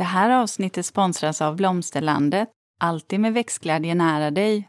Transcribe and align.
Det 0.00 0.04
här 0.04 0.30
avsnittet 0.30 0.86
sponsras 0.86 1.42
av 1.42 1.56
Blomsterlandet. 1.56 2.48
Alltid 2.78 3.20
med 3.20 3.32
växtglädje 3.32 3.94
nära 3.94 4.30
dig. 4.30 4.68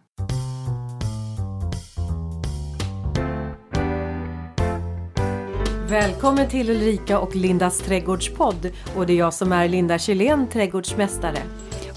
Välkommen 5.89 6.49
till 6.49 6.69
Ulrika 6.69 7.19
och 7.19 7.35
Lindas 7.35 7.79
trädgårdspodd. 7.79 8.71
Och 8.95 9.05
det 9.05 9.13
är 9.13 9.17
jag 9.17 9.33
som 9.33 9.51
är 9.51 9.67
Linda 9.67 9.99
Kjellén, 9.99 10.47
trädgårdsmästare. 10.47 11.39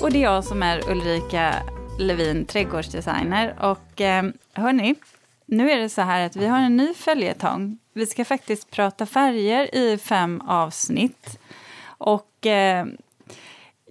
Och 0.02 0.12
det 0.12 0.18
är 0.18 0.22
jag 0.22 0.44
som 0.44 0.62
är 0.62 0.90
Ulrika 0.90 1.54
Levin, 1.98 2.44
trädgårdsdesigner. 2.44 3.56
Och 3.60 4.00
eh, 4.00 4.24
hörni, 4.52 4.94
nu 5.46 5.70
är 5.70 5.78
det 5.78 5.88
så 5.88 6.02
här 6.02 6.26
att 6.26 6.36
vi 6.36 6.46
har 6.46 6.58
en 6.58 6.76
ny 6.76 6.94
följetong. 6.94 7.78
Vi 7.94 8.06
ska 8.06 8.24
faktiskt 8.24 8.70
prata 8.70 9.06
färger 9.06 9.74
i 9.74 9.98
fem 9.98 10.40
avsnitt. 10.40 11.38
Och 11.86 12.46
eh, 12.46 12.86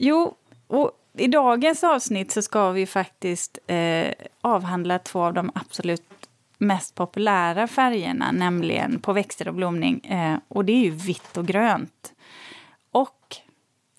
jo, 0.03 0.33
och 0.67 0.91
i 1.17 1.27
dagens 1.27 1.83
avsnitt 1.83 2.31
så 2.31 2.41
ska 2.41 2.71
vi 2.71 2.85
faktiskt 2.85 3.57
eh, 3.67 4.13
avhandla 4.41 4.99
två 4.99 5.23
av 5.23 5.33
de 5.33 5.51
absolut 5.55 6.03
mest 6.57 6.95
populära 6.95 7.67
färgerna, 7.67 8.31
nämligen 8.31 8.99
på 8.99 9.13
växter 9.13 9.47
och 9.47 9.53
blomning. 9.53 9.99
Eh, 9.99 10.37
och 10.47 10.65
det 10.65 10.73
är 10.73 10.83
ju 10.83 10.89
vitt 10.89 11.37
och 11.37 11.45
grönt. 11.45 12.13
Och, 12.91 13.35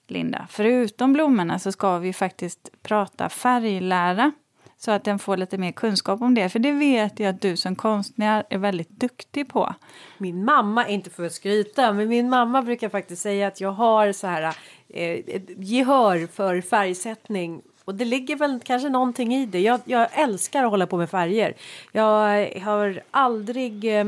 Linda, 0.07 0.47
förutom 0.51 1.13
blommorna 1.13 1.59
så 1.59 1.73
ska 1.73 1.99
vi 1.99 2.13
faktiskt 2.13 2.71
prata 2.83 3.29
färglära 3.29 4.33
så 4.77 4.91
att 4.91 5.05
den 5.05 5.19
får 5.19 5.37
lite 5.37 5.59
mer 5.59 5.73
kunskap 5.73 6.23
om 6.23 6.35
det. 6.35 6.49
För 6.49 6.59
det 6.59 6.73
vet 6.73 7.21
jag 7.21 7.35
att 7.35 7.41
du 7.41 7.57
som 7.57 7.77
konstnär 7.77 8.45
är 8.51 8.59
väldigt 8.59 8.91
duktig 8.91 9.49
på. 9.49 9.75
Min 10.19 10.45
mamma, 10.45 10.89
inte 10.89 11.11
för 11.11 11.27
att 11.27 11.33
skryta, 11.33 11.93
men 11.93 12.09
min 12.09 12.29
mamma 12.29 12.63
brukar 12.63 12.89
faktiskt 12.89 13.23
säga 13.23 13.47
att 13.47 13.61
jag 13.61 13.73
har 13.73 14.13
så 14.13 14.27
här 14.27 14.57
eh, 14.89 15.41
gehör 15.57 16.27
för 16.27 16.61
färgsättning 16.61 17.63
och 17.85 17.95
det 17.95 18.05
ligger 18.05 18.37
väl 18.37 18.61
kanske 18.65 18.89
någonting 18.89 19.35
i 19.35 19.47
det. 19.47 19.61
Jag, 19.61 19.81
jag, 19.85 20.09
älskar 20.13 20.65
att 20.65 20.71
hålla 20.71 20.87
på 20.87 20.97
med 20.97 21.11
färger. 21.11 21.55
Jag 21.93 22.61
har 22.61 23.03
aldrig... 23.11 23.99
Eh, 23.99 24.07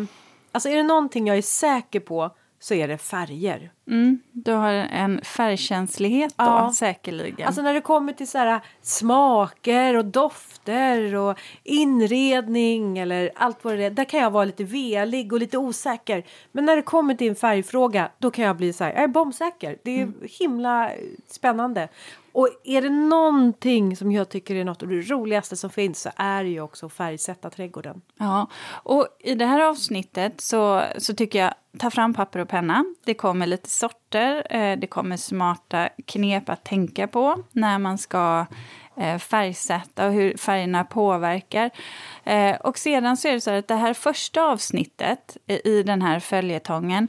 alltså 0.53 0.69
är 0.69 0.77
det 0.77 0.83
någonting 0.83 1.27
jag 1.27 1.37
är 1.37 1.43
säker 1.43 2.01
på 2.01 2.31
så 2.67 2.75
är 2.75 2.89
det 2.89 2.99
färger. 2.99 3.71
Mm, 3.89 4.19
du 4.33 4.53
har 4.53 4.73
en 4.73 5.21
färgkänslighet 5.25 6.35
då, 6.37 6.45
ja. 6.45 6.73
säkerligen. 6.75 7.47
Alltså 7.47 7.63
när 7.63 7.75
det 7.75 7.81
kommer 7.81 8.13
till 8.13 8.29
så 8.29 8.39
här, 8.39 8.61
smaker 8.83 9.97
och 9.97 10.05
dofter 10.05 11.15
och 11.15 11.39
inredning 11.63 12.99
eller 12.99 13.31
allt 13.35 13.65
vad 13.65 13.79
det 13.79 13.85
är. 13.85 13.91
Där 13.91 14.05
kan 14.05 14.21
jag 14.21 14.31
vara 14.31 14.45
lite 14.45 14.65
velig 14.65 15.33
och 15.33 15.39
lite 15.39 15.59
osäker. 15.59 16.25
Men 16.53 16.65
när 16.65 16.77
det 16.77 16.83
kommer 16.83 17.15
till 17.15 17.29
en 17.29 17.37
färgfråga 17.37 18.11
då 18.19 18.31
kan 18.31 18.45
jag 18.45 18.57
bli 18.57 18.73
så 18.73 18.85
här, 18.85 18.93
jag 18.93 19.03
är 19.03 19.09
bombsäker. 19.09 19.79
Det 19.83 19.91
är 19.91 20.03
mm. 20.03 20.15
himla 20.39 20.91
spännande. 21.29 21.89
Och 22.37 22.49
är 22.65 22.83
det 22.83 22.91
någonting 22.91 23.97
som 23.97 24.13
jag 24.13 24.29
tycker 24.29 24.55
är 24.55 24.65
något 24.65 24.83
av 24.83 24.89
det 24.89 25.01
roligaste 25.01 25.57
som 25.57 25.71
finns 25.71 26.03
så 26.03 26.11
är 26.17 26.45
det 26.45 26.51
ju 26.51 26.61
också 26.61 26.87
att 26.87 26.93
färgsätta 26.93 27.51
trädgården. 27.51 28.01
Ja, 28.19 28.51
och 28.69 29.07
i 29.21 29.35
det 29.35 29.47
här 29.47 29.61
avsnittet 29.61 30.41
så, 30.41 30.83
så 30.99 31.15
tycker 31.15 31.39
jag 31.39 31.55
ta 31.79 31.91
fram 31.91 32.15
papper 32.15 32.39
och 32.39 32.49
penna. 32.49 32.85
Det 33.05 33.15
kommer 33.15 33.47
lite 33.47 33.71
sorter, 33.71 34.47
eh, 34.51 34.79
det 34.79 34.87
kommer 34.87 35.17
smarta 35.17 35.89
knep 36.07 36.49
att 36.49 36.65
tänka 36.65 37.09
på 37.09 37.43
när 37.53 37.79
man 37.79 37.99
ska 37.99 38.47
eh, 38.97 39.19
färgsätta 39.19 40.07
och 40.07 40.13
hur 40.13 40.37
färgerna 40.37 40.85
påverkar. 40.85 41.71
Eh, 42.25 42.57
och 42.57 42.79
sedan 42.79 43.17
så 43.17 43.29
är 43.29 43.33
det 43.33 43.41
så 43.41 43.51
att 43.51 43.69
det 43.69 43.75
här 43.75 43.95
första 43.95 44.43
avsnittet 44.43 45.37
i 45.65 45.83
den 45.83 46.03
här 46.03 46.21
följetongen 46.21 47.09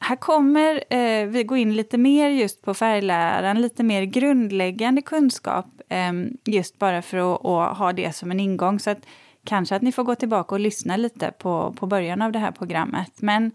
här 0.00 0.16
kommer 0.16 0.84
eh, 0.90 1.26
vi 1.26 1.44
gå 1.44 1.56
in 1.56 1.74
lite 1.74 1.98
mer 1.98 2.28
just 2.28 2.62
på 2.62 2.74
färgläran, 2.74 3.60
lite 3.60 3.82
mer 3.82 4.02
grundläggande 4.02 5.02
kunskap, 5.02 5.66
eh, 5.88 6.12
just 6.44 6.78
bara 6.78 7.02
för 7.02 7.34
att, 7.34 7.44
att, 7.44 7.78
ha 7.78 7.92
det 7.92 8.16
som 8.16 8.30
en 8.30 8.40
ingång. 8.40 8.80
Så 8.80 8.90
att 8.90 8.98
kanske 9.44 9.76
att 9.76 9.82
ni 9.82 9.92
får 9.92 10.04
gå 10.04 10.14
tillbaka 10.14 10.54
och 10.54 10.60
lyssna 10.60 10.96
lite 10.96 11.32
på, 11.38 11.74
på 11.78 11.86
början 11.86 12.22
av 12.22 12.32
det 12.32 12.38
här 12.38 12.50
programmet. 12.50 13.12
Men 13.16 13.50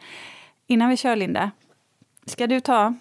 innan 0.67 0.89
vi 0.89 0.97
kör, 0.97 1.15
Linda, 1.15 1.51
ska 2.25 2.47
du 2.47 2.59
ta 2.59 2.93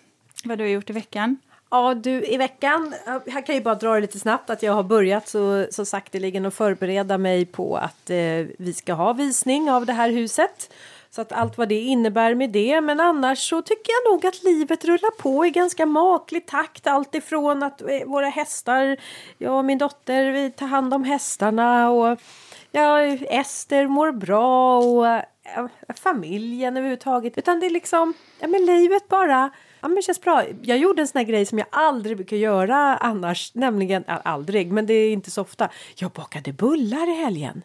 vad 0.44 0.58
du 0.58 0.64
har 0.64 0.69
gjort 0.69 0.91
i 0.91 0.92
veckan? 0.92 1.36
Ja, 1.70 1.94
du, 1.94 2.25
i 2.25 2.36
veckan, 2.36 2.94
eh, 3.06 3.32
här 3.32 3.47
kan 3.47 3.54
jag 3.54 3.64
bara 3.64 3.75
dra 3.75 3.94
det 3.94 4.00
lite 4.00 4.19
snabbt, 4.19 4.50
att 4.50 4.62
jag 4.62 4.72
har 4.72 4.82
börjat 4.82 5.28
så, 5.28 5.66
så 5.70 5.84
sakteligen 5.84 6.47
att 6.47 6.54
förbereda 6.54 7.19
mig 7.19 7.47
på 7.47 7.76
att 7.76 8.10
eh, 8.10 8.47
vi 8.58 8.75
ska 8.76 8.92
ha 8.92 9.12
visning 9.12 9.70
av 9.70 9.86
det 9.86 9.92
här 9.92 10.10
huset. 10.10 10.72
Så 11.15 11.21
att 11.21 11.33
allt 11.33 11.59
vad 11.59 11.69
det 11.69 11.81
innebär 11.81 12.34
med 12.34 12.50
det. 12.50 12.81
Men 12.81 13.00
annars 13.00 13.49
så 13.49 13.62
tycker 13.62 13.93
jag 13.93 14.12
nog 14.12 14.27
att 14.27 14.43
livet 14.43 14.84
rullar 14.84 15.11
på 15.11 15.47
i 15.47 15.50
ganska 15.50 15.87
maklig 15.87 16.47
takt. 16.47 16.87
Allt 16.87 17.15
ifrån 17.15 17.62
att 17.62 17.83
eh, 17.83 18.06
våra 18.06 18.28
hästar, 18.28 18.97
jag 19.39 19.59
och 19.59 19.65
min 19.65 19.78
dotter, 19.78 20.31
vi 20.33 20.50
tar 20.50 20.67
hand 20.67 20.95
om 20.95 21.05
hästarna 21.05 21.91
och 21.91 22.19
ja, 22.71 23.00
Ester 23.31 23.87
mår 23.87 24.12
bra 24.12 24.78
och 24.78 25.06
ja, 25.55 25.69
familjen 25.95 26.77
överhuvudtaget. 26.77 27.39
Utan 27.39 27.61
det 27.61 27.67
är 27.67 27.71
liksom, 27.71 28.15
ja 28.41 28.49
men 28.49 28.67
livet 28.67 29.09
bara 29.09 29.50
Ja, 29.81 29.89
men 29.89 30.03
känns 30.03 30.21
bra. 30.21 30.44
Jag 30.62 30.79
gjorde 30.79 31.03
en 31.03 31.09
sån 31.09 31.19
här 31.19 31.27
grej 31.27 31.47
som 31.47 31.59
jag 31.59 31.67
aldrig 31.71 32.17
brukar 32.17 32.37
göra 32.37 32.97
annars, 32.97 33.55
nämligen, 33.55 34.05
aldrig, 34.06 34.73
men 34.73 34.87
det 34.87 34.94
är 34.94 35.12
inte 35.12 35.31
så 35.31 35.43
ofta. 35.43 35.69
Jag 35.94 36.11
bakade 36.11 36.53
bullar 36.53 37.11
i 37.11 37.15
helgen. 37.15 37.62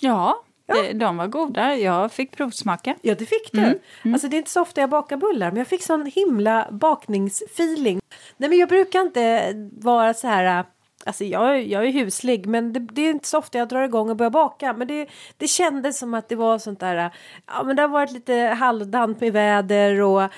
Ja, 0.00 0.42
Ja. 0.76 0.92
De 0.92 1.16
var 1.16 1.26
goda. 1.26 1.76
Jag 1.76 2.12
fick 2.12 2.36
provsmaka. 2.36 2.94
Ja, 3.02 3.14
det 3.14 3.26
fick 3.26 3.52
du. 3.52 3.58
Mm. 3.58 3.78
Mm. 4.04 4.14
Alltså, 4.14 4.28
det 4.28 4.36
är 4.36 4.38
inte 4.38 4.50
så 4.50 4.62
ofta 4.62 4.80
jag 4.80 4.90
bakar 4.90 5.16
bullar, 5.16 5.50
men 5.50 5.58
jag 5.58 5.66
fick 5.66 5.82
sån 5.82 6.06
himla 6.06 6.68
bakningsfeeling. 6.70 8.00
Nej, 8.36 8.50
men 8.50 8.58
jag 8.58 8.68
brukar 8.68 9.00
inte 9.00 9.52
vara 9.72 10.14
så 10.14 10.26
här 10.26 10.64
Alltså 11.06 11.24
jag, 11.24 11.66
jag 11.66 11.84
är 11.84 11.92
huslig 11.92 12.46
men 12.46 12.72
det, 12.72 12.80
det, 12.80 13.02
är 13.02 13.10
inte 13.10 13.28
så 13.28 13.38
ofta 13.38 13.58
jag 13.58 13.68
drar 13.68 13.82
igång 13.82 14.10
och 14.10 14.16
börjar 14.16 14.30
baka. 14.30 14.72
Men 14.72 14.88
det, 14.88 15.08
det 15.36 15.48
kändes 15.48 15.98
som 15.98 16.14
att 16.14 16.28
det 16.28 16.36
var 16.36 16.58
sånt 16.58 16.80
där, 16.80 17.10
ja 17.46 17.62
men 17.62 17.76
det 17.76 17.82
har 17.82 17.88
varit 17.88 18.12
lite 18.12 18.34
halvdant 18.34 19.20
med 19.20 19.32
väder 19.32 20.00
och 20.00 20.22
ja, 20.22 20.30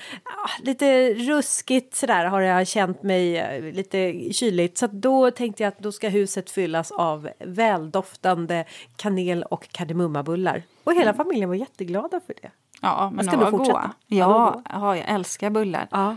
lite 0.63 1.13
ruskigt 1.13 1.95
sådär 1.95 2.25
har 2.25 2.41
jag 2.41 2.67
känt 2.67 3.03
mig 3.03 3.37
eh, 3.37 3.73
lite 3.73 4.29
kyligt. 4.33 4.77
Så 4.77 4.87
då 4.87 5.31
tänkte 5.31 5.63
jag 5.63 5.67
att 5.67 5.79
då 5.79 5.91
ska 5.91 6.09
huset 6.09 6.49
fyllas 6.49 6.91
av 6.91 7.29
väldoftande 7.39 8.65
kanel 8.95 9.43
och 9.43 9.67
kardemummabullar. 9.71 10.63
Och 10.83 10.93
hela 10.93 11.11
mm. 11.11 11.17
familjen 11.17 11.49
var 11.49 11.55
jätteglada 11.55 12.19
för 12.25 12.33
det. 12.41 12.51
Ja, 12.81 13.11
men 13.13 13.25
de 13.25 13.39
var 13.39 13.51
goda. 13.51 13.91
Ja, 14.07 14.61
ja, 14.69 14.97
jag 14.97 15.09
älskar 15.09 15.49
bullar. 15.49 15.87
Ja. 15.91 16.15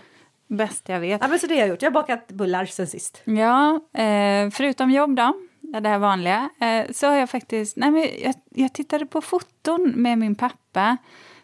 Bäst 0.49 0.89
jag 0.89 1.01
vet. 1.01 1.21
Ja, 1.23 1.29
men 1.29 1.39
så 1.39 1.47
det 1.47 1.55
har 1.55 1.61
jag 1.61 1.69
gjort. 1.69 1.83
Jag 1.83 1.91
har 1.91 1.95
bakat 1.95 2.29
bullar 2.29 2.67
sen 2.67 2.87
sist. 2.87 3.23
Ja, 3.25 3.81
eh, 3.95 4.51
förutom 4.51 4.91
jobb 4.91 5.17
då, 5.17 5.35
det 5.81 5.89
här 5.89 5.99
vanliga, 5.99 6.51
eh, 6.61 6.93
så 6.93 7.07
har 7.07 7.15
jag 7.15 7.31
faktiskt... 7.31 7.77
Nej, 7.77 7.91
men 7.91 8.09
jag, 8.23 8.35
jag 8.55 8.73
tittade 8.73 9.07
på 9.07 9.21
foton 9.21 9.93
med 9.97 10.19
min 10.19 10.35
pappa, 10.35 10.97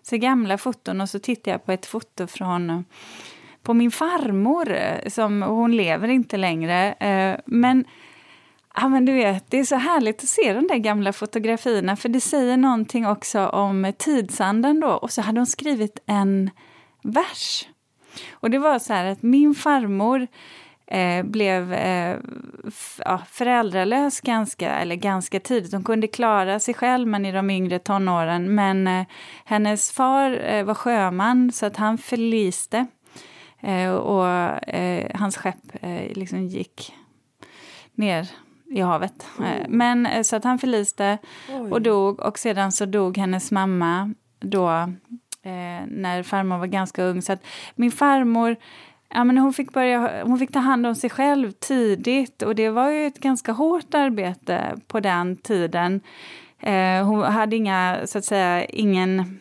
så 0.03 0.17
gamla 0.17 0.59
foton, 0.59 1.01
och 1.01 1.09
så 1.09 1.19
tittade 1.19 1.51
jag 1.51 1.65
på 1.65 1.73
ett 1.73 1.87
foto 1.87 2.27
från 2.27 2.85
på 3.63 3.75
min 3.75 3.91
farmor, 3.91 4.79
som 5.11 5.43
hon 5.43 5.77
lever 5.77 6.09
inte 6.09 6.37
längre. 6.37 6.93
Eh, 6.93 7.41
men 7.47 7.85
Ja, 8.77 8.89
men 8.89 9.05
du 9.05 9.13
vet, 9.13 9.51
det 9.51 9.59
är 9.59 9.65
så 9.65 9.77
härligt 9.77 10.23
att 10.23 10.29
se 10.29 10.53
de 10.53 10.67
där 10.67 10.77
gamla 10.77 11.13
fotografierna 11.13 11.97
för 11.97 12.09
det 12.09 12.21
säger 12.21 12.57
någonting 12.57 13.07
också 13.07 13.47
om 13.47 13.93
tidsandan 13.99 14.81
då. 14.81 14.89
Och 14.89 15.13
så 15.13 15.23
hade 15.23 15.41
hon 15.41 15.47
skrivit 15.47 15.99
en 16.07 16.51
vers 17.03 17.69
och 18.33 18.51
det 18.51 18.59
var 18.59 18.79
så 18.79 18.93
här 18.93 19.05
att 19.05 19.23
min 19.23 19.55
farmor 19.55 20.27
eh, 20.87 21.23
blev 21.23 21.73
eh, 21.73 22.19
ja, 22.99 23.23
föräldralös 23.29 24.21
ganska, 24.21 24.71
eller 24.71 24.97
ganska 24.97 25.41
tidigt. 25.41 25.73
Hon 25.73 25.85
kunde 25.85 26.07
klara 26.07 26.61
sig 26.61 26.75
själv 26.75 27.09
men 27.09 27.27
i 27.27 27.33
de 27.33 27.51
yngre 27.51 27.79
tonåren. 27.79 28.55
Men 28.55 28.87
eh, 28.87 29.07
hennes 29.45 29.93
far 29.93 30.45
eh, 30.45 30.65
var 30.65 30.75
sjöman 30.75 31.53
så 31.53 31.67
att 31.67 31.77
han 31.77 31.99
förliste. 31.99 32.87
Eh, 33.61 33.91
och 33.91 34.29
eh, 34.69 35.11
hans 35.15 35.37
skepp 35.37 35.85
liksom 36.11 36.47
gick 36.47 36.95
ner 37.95 38.31
i 38.71 38.81
havet. 38.81 39.27
Oh. 39.39 39.45
Men 39.69 40.25
så 40.25 40.37
att 40.37 40.45
han 40.45 40.59
förliste 40.59 41.19
Oj. 41.49 41.71
och 41.71 41.83
dog 41.83 42.21
och 42.21 42.39
sedan 42.39 42.73
så 42.73 42.87
dog 42.87 43.19
hennes 43.19 43.51
mamma 43.51 44.15
då 44.41 44.93
eh, 45.45 45.87
när 45.89 46.23
farmor 46.23 46.59
var 46.59 46.67
ganska 46.67 47.03
ung. 47.03 47.23
Så 47.23 47.33
att 47.33 47.47
min 47.75 47.91
farmor 47.91 48.57
ja, 49.15 49.25
men 49.25 49.39
hon, 49.39 49.53
fick 49.53 49.73
börja, 49.73 50.25
hon 50.25 50.39
fick 50.39 50.53
ta 50.53 50.59
hand 50.59 50.87
om 50.87 50.95
sig 50.95 51.11
själv 51.11 51.53
tidigt 51.53 52.43
och 52.43 52.55
det 52.55 52.71
var 52.71 52.91
ju 52.91 53.07
ett 53.07 53.19
ganska 53.19 53.53
hårt 53.53 53.95
arbete 53.95 54.77
på 54.87 55.01
den 55.01 55.37
tiden. 55.37 56.01
Eh, 56.61 57.07
hon 57.07 57.23
hade 57.23 57.57
inga, 57.57 57.99
så 58.05 58.19
att 58.19 58.25
säga, 58.25 58.65
ingen 58.65 59.41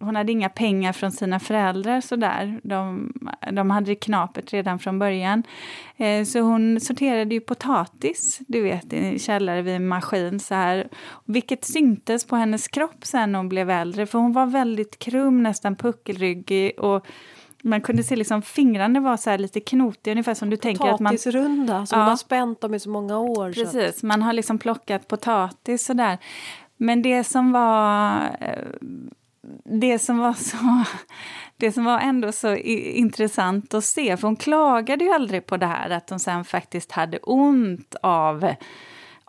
hon 0.00 0.16
hade 0.16 0.32
inga 0.32 0.48
pengar 0.48 0.92
från 0.92 1.12
sina 1.12 1.40
föräldrar 1.40 2.00
sådär. 2.00 2.60
De, 2.62 3.12
de 3.52 3.70
hade 3.70 3.86
det 3.86 3.94
knapert 3.94 4.52
redan 4.52 4.78
från 4.78 4.98
början. 4.98 5.42
Eh, 5.96 6.24
så 6.24 6.40
hon 6.40 6.80
sorterade 6.80 7.34
ju 7.34 7.40
potatis, 7.40 8.40
du 8.48 8.62
vet, 8.62 8.92
i 8.92 9.18
källare 9.18 9.62
vid 9.62 9.74
en 9.74 9.88
maskin 9.88 10.40
så 10.40 10.54
här. 10.54 10.88
Vilket 11.24 11.64
syntes 11.64 12.24
på 12.26 12.36
hennes 12.36 12.68
kropp 12.68 13.04
sen 13.06 13.32
när 13.32 13.38
hon 13.38 13.48
blev 13.48 13.70
äldre, 13.70 14.06
för 14.06 14.18
hon 14.18 14.32
var 14.32 14.46
väldigt 14.46 14.98
krum, 14.98 15.42
nästan 15.42 15.76
puckelryggig 15.76 16.78
och 16.78 17.06
man 17.62 17.80
kunde 17.80 18.02
se 18.02 18.16
liksom 18.16 18.42
fingrarna 18.42 19.00
var 19.00 19.16
så 19.16 19.36
lite 19.36 19.60
knotiga, 19.60 20.12
ungefär 20.12 20.34
som 20.34 20.50
du 20.50 20.56
tänker 20.56 20.84
att 20.84 21.00
man... 21.00 21.12
Potatisrunda 21.12 21.86
som 21.86 21.96
Ja. 21.96 22.02
man 22.02 22.08
har 22.08 22.16
spänt 22.16 22.60
dem 22.60 22.74
i 22.74 22.80
så 22.80 22.90
många 22.90 23.18
år. 23.18 23.52
Precis, 23.52 24.02
man 24.02 24.22
har 24.22 24.32
liksom 24.32 24.58
plockat 24.58 25.08
potatis 25.08 25.84
sådär. 25.84 26.18
Men 26.76 27.02
det 27.02 27.24
som 27.24 27.52
var... 27.52 28.20
Det 29.64 29.98
som 29.98 30.18
var 30.18 30.32
så... 30.32 30.84
Det 31.56 31.72
som 31.72 31.84
var 31.84 31.98
ändå 31.98 32.32
så 32.32 32.54
intressant 32.54 33.74
att 33.74 33.84
se, 33.84 34.16
för 34.16 34.28
hon 34.28 34.36
klagade 34.36 35.04
ju 35.04 35.12
aldrig 35.12 35.46
på 35.46 35.56
det 35.56 35.66
här 35.66 35.90
att 35.90 36.10
hon 36.10 36.18
sen 36.18 36.44
faktiskt 36.44 36.92
hade 36.92 37.18
ont 37.18 37.94
av 38.02 38.54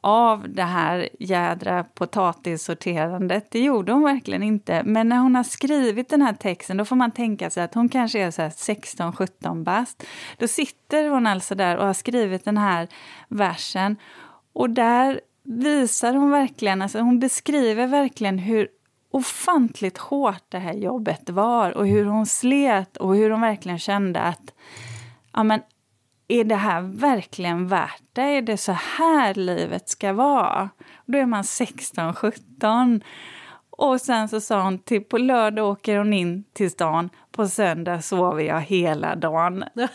av 0.04 0.50
det 0.50 0.64
här 0.64 1.10
jädra 1.20 1.84
potatissorterandet. 1.84 3.52
Det 3.52 3.60
gjorde 3.60 3.92
hon 3.92 4.04
verkligen 4.04 4.44
inte. 4.44 4.84
Men 4.86 5.10
när 5.10 5.18
hon 5.18 5.36
har 5.36 5.44
skrivit 5.44 6.10
den 6.10 6.22
här 6.22 6.34
texten 6.34 6.78
då 6.78 6.86
får 6.86 6.96
man 6.96 7.12
tänka 7.12 7.50
sig 7.50 7.64
att 7.64 7.74
hon 7.74 7.90
kanske 7.90 8.20
är 8.20 8.32
16-17 8.32 9.64
bast. 9.64 10.04
Då 10.38 10.48
sitter 10.48 11.10
hon 11.10 11.28
alltså 11.28 11.56
där 11.56 11.78
och 11.78 11.86
har 11.86 11.94
skrivit 11.94 12.46
den 12.46 12.58
här 12.58 12.88
versen. 13.28 13.96
Och 14.54 14.70
där 14.70 15.22
visar 15.44 16.14
hon 16.14 16.32
verkligen, 16.32 16.82
alltså 16.82 17.00
hon 17.00 17.20
beskriver 17.20 17.88
verkligen 17.88 18.40
hur 18.40 18.68
ofantligt 19.12 19.98
hårt 19.98 20.44
det 20.50 20.60
här 20.60 20.74
jobbet 20.74 21.30
var 21.30 21.72
och 21.72 21.88
hur 21.88 22.06
hon 22.06 22.26
slet 22.26 22.98
och 22.98 23.16
hur 23.16 23.30
hon 23.30 23.42
verkligen 23.42 23.80
kände 23.80 24.22
att 24.22 24.54
ja, 25.34 25.44
men 25.44 25.62
är 26.28 26.44
det 26.44 26.56
här 26.56 26.82
verkligen 26.82 27.68
värt 27.68 28.04
det? 28.14 28.22
Är 28.22 28.42
det 28.42 28.58
så 28.58 28.72
här 28.72 29.34
livet 29.34 29.90
ska 29.90 30.14
vara? 30.14 30.70
Då 31.06 31.18
är 31.18 31.26
man 31.26 31.44
16-17. 31.44 33.02
Och 33.70 34.02
sen 34.02 34.30
så 34.30 34.42
sa 34.42 34.64
hon 34.64 34.80
till 34.80 35.04
på 35.04 35.18
lördag 35.18 35.70
åker 35.70 35.98
hon 35.98 36.14
in 36.14 36.44
till 36.54 36.72
stan, 36.72 37.10
på 37.32 37.48
söndag 37.48 38.02
sover 38.02 38.44
jag 38.44 38.62
hela 38.62 39.16
dagen. 39.16 39.64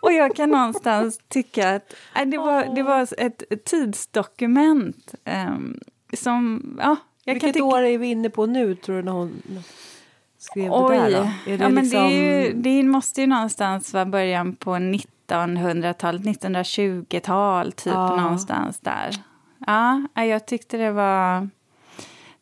Och 0.00 0.12
jag 0.12 0.36
kan 0.36 0.50
någonstans 0.50 1.20
tycka 1.28 1.74
att 1.74 1.94
äh, 2.16 2.24
det, 2.26 2.38
var, 2.38 2.74
det 2.74 2.82
var 2.82 3.08
ett 3.18 3.64
tidsdokument 3.64 5.14
ehm, 5.24 5.80
som, 6.12 6.62
ja, 6.82 6.96
jag 7.24 7.34
Vilket 7.34 7.54
tycka... 7.54 7.64
år 7.64 7.82
är 7.82 7.98
vi 7.98 8.06
inne 8.06 8.30
på 8.30 8.46
nu 8.46 8.74
tror 8.74 8.96
du 8.96 9.02
när 9.02 9.12
hon 9.12 9.42
skrev 10.38 10.72
Oj, 10.72 10.96
det 10.96 11.02
där? 11.02 11.10
Då? 11.10 11.52
Är 11.52 11.58
det 11.58 11.64
ja, 11.64 11.68
men 11.68 11.84
liksom... 11.84 12.02
det, 12.02 12.14
är 12.14 12.46
ju, 12.46 12.52
det 12.52 12.82
måste 12.82 13.20
ju 13.20 13.26
någonstans 13.26 13.94
vara 13.94 14.04
början 14.06 14.56
på 14.56 14.70
1900-talet, 14.74 16.22
1920-tal, 16.22 17.72
typ 17.72 17.92
Ja. 17.92 18.16
någonstans 18.16 18.80
där. 18.80 19.10
Ja, 19.66 20.06
ja, 20.14 20.24
jag 20.24 20.46
tyckte 20.46 20.76
det 20.76 20.90
var, 20.90 21.48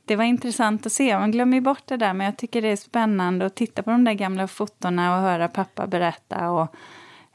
det 0.05 0.17
var 0.17 0.25
intressant 0.25 0.87
att 0.87 0.93
se. 0.93 1.19
Man 1.19 1.31
glömmer 1.31 1.57
ju 1.57 1.61
bort 1.61 1.83
det 1.87 1.97
där, 1.97 2.13
men 2.13 2.25
jag 2.25 2.37
tycker 2.37 2.63
det 2.63 2.69
är 2.69 2.77
spännande 2.77 3.47
att 3.47 3.55
titta 3.55 3.83
på 3.83 3.91
de 3.91 4.05
där 4.05 4.13
gamla 4.13 4.49
fotona 4.49 5.17
och 5.17 5.23
höra 5.23 5.49
pappa 5.49 5.87
berätta. 5.87 6.51
Och, 6.51 6.75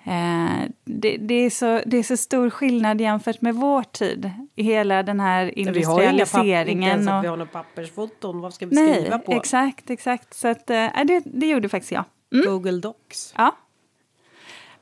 eh, 0.05 0.69
det, 0.85 1.17
det, 1.17 1.33
är 1.33 1.49
så, 1.49 1.81
det 1.85 1.97
är 1.97 2.03
så 2.03 2.17
stor 2.17 2.49
skillnad 2.49 3.01
jämfört 3.01 3.41
med 3.41 3.55
vår 3.55 3.83
tid. 3.83 4.31
I 4.55 4.63
hela 4.63 5.03
den 5.03 5.19
här 5.19 5.53
Vi 5.55 5.63
har 5.83 6.01
ju 6.01 6.09
inga 6.09 6.25
papp- 6.25 6.43
inte 6.43 6.49
ens 6.49 6.89
industrialiseringen. 6.89 7.09
att 7.09 7.23
vi 7.23 7.27
och, 7.27 7.31
har 7.31 7.37
några 7.37 7.51
pappersfoton. 7.51 8.41
Vad 8.41 8.53
ska 8.53 8.65
vi 8.65 8.75
nej, 8.75 9.01
skriva 9.01 9.19
på? 9.19 9.31
exakt, 9.31 9.89
exakt. 9.89 10.33
Så 10.33 10.47
att, 10.47 10.69
eh, 10.69 10.87
det, 11.05 11.21
det 11.25 11.47
gjorde 11.47 11.69
faktiskt 11.69 11.91
jag. 11.91 12.03
Mm. 12.33 12.45
Google 12.45 12.79
Docs. 12.79 13.33
Ja. 13.37 13.55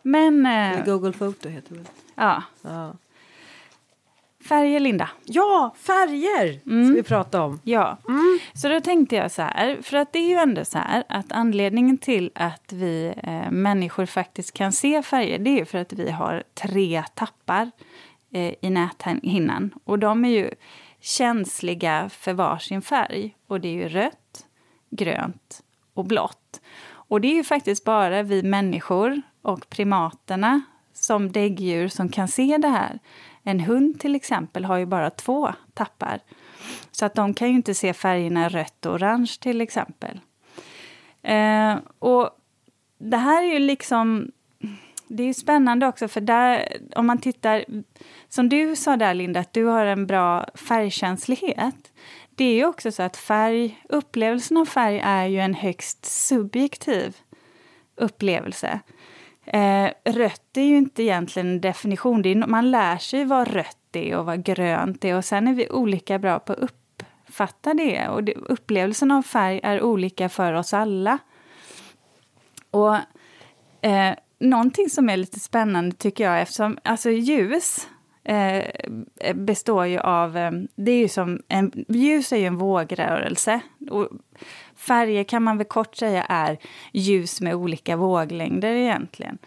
Men, 0.01 0.45
eh, 0.45 0.85
Google 0.85 1.13
Photo 1.13 1.49
heter 1.49 1.75
det 1.75 1.83
ja. 2.15 2.43
Ja. 2.61 2.93
Färger, 4.49 4.79
Linda. 4.79 5.09
ja, 5.25 5.75
färger 5.77 6.59
Mm. 6.65 6.85
ska 6.85 6.95
vi 6.95 7.03
prata 7.03 7.41
om. 7.43 7.59
Ja. 7.63 7.97
Så 8.53 8.69
då 8.69 8.81
tänkte 8.81 9.15
jag 9.15 9.31
så 9.31 9.41
här, 9.41 9.77
för 9.81 9.97
att 9.97 10.13
det 10.13 10.19
är 10.19 10.27
ju 10.29 10.35
ändå 10.35 10.65
så 10.65 10.77
här 10.77 11.03
att 11.09 11.31
anledningen 11.31 11.97
till 11.97 12.31
att 12.35 12.73
vi 12.73 13.13
eh, 13.23 13.51
människor 13.51 14.05
faktiskt 14.05 14.53
kan 14.53 14.71
se 14.71 15.01
färger, 15.01 15.39
det 15.39 15.49
är 15.49 15.57
ju 15.57 15.65
för 15.65 15.77
att 15.77 15.93
vi 15.93 16.11
har 16.11 16.43
tre 16.53 17.03
tappar 17.13 17.71
eh, 18.33 18.53
i 18.61 18.69
näthinnan. 18.69 19.73
Och 19.83 19.99
de 19.99 20.25
är 20.25 20.29
ju 20.29 20.51
känsliga 20.99 22.09
för 22.09 22.33
varsin 22.33 22.81
färg. 22.81 23.35
Och 23.47 23.61
det 23.61 23.67
är 23.67 23.73
ju 23.73 23.89
rött, 23.89 24.45
grönt 24.89 25.61
och 25.93 26.05
blått. 26.05 26.61
Och 26.91 27.21
det 27.21 27.27
är 27.27 27.35
ju 27.35 27.43
faktiskt 27.43 27.83
bara 27.83 28.23
vi 28.23 28.43
människor 28.43 29.21
och 29.41 29.69
primaterna 29.69 30.61
som 30.93 31.31
däggdjur 31.31 31.87
som 31.87 32.09
kan 32.09 32.27
se 32.27 32.57
det 32.57 32.67
här. 32.67 32.99
En 33.43 33.59
hund 33.59 33.99
till 33.99 34.15
exempel 34.15 34.65
har 34.65 34.77
ju 34.77 34.85
bara 34.85 35.09
två 35.09 35.53
tappar. 35.73 36.19
Så 36.91 37.05
att 37.05 37.15
de 37.15 37.33
kan 37.33 37.49
ju 37.49 37.55
inte 37.55 37.73
se 37.73 37.93
färgerna 37.93 38.49
rött 38.49 38.85
och 38.85 38.93
orange 38.93 39.37
till 39.41 39.61
exempel. 39.61 40.19
Eh, 41.21 41.75
och 41.99 42.29
det 42.97 43.17
här 43.17 43.43
är 43.43 43.53
ju 43.53 43.59
liksom... 43.59 44.31
Det 45.07 45.23
är 45.23 45.27
ju 45.27 45.33
spännande 45.33 45.87
också 45.87 46.07
för 46.07 46.21
där, 46.21 46.77
om 46.95 47.07
man 47.07 47.17
tittar... 47.17 47.65
Som 48.29 48.49
du 48.49 48.75
sa 48.75 48.97
där 48.97 49.13
Linda, 49.13 49.39
att 49.39 49.53
du 49.53 49.65
har 49.65 49.85
en 49.85 50.07
bra 50.07 50.45
färgkänslighet. 50.53 51.91
Det 52.35 52.45
är 52.45 52.55
ju 52.55 52.65
också 52.65 52.91
så 52.91 53.03
att 53.03 53.17
färg, 53.17 53.83
upplevelsen 53.89 54.57
av 54.57 54.65
färg 54.65 54.99
är 54.99 55.25
ju 55.25 55.39
en 55.39 55.53
högst 55.53 56.05
subjektiv 56.05 57.17
upplevelse. 57.95 58.79
Eh, 59.45 59.91
rött 60.05 60.57
är 60.57 60.61
ju 60.61 60.77
inte 60.77 61.03
egentligen 61.03 61.47
en 61.47 61.61
definition. 61.61 62.21
Det 62.21 62.31
är, 62.31 62.35
man 62.35 62.71
lär 62.71 62.97
sig 62.97 63.25
vad 63.25 63.47
rött 63.47 63.77
är 63.93 64.17
och 64.17 64.25
vad 64.25 64.43
grönt 64.43 65.05
är 65.05 65.15
och 65.15 65.25
sen 65.25 65.47
är 65.47 65.53
vi 65.53 65.69
olika 65.69 66.19
bra 66.19 66.39
på 66.39 66.53
att 66.53 66.59
uppfatta 66.59 67.73
det. 67.73 68.07
Och 68.07 68.23
det, 68.23 68.33
upplevelsen 68.35 69.11
av 69.11 69.21
färg 69.21 69.59
är 69.63 69.81
olika 69.81 70.29
för 70.29 70.53
oss 70.53 70.73
alla. 70.73 71.17
Och 72.71 72.95
eh, 73.81 74.15
någonting 74.39 74.89
som 74.89 75.09
är 75.09 75.17
lite 75.17 75.39
spännande 75.39 75.95
tycker 75.95 76.23
jag 76.23 76.41
eftersom 76.41 76.77
alltså 76.83 77.09
ljus 77.09 77.87
eh, 78.23 78.65
består 79.33 79.85
ju 79.85 79.99
av, 79.99 80.37
eh, 80.37 80.51
det 80.75 80.91
är 80.91 80.99
ju 80.99 81.07
som 81.07 81.41
en, 81.47 81.85
ljus 81.87 82.33
är 82.33 82.37
ju 82.37 82.45
en 82.45 82.57
vågrörelse. 82.57 83.59
Och 83.89 84.09
färger 84.87 85.23
kan 85.23 85.43
man 85.43 85.57
väl 85.57 85.67
kort 85.67 85.95
säga 85.95 86.23
är 86.23 86.57
ljus 86.91 87.41
med 87.41 87.55
olika 87.55 87.95
våglängder 87.95 88.75
egentligen. 88.75 89.37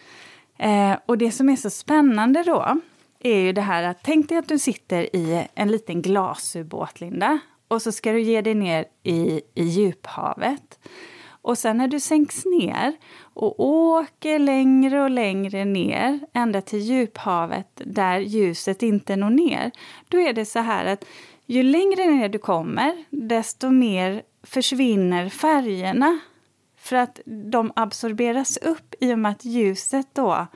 Eh, 0.58 0.96
och 1.06 1.18
det 1.18 1.30
som 1.30 1.48
är 1.48 1.56
så 1.56 1.70
spännande 1.70 2.42
då 2.42 2.80
är 3.20 3.38
ju 3.38 3.52
det 3.52 3.60
här 3.60 3.82
att 3.82 3.98
tänk 4.02 4.28
dig 4.28 4.38
att 4.38 4.48
du 4.48 4.58
sitter 4.58 5.16
i 5.16 5.46
en 5.54 5.70
liten 5.70 6.02
glasubåt, 6.02 7.00
Linda. 7.00 7.38
Och 7.68 7.82
så 7.82 7.92
ska 7.92 8.12
du 8.12 8.20
ge 8.20 8.40
dig 8.40 8.54
ner 8.54 8.84
i, 9.02 9.40
i 9.54 9.64
djuphavet. 9.64 10.78
Och 11.46 11.58
sen 11.58 11.76
när 11.76 11.88
du 11.88 12.00
sänks 12.00 12.44
ner 12.44 12.96
och 13.20 13.60
åker 13.60 14.38
längre 14.38 15.02
och 15.02 15.10
längre 15.10 15.64
ner 15.64 16.20
ända 16.32 16.60
till 16.60 16.78
djuphavet 16.78 17.68
där 17.74 18.18
ljuset 18.18 18.82
inte 18.82 19.16
når 19.16 19.30
ner, 19.30 19.70
då 20.08 20.18
är 20.18 20.32
det 20.32 20.44
så 20.44 20.58
här 20.58 20.84
att 20.84 21.04
ju 21.46 21.62
längre 21.62 22.04
ner 22.04 22.28
du 22.28 22.38
kommer, 22.38 23.04
desto 23.10 23.70
mer 23.70 24.22
försvinner 24.46 25.28
färgerna. 25.28 26.18
För 26.76 26.96
att 26.96 27.20
de 27.26 27.72
absorberas 27.76 28.56
upp 28.56 28.94
i 29.00 29.14
och 29.14 29.18
med 29.18 29.32
att 29.32 29.44
ljuset 29.44 30.06
då 30.12 30.46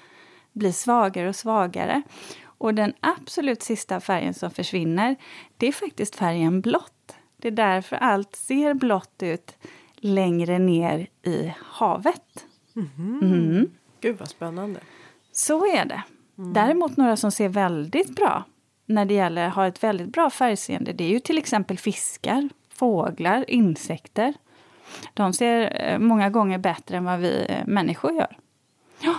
blir 0.52 0.72
svagare 0.72 1.28
och 1.28 1.36
svagare. 1.36 2.02
Och 2.44 2.74
den 2.74 2.92
absolut 3.00 3.62
sista 3.62 4.00
färgen 4.00 4.34
som 4.34 4.50
försvinner, 4.50 5.16
det 5.56 5.66
är 5.66 5.72
faktiskt 5.72 6.16
färgen 6.16 6.60
blått. 6.60 7.16
Det 7.36 7.48
är 7.48 7.52
därför 7.52 7.96
allt 7.96 8.36
ser 8.36 8.74
blått 8.74 9.22
ut 9.22 9.58
längre 9.96 10.58
ner 10.58 11.06
i 11.22 11.52
havet. 11.58 12.46
Mm. 12.76 13.70
Gud 14.00 14.18
vad 14.18 14.28
spännande. 14.28 14.80
Så 15.32 15.66
är 15.66 15.84
det. 15.84 16.02
Däremot 16.34 16.96
några 16.96 17.16
som 17.16 17.32
ser 17.32 17.48
väldigt 17.48 18.16
bra 18.16 18.44
när 18.86 19.04
det 19.04 19.14
gäller 19.14 19.48
har 19.48 19.66
ett 19.66 19.82
väldigt 19.82 20.12
bra 20.12 20.30
färgseende, 20.30 20.92
det 20.92 21.04
är 21.04 21.08
ju 21.08 21.20
till 21.20 21.38
exempel 21.38 21.78
fiskar, 21.78 22.48
fåglar, 22.80 23.44
insekter. 23.50 24.34
De 25.14 25.32
ser 25.32 25.82
eh, 25.82 25.98
många 25.98 26.30
gånger 26.30 26.58
bättre 26.58 26.96
än 26.96 27.04
vad 27.04 27.18
vi 27.18 27.46
eh, 27.48 27.66
människor 27.66 28.12
gör. 28.12 28.36
Ja, 29.00 29.14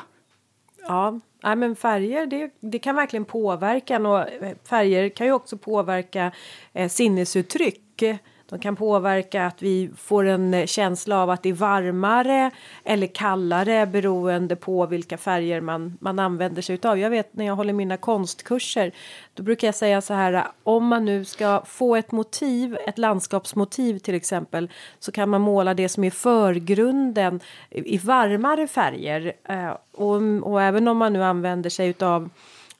Ja, 0.87 1.19
nej, 1.43 1.55
men 1.55 1.75
färger 1.75 2.25
det, 2.25 2.51
det 2.59 2.79
kan 2.79 2.95
verkligen 2.95 3.25
påverka 3.25 3.95
en 3.95 4.05
och 4.05 4.19
eh, 4.19 4.55
färger 4.63 5.09
kan 5.09 5.27
ju 5.27 5.33
också 5.33 5.57
påverka 5.57 6.31
eh, 6.73 6.89
sinnesuttryck. 6.89 8.03
De 8.51 8.60
kan 8.60 8.75
påverka 8.75 9.46
att 9.46 9.62
vi 9.62 9.89
får 9.98 10.25
en 10.25 10.53
eh, 10.53 10.65
känsla 10.65 11.17
av 11.17 11.29
att 11.29 11.43
det 11.43 11.50
är 11.50 11.53
varmare 11.53 12.51
eller 12.84 13.08
kallare 13.08 13.86
beroende 13.88 14.55
på 14.55 14.86
vilka 14.86 15.17
färger 15.17 15.62
man, 15.62 15.98
man 16.01 16.20
använder 16.20 16.62
sig 16.62 16.75
utav. 16.75 17.00
Jag 17.00 17.10
vet 17.10 17.34
när 17.34 17.46
jag 17.46 17.55
håller 17.55 17.74
mina 17.74 17.98
konstkurser 17.98 18.91
då 19.34 19.43
brukar 19.43 19.67
jag 19.67 19.75
säga 19.75 20.01
så 20.01 20.13
här 20.13 20.48
om 20.63 20.88
man 20.88 21.05
nu 21.05 21.25
ska 21.25 21.62
få 21.65 21.96
ett 21.96 22.12
motiv, 22.12 22.77
ett 22.88 22.98
landskapsmotiv 22.98 24.00
till 24.00 24.15
exempel 24.15 24.70
så 25.00 25.12
kan 25.12 25.29
man 25.29 25.41
måla 25.41 25.74
det 25.74 25.89
som 25.89 26.03
är 26.03 26.12
förgrunden 26.12 27.39
i 27.70 27.98
varmare 27.98 28.67
färger. 28.67 29.34
Eh, 29.43 29.77
och, 29.91 30.22
och 30.51 30.62
även 30.62 30.88
om 30.88 30.98
man 30.98 31.13
nu 31.13 31.24
använder 31.24 31.70
sig 31.70 31.88
utav 31.88 32.29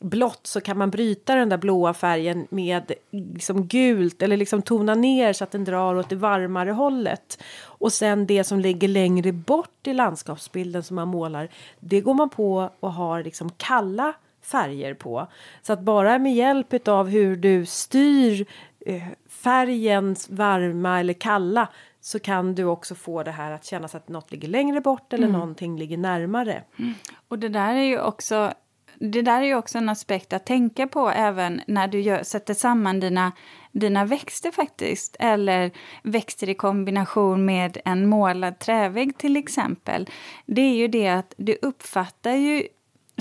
blått 0.02 0.48
så 0.48 0.62
kan 0.62 0.78
man 0.78 0.90
bryta 0.90 1.36
den 1.36 1.50
där 1.50 1.58
blåa 1.58 1.94
färgen 1.94 2.48
med 2.50 2.92
liksom 3.12 3.68
gult 3.68 4.22
eller 4.22 4.38
liksom 4.38 4.62
tona 4.62 4.96
ner 4.96 5.34
så 5.34 5.44
att 5.44 5.52
den 5.52 5.64
drar 5.64 5.96
åt 5.96 6.10
det 6.10 6.16
varmare 6.16 6.72
hållet. 6.72 7.44
Och 7.64 7.94
sen 7.94 8.28
det 8.28 8.44
som 8.44 8.60
ligger 8.60 8.88
längre 8.88 9.32
bort 9.32 9.88
i 9.88 9.94
landskapsbilden 9.94 10.84
som 10.84 10.96
man 10.96 11.08
målar, 11.08 11.50
det 11.80 12.02
går 12.02 12.14
man 12.14 12.30
på 12.30 12.70
och 12.80 12.94
har 12.94 13.24
liksom 13.24 13.52
kalla 13.58 14.14
färger 14.42 14.94
på. 14.94 15.28
Så 15.62 15.74
att 15.74 15.82
bara 15.82 16.20
med 16.20 16.36
hjälp 16.36 16.88
av 16.88 17.08
hur 17.08 17.38
du 17.38 17.66
styr 17.66 18.46
eh, 18.86 19.04
färgens 19.30 20.30
varma 20.30 21.00
eller 21.00 21.14
kalla 21.14 21.68
så 22.02 22.20
kan 22.20 22.56
du 22.56 22.64
också 22.64 22.96
få 22.96 23.24
det 23.24 23.32
här 23.32 23.52
att 23.52 23.66
kännas 23.66 23.96
att 23.96 24.10
något 24.10 24.32
ligger 24.32 24.48
längre 24.48 24.82
bort 24.82 25.14
eller 25.14 25.28
mm. 25.28 25.40
någonting 25.40 25.78
ligger 25.78 25.98
närmare. 25.98 26.64
Mm. 26.80 26.94
Och 27.28 27.40
det 27.40 27.50
där 27.50 27.76
är 27.76 27.84
ju 27.84 28.00
också 28.00 28.54
det 29.02 29.22
där 29.22 29.42
är 29.42 29.46
ju 29.46 29.56
också 29.56 29.78
en 29.78 29.90
aspekt 29.90 30.34
att 30.34 30.46
tänka 30.46 30.88
på 30.88 31.10
även 31.10 31.62
när 31.68 31.88
du 31.88 32.00
gör, 32.02 32.24
sätter 32.24 32.54
samman 32.54 33.00
dina, 33.00 33.32
dina 33.72 34.06
växter 34.06 34.52
faktiskt. 34.52 35.16
Eller 35.20 35.72
växter 36.04 36.50
i 36.50 36.54
kombination 36.54 37.46
med 37.46 37.78
en 37.86 38.10
målad 38.10 38.60
trävägg 38.60 39.18
till 39.18 39.38
exempel. 39.38 40.10
Det 40.46 40.62
är 40.62 40.76
ju 40.76 40.88
det 40.88 41.10
att 41.10 41.34
du 41.38 41.58
uppfattar 41.62 42.32
ju 42.32 42.68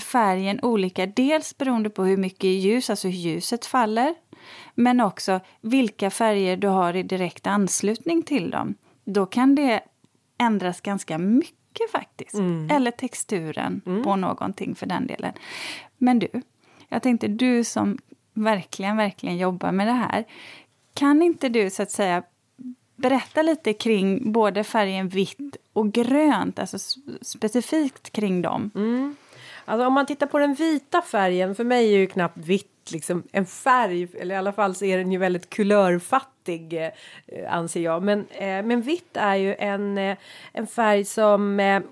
färgen 0.00 0.60
olika. 0.62 1.06
Dels 1.06 1.58
beroende 1.58 1.90
på 1.90 2.04
hur 2.04 2.16
mycket 2.16 2.50
ljus, 2.50 2.90
alltså 2.90 3.08
hur 3.08 3.14
ljuset 3.14 3.66
faller. 3.66 4.14
Men 4.74 5.00
också 5.00 5.40
vilka 5.60 6.10
färger 6.10 6.56
du 6.56 6.68
har 6.68 6.96
i 6.96 7.02
direkt 7.02 7.46
anslutning 7.46 8.22
till 8.22 8.50
dem. 8.50 8.74
Då 9.04 9.26
kan 9.26 9.54
det 9.54 9.80
ändras 10.38 10.80
ganska 10.80 11.18
mycket 11.18 11.59
faktiskt. 11.92 12.34
Mm. 12.34 12.70
Eller 12.70 12.90
texturen 12.90 13.80
mm. 13.86 14.02
på 14.02 14.16
någonting 14.16 14.74
för 14.74 14.86
den 14.86 15.06
delen. 15.06 15.32
Men 15.98 16.18
du, 16.18 16.28
jag 16.88 17.02
tänkte 17.02 17.28
du 17.28 17.64
som 17.64 17.98
verkligen, 18.34 18.96
verkligen 18.96 19.36
jobbar 19.36 19.72
med 19.72 19.86
det 19.86 19.92
här. 19.92 20.24
Kan 20.94 21.22
inte 21.22 21.48
du 21.48 21.70
så 21.70 21.82
att 21.82 21.90
säga 21.90 22.22
berätta 22.96 23.42
lite 23.42 23.72
kring 23.72 24.32
både 24.32 24.64
färgen 24.64 25.08
vitt 25.08 25.56
och 25.72 25.92
grönt, 25.92 26.58
alltså 26.58 26.78
specifikt 27.22 28.12
kring 28.12 28.42
dem? 28.42 28.70
Mm. 28.74 29.16
Alltså 29.64 29.86
om 29.86 29.92
man 29.92 30.06
tittar 30.06 30.26
på 30.26 30.38
den 30.38 30.54
vita 30.54 31.02
färgen, 31.02 31.54
för 31.54 31.64
mig 31.64 31.94
är 31.94 31.98
ju 31.98 32.06
knappt 32.06 32.38
vitt 32.38 32.79
liksom 32.92 33.22
en 33.32 33.46
färg, 33.46 34.08
eller 34.20 34.34
i 34.34 34.38
alla 34.38 34.52
fall 34.52 34.74
så 34.74 34.84
är 34.84 34.98
den 34.98 35.12
ju 35.12 35.18
väldigt 35.18 35.50
kulörfattig 35.50 36.74
eh, 37.26 37.54
anser 37.54 37.80
jag. 37.80 38.02
Men, 38.02 38.26
eh, 38.30 38.62
men 38.62 38.82
vitt 38.82 39.16
är 39.16 39.34
ju 39.34 39.54
en, 39.54 39.98
eh, 39.98 40.16
en 40.52 40.66
färg 40.66 41.04
som 41.04 41.60
eh, 41.60 41.82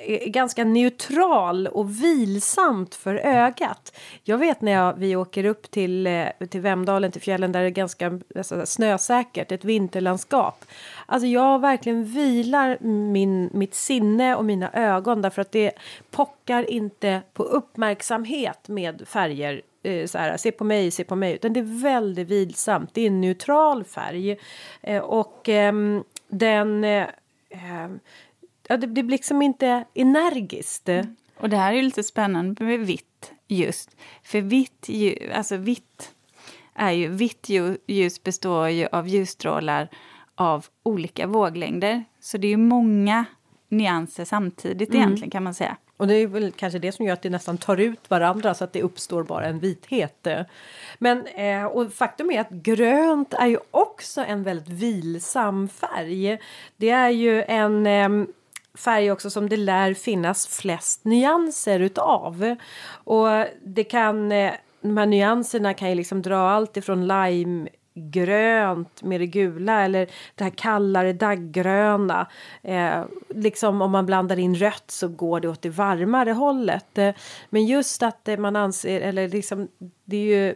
är 0.00 0.28
ganska 0.28 0.64
neutral 0.64 1.66
och 1.66 2.02
vilsamt 2.02 2.94
för 2.94 3.14
ögat. 3.14 3.98
Jag 4.24 4.38
vet 4.38 4.60
när 4.60 4.72
jag, 4.72 4.94
vi 4.98 5.16
åker 5.16 5.44
upp 5.44 5.70
till, 5.70 6.06
eh, 6.06 6.26
till 6.50 6.60
Vemdalen, 6.60 7.12
till 7.12 7.22
fjällen 7.22 7.52
där 7.52 7.60
det 7.60 7.66
är 7.66 7.70
ganska 7.70 8.20
alltså, 8.36 8.66
snösäkert, 8.66 9.52
ett 9.52 9.64
vinterlandskap. 9.64 10.64
Alltså 11.06 11.26
jag 11.26 11.60
verkligen 11.60 12.04
vilar 12.04 12.78
min, 12.80 13.50
mitt 13.52 13.74
sinne 13.74 14.36
och 14.36 14.44
mina 14.44 14.70
ögon 14.72 15.22
därför 15.22 15.42
att 15.42 15.52
det 15.52 15.72
pockar 16.10 16.70
inte 16.70 17.22
på 17.32 17.42
uppmärksamhet 17.42 18.68
med 18.68 19.02
färger 19.08 19.62
eh, 19.88 20.06
så 20.06 20.18
här, 20.18 20.36
se 20.36 20.52
på 20.52 20.64
mig, 20.64 20.90
se 20.90 21.04
på 21.04 21.16
mig, 21.16 21.34
utan 21.34 21.52
det 21.52 21.60
är 21.60 21.82
väldigt 21.82 22.28
vilsamt. 22.28 22.94
Det 22.94 23.00
är 23.00 23.06
en 23.06 23.20
neutral 23.20 23.84
färg 23.84 24.36
eh, 24.82 25.02
och 25.02 25.48
ehm, 25.48 26.04
den 26.28 26.84
ja, 28.68 28.76
det 28.76 28.86
blir 28.86 29.02
liksom 29.02 29.42
inte 29.42 29.84
energiskt. 29.94 30.88
Mm. 30.88 31.16
Och 31.36 31.48
det 31.48 31.56
här 31.56 31.72
är 31.72 31.82
lite 31.82 32.02
spännande 32.02 32.64
med 32.64 32.80
vitt 32.80 33.32
just. 33.48 33.96
För 34.22 34.40
vitt, 34.40 34.88
alltså 35.34 35.56
vitt 35.56 36.14
är 36.74 36.90
ju, 36.90 37.08
vitt 37.08 37.48
ljus 37.86 38.22
består 38.22 38.68
ju 38.68 38.86
av 38.92 39.08
ljusstrålar 39.08 39.88
av 40.34 40.66
olika 40.82 41.26
våglängder. 41.26 42.04
Så 42.20 42.38
det 42.38 42.46
är 42.46 42.50
ju 42.50 42.56
många 42.56 43.24
nyanser 43.68 44.24
samtidigt 44.24 44.88
mm. 44.88 45.02
egentligen 45.02 45.30
kan 45.30 45.42
man 45.42 45.54
säga. 45.54 45.76
Och 45.98 46.06
det 46.06 46.14
är 46.14 46.26
väl 46.26 46.52
kanske 46.52 46.78
det 46.78 46.92
som 46.92 47.06
gör 47.06 47.12
att 47.12 47.22
det 47.22 47.30
nästan 47.30 47.58
tar 47.58 47.76
ut 47.76 48.10
varandra 48.10 48.54
så 48.54 48.64
att 48.64 48.72
det 48.72 48.82
uppstår 48.82 49.22
bara 49.22 49.46
en 49.46 49.58
vithet. 49.58 50.26
Men 50.98 51.26
eh, 51.26 51.64
och 51.64 51.92
faktum 51.92 52.30
är 52.30 52.40
att 52.40 52.50
grönt 52.50 53.34
är 53.34 53.46
ju 53.46 53.58
också 53.70 54.20
en 54.20 54.42
väldigt 54.42 54.68
vilsam 54.68 55.68
färg. 55.68 56.38
Det 56.76 56.90
är 56.90 57.10
ju 57.10 57.42
en 57.42 57.86
eh, 57.86 58.08
färg 58.74 59.10
också 59.12 59.30
som 59.30 59.48
det 59.48 59.56
lär 59.56 59.94
finnas 59.94 60.46
flest 60.46 61.04
nyanser 61.04 61.80
utav. 61.80 62.56
Och 62.90 63.28
det 63.64 63.84
kan, 63.84 64.32
eh, 64.32 64.52
de 64.80 64.96
här 64.96 65.06
nyanserna 65.06 65.74
kan 65.74 65.88
ju 65.88 65.94
liksom 65.94 66.22
dra 66.22 66.50
allt 66.50 66.76
ifrån 66.76 67.08
lime 67.08 67.68
grönt 67.98 69.02
med 69.02 69.20
det 69.20 69.26
gula 69.26 69.84
eller 69.84 70.10
det 70.34 70.44
här 70.44 70.50
kallare 70.50 71.12
dagggröna. 71.12 72.26
Eh, 72.62 73.04
liksom 73.28 73.82
om 73.82 73.90
man 73.90 74.06
blandar 74.06 74.38
in 74.38 74.54
rött 74.54 74.90
så 74.90 75.08
går 75.08 75.40
det 75.40 75.48
åt 75.48 75.62
det 75.62 75.70
varmare 75.70 76.32
hållet. 76.32 76.98
Eh, 76.98 77.14
men 77.50 77.66
just 77.66 78.02
att 78.02 78.28
eh, 78.28 78.36
man 78.36 78.56
anser, 78.56 79.00
eller 79.00 79.28
liksom 79.28 79.68
det 80.04 80.16
är 80.16 80.46
ju 80.46 80.54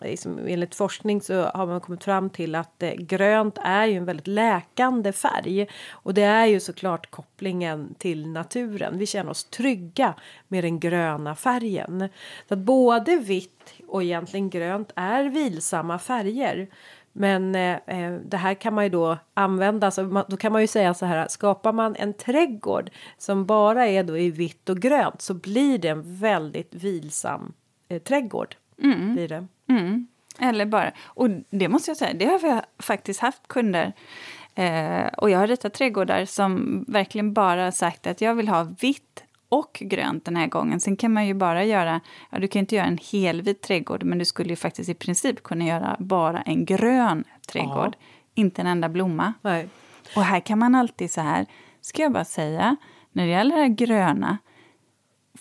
liksom, 0.00 0.38
enligt 0.46 0.74
forskning 0.74 1.20
så 1.20 1.42
har 1.42 1.66
man 1.66 1.80
kommit 1.80 2.04
fram 2.04 2.30
till 2.30 2.54
att 2.54 2.82
eh, 2.82 2.92
grönt 2.92 3.58
är 3.62 3.86
ju 3.86 3.96
en 3.96 4.04
väldigt 4.04 4.26
läkande 4.26 5.12
färg. 5.12 5.66
Och 5.90 6.14
det 6.14 6.22
är 6.22 6.46
ju 6.46 6.60
såklart 6.60 7.10
kopplingen 7.10 7.94
till 7.98 8.28
naturen. 8.28 8.98
Vi 8.98 9.06
känner 9.06 9.30
oss 9.30 9.44
trygga 9.44 10.14
med 10.48 10.64
den 10.64 10.80
gröna 10.80 11.34
färgen. 11.34 12.08
Så 12.48 12.54
att 12.54 12.60
både 12.60 13.16
vitt 13.16 13.74
och 13.88 14.02
egentligen 14.02 14.50
grönt 14.50 14.92
är 14.96 15.24
vilsamma 15.24 15.98
färger. 15.98 16.68
Men 17.12 17.54
eh, 17.54 17.78
eh 17.86 18.12
det 18.24 18.36
här 18.36 18.54
kan 18.54 18.74
man 18.74 18.84
ju 18.84 18.90
då 18.90 19.18
använda, 19.34 19.90
så 19.90 20.24
då 20.28 20.36
kan 20.36 20.52
man 20.52 20.60
ju 20.60 20.66
säga 20.66 20.94
så 20.94 21.06
här, 21.06 21.28
skapar 21.28 21.72
man 21.72 21.96
en 21.96 22.12
trädgård 22.12 22.90
som 23.18 23.46
bara 23.46 23.86
är 23.86 24.02
då 24.04 24.18
i 24.18 24.30
vitt 24.30 24.68
och 24.68 24.78
grönt 24.78 25.22
så 25.22 25.34
blir 25.34 25.78
det 25.78 25.88
en 25.88 26.16
väldigt 26.16 26.74
vilsam 26.74 27.52
eh, 27.88 28.02
trädgård. 28.02 28.56
Mm. 28.82 29.14
Blir 29.14 29.28
det. 29.28 29.46
Mm. 29.68 30.06
Eller 30.38 30.66
bara, 30.66 30.92
och 31.04 31.28
det 31.50 31.68
måste 31.68 31.90
jag 31.90 31.96
säga, 31.96 32.14
det 32.14 32.24
har 32.24 32.38
vi 32.38 32.60
faktiskt 32.78 33.20
haft 33.20 33.48
kunder 33.48 33.92
eh, 34.54 35.06
och 35.16 35.30
jag 35.30 35.38
har 35.38 35.46
ritat 35.46 35.74
trädgårdar 35.74 36.24
som 36.24 36.84
verkligen 36.88 37.32
bara 37.32 37.72
sagt 37.72 38.06
att 38.06 38.20
jag 38.20 38.34
vill 38.34 38.48
ha 38.48 38.62
vitt 38.80 39.24
och 39.48 39.78
grönt 39.80 40.24
den 40.24 40.36
här 40.36 40.46
gången. 40.46 40.80
Sen 40.80 40.96
kan 40.96 41.12
man 41.12 41.26
ju 41.26 41.34
bara 41.34 41.64
göra, 41.64 42.00
ja 42.30 42.38
du 42.38 42.48
kan 42.48 42.60
inte 42.60 42.76
göra 42.76 42.86
en 42.86 42.98
helvit 43.12 43.62
trädgård 43.62 44.04
men 44.04 44.18
du 44.18 44.24
skulle 44.24 44.50
ju 44.50 44.56
faktiskt 44.56 44.88
i 44.88 44.94
princip 44.94 45.42
kunna 45.42 45.64
göra 45.64 45.96
bara 45.98 46.42
en 46.42 46.64
grön 46.64 47.24
trädgård. 47.48 47.96
Ja. 47.98 48.06
Inte 48.34 48.60
en 48.60 48.66
enda 48.66 48.88
blomma. 48.88 49.32
Nej. 49.42 49.68
Och 50.16 50.22
här 50.22 50.40
kan 50.40 50.58
man 50.58 50.74
alltid 50.74 51.10
så 51.10 51.20
här, 51.20 51.46
ska 51.80 52.02
jag 52.02 52.12
bara 52.12 52.24
säga, 52.24 52.76
när 53.12 53.24
det 53.24 53.30
gäller 53.30 53.56
det 53.56 53.68
gröna 53.68 54.38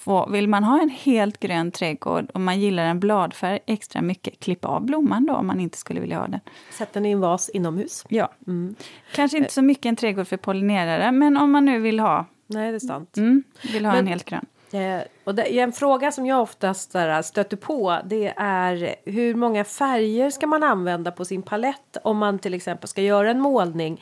få, 0.01 0.29
vill 0.29 0.47
man 0.47 0.63
ha 0.63 0.81
en 0.81 0.89
helt 0.89 1.39
grön 1.39 1.71
trädgård 1.71 2.31
och 2.33 2.41
man 2.41 2.59
gillar 2.59 2.83
en 2.83 2.99
bladfärg 2.99 3.59
extra 3.65 4.01
mycket, 4.01 4.39
klipp 4.39 4.65
av 4.65 4.85
blomman 4.85 5.25
då 5.25 5.33
om 5.33 5.47
man 5.47 5.59
inte 5.59 5.77
skulle 5.77 5.99
vilja 5.99 6.19
ha 6.19 6.27
den. 6.27 6.39
Sätt 6.71 6.93
den 6.93 7.05
i 7.05 7.11
en 7.11 7.19
vas 7.19 7.49
inomhus. 7.49 8.05
Ja. 8.09 8.31
Mm. 8.47 8.75
Kanske 9.15 9.37
inte 9.37 9.53
så 9.53 9.61
mycket 9.61 9.85
en 9.85 9.95
trädgård 9.95 10.27
för 10.27 10.37
pollinerare, 10.37 11.11
men 11.11 11.37
om 11.37 11.51
man 11.51 11.65
nu 11.65 11.79
vill 11.79 11.99
ha. 11.99 12.25
Nej, 12.47 12.71
det 12.71 12.77
är 12.77 12.79
sant. 12.79 13.17
Mm, 13.17 13.43
vill 13.73 13.85
ha 13.85 13.91
men, 13.91 13.99
en 13.99 14.07
helt 14.07 14.25
grön. 14.25 14.45
Eh, 14.73 15.01
och 15.23 15.35
det, 15.35 15.59
en 15.59 15.71
fråga 15.71 16.11
som 16.11 16.25
jag 16.25 16.41
oftast 16.41 16.93
där, 16.93 17.21
stöter 17.21 17.57
på 17.57 17.97
det 18.05 18.33
är 18.37 18.95
hur 19.05 19.35
många 19.35 19.63
färger 19.63 20.29
ska 20.29 20.47
man 20.47 20.63
använda 20.63 21.11
på 21.11 21.25
sin 21.25 21.41
palett 21.41 21.97
om 22.03 22.17
man 22.17 22.39
till 22.39 22.53
exempel 22.53 22.87
ska 22.87 23.01
göra 23.01 23.31
en 23.31 23.39
målning 23.39 24.01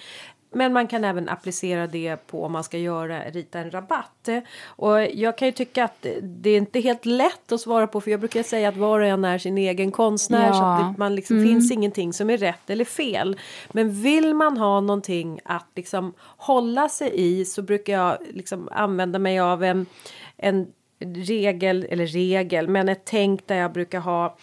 men 0.51 0.73
man 0.73 0.87
kan 0.87 1.03
även 1.03 1.29
applicera 1.29 1.87
det 1.87 2.27
på 2.27 2.45
om 2.45 2.51
man 2.51 2.63
ska 2.63 2.77
göra, 2.77 3.23
rita 3.23 3.59
en 3.59 3.71
rabatt. 3.71 4.29
Och 4.65 5.01
jag 5.13 5.37
kan 5.37 5.47
ju 5.47 5.51
tycka 5.51 5.83
att 5.83 6.05
det 6.21 6.49
är 6.49 6.57
inte 6.57 6.79
helt 6.79 7.05
lätt 7.05 7.51
att 7.51 7.61
svara 7.61 7.87
på 7.87 8.01
för 8.01 8.11
jag 8.11 8.19
brukar 8.19 8.43
säga 8.43 8.69
att 8.69 8.77
var 8.77 8.99
och 8.99 9.05
en 9.05 9.25
är 9.25 9.37
sin 9.37 9.57
egen 9.57 9.91
konstnär 9.91 10.47
ja. 10.47 10.53
så 10.53 10.63
att 10.63 10.93
det 10.93 10.99
man 10.99 11.15
liksom 11.15 11.37
mm. 11.37 11.49
finns 11.49 11.71
ingenting 11.71 12.13
som 12.13 12.29
är 12.29 12.37
rätt 12.37 12.69
eller 12.69 12.85
fel. 12.85 13.39
Men 13.71 14.01
vill 14.01 14.33
man 14.33 14.57
ha 14.57 14.81
någonting 14.81 15.39
att 15.45 15.67
liksom 15.75 16.13
hålla 16.37 16.89
sig 16.89 17.11
i 17.13 17.45
så 17.45 17.61
brukar 17.61 17.93
jag 17.93 18.17
liksom 18.29 18.69
använda 18.71 19.19
mig 19.19 19.39
av 19.39 19.63
en, 19.63 19.85
en 20.37 20.67
regel, 20.99 21.87
eller 21.89 22.05
regel, 22.05 22.67
men 22.67 22.89
ett 22.89 23.01
tänk 23.05 23.47
där 23.47 23.55
jag 23.55 23.73
brukar 23.73 23.99
ha 23.99 24.37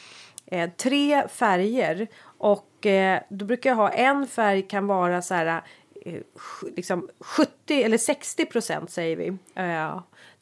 eh, 0.46 0.70
tre 0.70 1.28
färger 1.28 2.08
och 2.38 2.86
eh, 2.86 3.20
då 3.28 3.44
brukar 3.44 3.70
jag 3.70 3.76
ha 3.76 3.88
en 3.88 4.26
färg 4.26 4.62
kan 4.62 4.86
vara 4.86 5.22
så 5.22 5.34
här 5.34 5.62
Eh, 6.06 6.20
liksom 6.76 7.08
70 7.20 7.82
eller 7.82 7.98
60 7.98 8.46
procent 8.46 8.90
säger 8.90 9.16
vi. 9.16 9.26
Eh, 9.54 10.00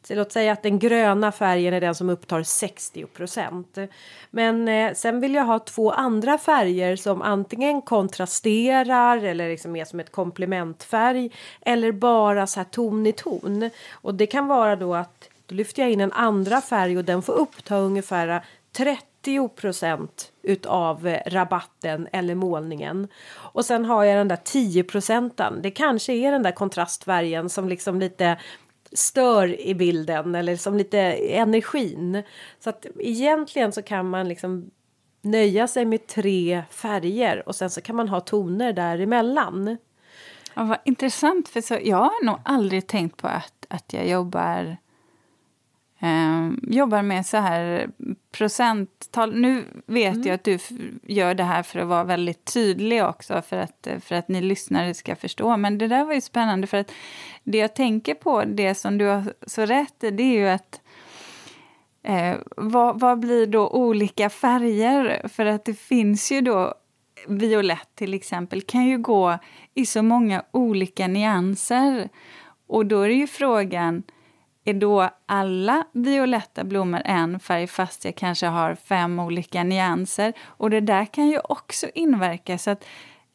låt 0.09 0.31
säga 0.31 0.51
att 0.51 0.63
den 0.63 0.79
gröna 0.79 1.31
färgen 1.31 1.73
är 1.73 1.81
den 1.81 1.95
som 1.95 2.09
upptar 2.09 2.43
60 2.43 3.05
procent. 3.05 3.77
Men 4.31 4.67
eh, 4.67 4.93
sen 4.93 5.19
vill 5.19 5.35
jag 5.35 5.43
ha 5.43 5.59
två 5.59 5.91
andra 5.91 6.37
färger 6.37 6.95
som 6.95 7.21
antingen 7.21 7.81
kontrasterar 7.81 9.17
eller 9.17 9.49
liksom 9.49 9.75
är 9.75 9.85
som 9.85 9.99
ett 9.99 10.11
komplementfärg 10.11 11.31
eller 11.61 11.91
bara 11.91 12.47
så 12.47 12.59
här 12.59 12.65
ton 12.65 13.07
i 13.07 13.13
ton. 13.13 13.69
Och 13.91 14.15
det 14.15 14.27
kan 14.27 14.47
vara 14.47 14.75
då 14.75 14.95
att 14.95 15.29
då 15.45 15.55
lyfter 15.55 15.81
jag 15.81 15.91
in 15.91 16.01
en 16.01 16.11
andra 16.11 16.61
färg 16.61 16.97
och 16.97 17.05
den 17.05 17.21
får 17.21 17.33
uppta 17.33 17.77
ungefär 17.77 18.27
eh, 18.27 18.41
30 18.71 19.49
procent 19.49 20.31
utav 20.45 21.07
eh, 21.07 21.19
rabatten 21.25 22.07
eller 22.11 22.35
målningen. 22.35 23.07
Och 23.35 23.65
sen 23.65 23.85
har 23.85 24.03
jag 24.03 24.17
den 24.17 24.27
där 24.27 24.39
10 24.43 24.83
procenten. 24.83 25.61
Det 25.61 25.71
kanske 25.71 26.13
är 26.13 26.31
den 26.31 26.43
där 26.43 26.51
kontrastfärgen 26.51 27.49
som 27.49 27.69
liksom 27.69 27.99
lite 27.99 28.37
stör 28.91 29.61
i 29.61 29.75
bilden 29.75 30.35
eller 30.35 30.55
som 30.55 30.77
lite 30.77 30.99
energin. 31.13 32.23
Så 32.59 32.69
att 32.69 32.85
egentligen 32.99 33.71
så 33.71 33.81
kan 33.81 34.09
man 34.09 34.27
liksom 34.27 34.71
nöja 35.21 35.67
sig 35.67 35.85
med 35.85 36.07
tre 36.07 36.63
färger 36.69 37.43
och 37.47 37.55
sen 37.55 37.69
så 37.69 37.81
kan 37.81 37.95
man 37.95 38.09
ha 38.09 38.19
toner 38.19 38.73
däremellan. 38.73 39.77
Ja, 40.53 40.63
vad 40.63 40.77
intressant, 40.85 41.49
för 41.49 41.61
så, 41.61 41.77
jag 41.83 41.97
har 41.97 42.25
nog 42.25 42.39
aldrig 42.45 42.87
tänkt 42.87 43.17
på 43.17 43.27
att, 43.27 43.65
att 43.69 43.93
jag 43.93 44.07
jobbar 44.07 44.77
eh, 46.05 46.51
jobbar 46.61 47.01
med 47.01 47.25
så 47.25 47.37
här 47.37 47.89
procenttal. 48.31 49.35
Nu 49.35 49.63
vet 49.85 50.13
mm. 50.13 50.27
jag 50.27 50.35
att 50.35 50.43
du 50.43 50.59
gör 51.03 51.33
det 51.33 51.43
här 51.43 51.63
för 51.63 51.79
att 51.79 51.87
vara 51.87 52.03
väldigt 52.03 52.53
tydlig 52.53 53.05
också 53.05 53.41
för 53.41 53.57
att, 53.57 53.87
för 53.99 54.15
att 54.15 54.27
ni 54.27 54.41
lyssnare 54.41 54.93
ska 54.93 55.15
förstå. 55.15 55.57
Men 55.57 55.77
det 55.77 55.87
där 55.87 56.05
var 56.05 56.13
ju 56.13 56.21
spännande 56.21 56.67
för 56.67 56.77
att 56.77 56.91
det 57.43 57.57
jag 57.57 57.75
tänker 57.75 58.15
på, 58.15 58.43
det 58.43 58.75
som 58.75 58.97
du 58.97 59.05
har 59.05 59.33
så 59.47 59.65
rätt 59.65 60.03
i, 60.03 60.11
det 60.11 60.23
är 60.23 60.39
ju 60.39 60.47
att 60.47 60.81
eh, 62.03 62.35
vad, 62.57 62.99
vad 62.99 63.19
blir 63.19 63.47
då 63.47 63.69
olika 63.69 64.29
färger? 64.29 65.27
För 65.27 65.45
att 65.45 65.65
det 65.65 65.73
finns 65.73 66.31
ju 66.31 66.41
då 66.41 66.73
violett 67.27 67.95
till 67.95 68.13
exempel 68.13 68.61
kan 68.61 68.85
ju 68.85 68.97
gå 68.97 69.37
i 69.73 69.85
så 69.85 70.03
många 70.03 70.43
olika 70.51 71.07
nyanser. 71.07 72.09
Och 72.67 72.85
då 72.85 73.01
är 73.01 73.09
ju 73.09 73.27
frågan, 73.27 74.03
är 74.65 74.73
då 74.73 75.09
alla 75.25 75.85
violetta 75.91 76.63
blommor 76.63 77.01
en 77.05 77.39
färg 77.39 77.67
fast 77.67 78.05
jag 78.05 78.15
kanske 78.15 78.45
har 78.47 78.75
fem 78.75 79.19
olika 79.19 79.63
nyanser? 79.63 80.33
Och 80.45 80.69
det 80.69 80.81
där 80.81 81.05
kan 81.05 81.27
ju 81.27 81.39
också 81.39 81.87
inverka. 81.93 82.57
Så 82.57 82.71
att 82.71 82.85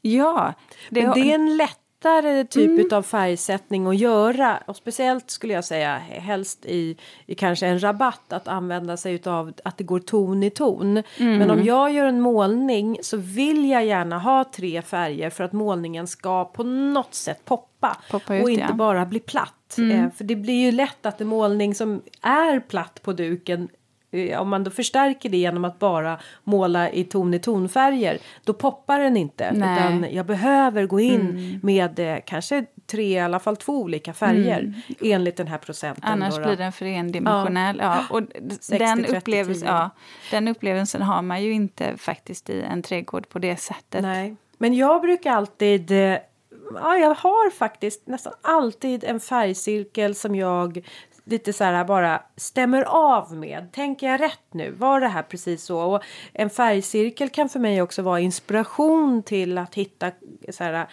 ja, 0.00 0.54
det, 0.90 1.02
Men 1.02 1.14
det 1.14 1.30
är 1.30 1.34
en 1.34 1.56
lätt 1.56 1.78
lättare 2.00 2.44
typ 2.44 2.70
mm. 2.70 2.98
av 2.98 3.02
färgsättning 3.02 3.86
att 3.86 3.96
göra. 3.96 4.58
Och 4.66 4.76
speciellt 4.76 5.30
skulle 5.30 5.54
jag 5.54 5.64
säga 5.64 5.98
helst 5.98 6.66
i, 6.66 6.96
i 7.26 7.34
kanske 7.34 7.66
en 7.66 7.82
rabatt 7.82 8.32
att 8.32 8.48
använda 8.48 8.96
sig 8.96 9.22
av 9.26 9.52
att 9.64 9.78
det 9.78 9.84
går 9.84 10.00
ton 10.00 10.42
i 10.42 10.50
ton. 10.50 11.02
Mm. 11.16 11.38
Men 11.38 11.50
om 11.50 11.64
jag 11.64 11.92
gör 11.92 12.06
en 12.06 12.20
målning 12.20 12.98
så 13.02 13.16
vill 13.16 13.70
jag 13.70 13.86
gärna 13.86 14.18
ha 14.18 14.44
tre 14.44 14.82
färger 14.82 15.30
för 15.30 15.44
att 15.44 15.52
målningen 15.52 16.06
ska 16.06 16.44
på 16.44 16.62
något 16.62 17.14
sätt 17.14 17.44
poppa. 17.44 17.96
poppa 18.10 18.36
ut, 18.36 18.42
och 18.42 18.50
inte 18.50 18.66
ja. 18.68 18.74
bara 18.74 19.06
bli 19.06 19.20
platt. 19.20 19.74
Mm. 19.78 19.90
Eh, 19.90 20.10
för 20.12 20.24
det 20.24 20.36
blir 20.36 20.64
ju 20.64 20.72
lätt 20.72 21.06
att 21.06 21.20
en 21.20 21.26
målning 21.26 21.74
som 21.74 22.02
är 22.22 22.60
platt 22.60 23.02
på 23.02 23.12
duken 23.12 23.68
om 24.38 24.48
man 24.48 24.64
då 24.64 24.70
förstärker 24.70 25.28
det 25.28 25.36
genom 25.36 25.64
att 25.64 25.78
bara 25.78 26.20
måla 26.44 26.90
i 26.90 27.04
ton 27.04 27.34
i 27.34 27.38
tonfärger 27.38 28.18
då 28.44 28.52
poppar 28.52 28.98
den 28.98 29.16
inte 29.16 29.52
Nej. 29.52 29.78
utan 29.78 30.14
jag 30.14 30.26
behöver 30.26 30.86
gå 30.86 31.00
in 31.00 31.20
mm. 31.20 31.60
med 31.62 31.98
eh, 31.98 32.18
kanske 32.26 32.64
tre, 32.86 33.12
i 33.12 33.20
alla 33.20 33.38
fall 33.38 33.56
två 33.56 33.72
olika 33.72 34.14
färger 34.14 34.58
mm. 34.58 34.74
enligt 35.14 35.36
den 35.36 35.46
här 35.46 35.58
procenten. 35.58 36.04
Annars 36.04 36.36
då, 36.36 36.42
blir 36.42 36.56
den 36.56 36.72
för 36.72 36.86
endimensionell. 36.86 37.76
Ja. 37.80 38.04
ja. 38.10 38.16
och 38.16 38.22
60, 38.60 38.78
den, 38.78 39.04
30, 39.04 39.16
upplevelse, 39.16 39.66
ja, 39.66 39.90
den 40.30 40.48
upplevelsen 40.48 41.02
har 41.02 41.22
man 41.22 41.42
ju 41.42 41.52
inte 41.52 41.96
faktiskt 41.96 42.50
i 42.50 42.62
en 42.62 42.82
trädgård 42.82 43.28
på 43.28 43.38
det 43.38 43.56
sättet. 43.56 44.02
Nej. 44.02 44.36
Men 44.58 44.74
jag 44.74 45.00
brukar 45.02 45.32
alltid 45.32 45.90
eh, 45.90 46.18
Ja, 46.74 46.96
jag 46.96 47.14
har 47.14 47.50
faktiskt 47.50 48.06
nästan 48.06 48.32
alltid 48.42 49.04
en 49.04 49.20
färgcirkel 49.20 50.14
som 50.14 50.34
jag 50.34 50.86
lite 51.24 51.52
så 51.52 51.64
här 51.64 51.84
bara 51.84 52.22
stämmer 52.36 52.82
av 52.82 53.36
med. 53.36 53.72
Tänker 53.72 54.10
jag 54.10 54.20
rätt 54.20 54.54
nu? 54.54 54.70
Var 54.70 55.00
det 55.00 55.08
här 55.08 55.22
precis 55.22 55.64
så? 55.64 55.80
Och 55.80 56.02
en 56.32 56.50
färgcirkel 56.50 57.28
kan 57.28 57.48
för 57.48 57.60
mig 57.60 57.82
också 57.82 58.02
vara 58.02 58.20
inspiration 58.20 59.22
till 59.22 59.58
att 59.58 59.74
hitta 59.74 60.10
så 60.50 60.64
här, 60.64 60.86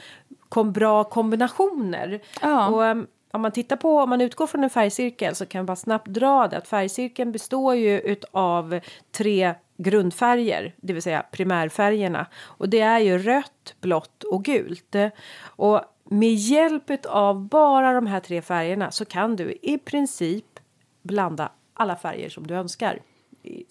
kom, 0.50 0.72
bra 0.72 1.04
kombinationer. 1.04 2.20
Ja. 2.42 2.68
Och, 2.68 2.82
um, 2.82 3.08
om 3.32 3.42
man 3.42 3.52
tittar 3.52 3.76
på, 3.76 4.00
om 4.00 4.10
man 4.10 4.22
utgår 4.22 4.48
från 4.48 4.64
en 4.64 4.70
färgcirkel 4.70 5.36
så 5.36 5.46
kan 5.46 5.60
man 5.60 5.66
bara 5.66 5.76
snabbt 5.76 6.08
dra 6.08 6.48
det 6.48 6.58
att 6.58 6.68
färgcirkeln 6.68 7.32
består 7.32 7.76
ju 7.76 8.00
utav 8.00 8.80
tre 9.12 9.54
grundfärger, 9.78 10.76
det 10.78 10.94
vill 10.94 11.02
säga 11.02 11.26
primärfärgerna. 11.32 12.28
Och 12.38 12.70
det 12.70 12.80
är 12.80 13.00
ju 13.00 13.18
rött, 13.18 13.76
blått 13.82 14.24
och 14.24 14.44
gult. 14.44 14.96
Och 15.42 15.82
med 16.10 16.34
hjälp 16.34 17.06
av 17.06 17.48
bara 17.48 17.94
de 17.94 18.08
här 18.08 18.20
tre 18.20 18.42
färgerna 18.42 18.92
så 18.92 19.06
kan 19.06 19.36
du 19.36 19.58
i 19.62 19.78
princip 19.78 20.60
blanda 21.02 21.52
alla 21.74 21.96
färger 21.96 22.30
som 22.30 22.48
du 22.48 22.54
önskar. 22.54 23.00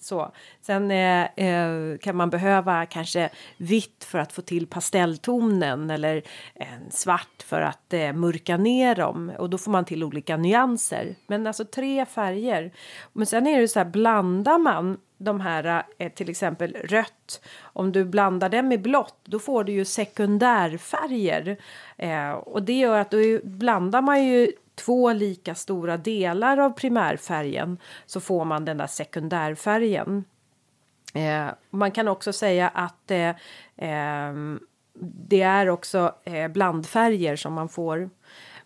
Så. 0.00 0.32
Sen 0.62 0.90
eh, 0.90 1.24
eh, 1.36 1.98
kan 1.98 2.16
man 2.16 2.30
behöva 2.30 2.86
kanske 2.86 3.30
vitt 3.56 4.04
för 4.04 4.18
att 4.18 4.32
få 4.32 4.42
till 4.42 4.66
pastelltonen 4.66 5.90
eller 5.90 6.22
en 6.54 6.90
svart 6.90 7.42
för 7.44 7.60
att 7.60 7.92
eh, 7.92 8.12
mörka 8.12 8.56
ner 8.56 8.94
dem 8.94 9.32
och 9.38 9.50
då 9.50 9.58
får 9.58 9.70
man 9.70 9.84
till 9.84 10.04
olika 10.04 10.36
nyanser. 10.36 11.14
Men 11.26 11.46
alltså 11.46 11.64
tre 11.64 12.06
färger. 12.06 12.72
Men 13.12 13.26
sen 13.26 13.46
är 13.46 13.60
det 13.60 13.68
så 13.68 13.78
här 13.78 13.86
blandar 13.86 14.58
man 14.58 14.98
de 15.18 15.40
här 15.40 15.84
eh, 15.98 16.12
till 16.12 16.30
exempel 16.30 16.76
rött. 16.84 17.40
Om 17.60 17.92
du 17.92 18.04
blandar 18.04 18.48
det 18.48 18.62
med 18.62 18.82
blått 18.82 19.20
då 19.24 19.38
får 19.38 19.64
du 19.64 19.72
ju 19.72 19.84
sekundärfärger. 19.84 21.56
Eh, 21.96 22.30
och 22.30 22.62
det 22.62 22.78
gör 22.78 22.98
att 22.98 23.10
då 23.10 23.18
blandar 23.42 24.02
man 24.02 24.24
ju 24.24 24.52
två 24.76 25.12
lika 25.12 25.54
stora 25.54 25.96
delar 25.96 26.58
av 26.58 26.70
primärfärgen 26.70 27.78
så 28.06 28.20
får 28.20 28.44
man 28.44 28.64
den 28.64 28.76
där 28.76 28.86
sekundärfärgen. 28.86 30.24
Eh, 31.14 31.46
man 31.70 31.90
kan 31.90 32.08
också 32.08 32.32
säga 32.32 32.68
att 32.68 33.10
eh, 33.10 33.28
eh, 33.76 34.34
det 35.28 35.42
är 35.42 35.68
också 35.68 36.14
eh, 36.24 36.48
blandfärger 36.48 37.36
som 37.36 37.52
man 37.52 37.68
får. 37.68 38.10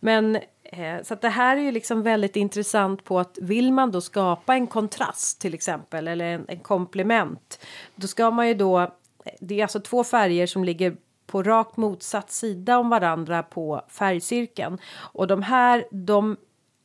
Men 0.01 0.37
eh, 0.63 1.03
så 1.03 1.15
att 1.15 1.21
det 1.21 1.29
här 1.29 1.57
är 1.57 1.61
ju 1.61 1.73
liksom 1.73 2.03
väldigt 2.03 2.37
intressant 2.37 3.05
på 3.05 3.19
att 3.19 3.39
vill 3.43 3.73
man 3.73 3.91
då 3.91 4.01
skapa 4.01 4.55
en 4.55 4.67
kontrast 4.67 5.41
till 5.41 5.55
exempel 5.55 6.09
eller 6.09 6.25
en, 6.25 6.45
en 6.49 6.59
komplement 6.59 7.67
då 7.95 8.07
ska 8.07 8.31
man 8.31 8.49
ju 8.49 8.55
då 8.55 8.95
det 9.41 9.59
är 9.59 9.63
alltså 9.63 9.81
två 9.81 10.05
färger 10.05 10.47
som 10.47 10.65
ligger 10.65 10.97
på 11.31 11.43
rakt 11.43 11.77
motsatt 11.77 12.31
sida 12.31 12.79
om 12.79 12.91
varandra 12.91 13.43
på 13.43 13.83
färgcirkeln. 13.89 14.79
Och 15.13 15.27
de 15.27 15.43
här, 15.43 15.85
de 15.91 16.37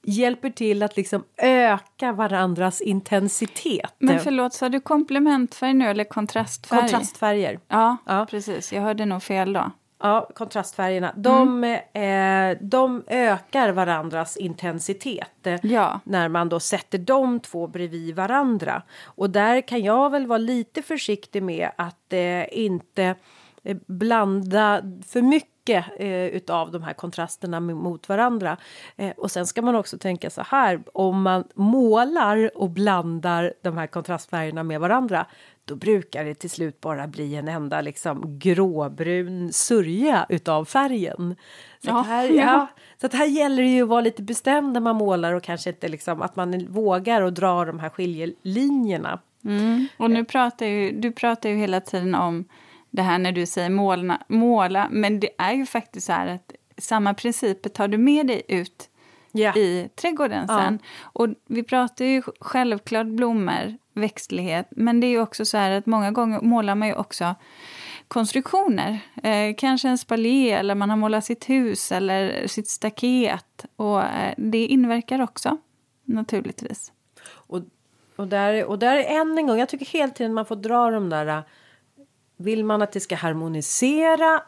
hjälper 0.03 0.49
till 0.49 0.84
att 0.84 0.97
liksom 0.97 1.23
öka 1.38 2.12
varandras 2.12 2.81
intensitet. 2.81 3.93
Men 3.99 4.19
förlåt, 4.19 4.53
sa 4.53 4.69
du 4.69 4.79
komplementfärg 4.79 5.73
nu 5.73 5.86
eller 5.86 6.03
kontrastfärg? 6.03 6.79
Kontrastfärger. 6.79 7.60
Ja, 7.67 7.97
ja, 8.05 8.27
precis. 8.29 8.73
Jag 8.73 8.81
hörde 8.81 9.05
nog 9.05 9.23
fel 9.23 9.53
då. 9.53 9.71
Ja, 10.01 10.29
kontrastfärgerna. 10.36 11.13
De, 11.15 11.63
mm. 11.63 12.51
eh, 12.53 12.58
de 12.62 13.03
ökar 13.08 13.71
varandras 13.71 14.38
intensitet 14.38 15.47
ja. 15.62 15.99
när 16.03 16.29
man 16.29 16.49
då 16.49 16.60
sätter 16.60 16.97
de 16.97 17.39
två 17.39 17.67
bredvid 17.67 18.15
varandra. 18.15 18.81
Och 19.03 19.29
där 19.29 19.62
kan 19.62 19.84
jag 19.84 20.10
väl 20.10 20.27
vara 20.27 20.38
lite 20.38 20.81
försiktig 20.81 21.43
med 21.43 21.69
att 21.77 22.13
eh, 22.13 22.58
inte 22.60 23.03
Eh, 23.05 23.15
blanda 23.88 24.82
för 25.08 25.21
mycket 25.21 25.86
eh, 25.97 26.25
utav 26.25 26.71
de 26.71 26.84
här 26.84 26.93
kontrasterna 26.93 27.60
mot 27.60 28.10
varandra. 28.10 28.58
Eh, 28.95 29.12
och 29.17 29.32
sen 29.32 29.47
ska 29.47 29.62
man 29.62 29.75
också 29.75 29.97
tänka 29.97 30.30
så 30.30 30.41
här, 30.41 30.84
om 30.93 31.21
man 31.21 31.43
målar 31.56 32.58
och 32.58 32.69
blandar 32.69 33.54
de 33.62 33.78
här 33.78 33.88
kontrastfärgerna 33.88 34.63
med 34.63 34.80
varandra 34.80 35.25
då 35.65 35.75
brukar 35.75 36.25
det 36.25 36.34
till 36.34 36.49
slut 36.49 36.82
bara 36.82 37.08
bli 37.08 37.36
en 37.36 37.47
enda 37.47 37.82
liksom 37.82 38.39
gråbrun 38.39 39.54
sörja 39.54 40.25
utav 40.30 40.65
färgen. 40.65 41.36
Så, 41.84 41.89
ja, 41.89 42.01
här, 42.01 42.30
ja. 42.30 42.36
ja. 42.36 42.67
så 43.01 43.06
att 43.06 43.13
här 43.13 43.25
gäller 43.25 43.63
det 43.63 43.69
ju 43.69 43.84
att 43.84 43.89
vara 43.89 44.01
lite 44.01 44.23
bestämd 44.23 44.73
när 44.73 44.80
man 44.80 44.95
målar 44.95 45.34
och 45.34 45.43
kanske 45.43 45.69
inte 45.69 45.88
liksom 45.88 46.21
att 46.21 46.36
man 46.36 46.67
vågar 46.67 47.21
och 47.21 47.34
dra 47.34 47.65
de 47.65 47.80
här 47.80 47.89
skiljelinjerna. 47.89 49.19
Mm. 49.45 49.88
Och 49.97 50.12
nu 50.12 50.25
pratar 50.25 50.65
ju, 50.65 50.91
du 50.91 51.12
pratar 51.12 51.49
ju 51.49 51.56
hela 51.56 51.82
tiden 51.82 52.15
om 52.15 52.45
det 52.95 53.01
här 53.01 53.19
när 53.19 53.31
du 53.31 53.45
säger 53.45 53.69
måla, 53.69 54.21
måla. 54.27 54.88
Men 54.91 55.19
det 55.19 55.29
är 55.38 55.53
ju 55.53 55.65
faktiskt 55.65 56.08
så 56.08 56.13
här 56.13 56.27
att 56.27 56.51
samma 56.77 57.13
principer 57.13 57.69
tar 57.69 57.88
du 57.88 57.97
med 57.97 58.27
dig 58.27 58.41
ut 58.47 58.89
yeah. 59.34 59.58
i 59.58 59.89
trädgården 59.95 60.47
sen. 60.47 60.79
Ja. 60.81 61.10
Och 61.13 61.27
vi 61.47 61.63
pratar 61.63 62.05
ju 62.05 62.21
självklart 62.39 63.08
blommor, 63.08 63.77
växtlighet, 63.93 64.67
men 64.71 64.99
det 64.99 65.08
är 65.08 65.10
ju 65.10 65.21
också 65.21 65.45
så 65.45 65.58
här 65.58 65.71
att 65.71 65.86
många 65.86 66.12
gånger 66.12 66.41
målar 66.41 66.75
man 66.75 66.88
ju 66.88 66.93
också 66.93 67.36
konstruktioner. 68.08 68.99
Eh, 69.23 69.55
kanske 69.58 69.89
en 69.89 69.97
spalier 69.97 70.60
eller 70.60 70.75
man 70.75 70.89
har 70.89 70.97
målat 70.97 71.25
sitt 71.25 71.49
hus 71.49 71.91
eller 71.91 72.47
sitt 72.47 72.67
staket. 72.67 73.65
Och 73.75 74.03
eh, 74.03 74.34
det 74.38 74.65
inverkar 74.65 75.21
också, 75.21 75.58
naturligtvis. 76.03 76.91
Och, 77.27 77.62
och, 78.15 78.27
där, 78.27 78.65
och 78.65 78.79
där 78.79 78.97
än 78.97 79.38
en 79.38 79.47
gång, 79.47 79.60
jag 79.60 79.69
tycker 79.69 79.86
hela 79.86 80.12
tiden 80.12 80.34
man 80.34 80.45
får 80.45 80.55
dra 80.55 80.91
de 80.91 81.10
där 81.10 81.43
vill 82.38 82.65
man 82.65 82.82
att 82.82 82.91
det 82.91 83.00
ska 83.00 83.15
harmonisera 83.15 84.43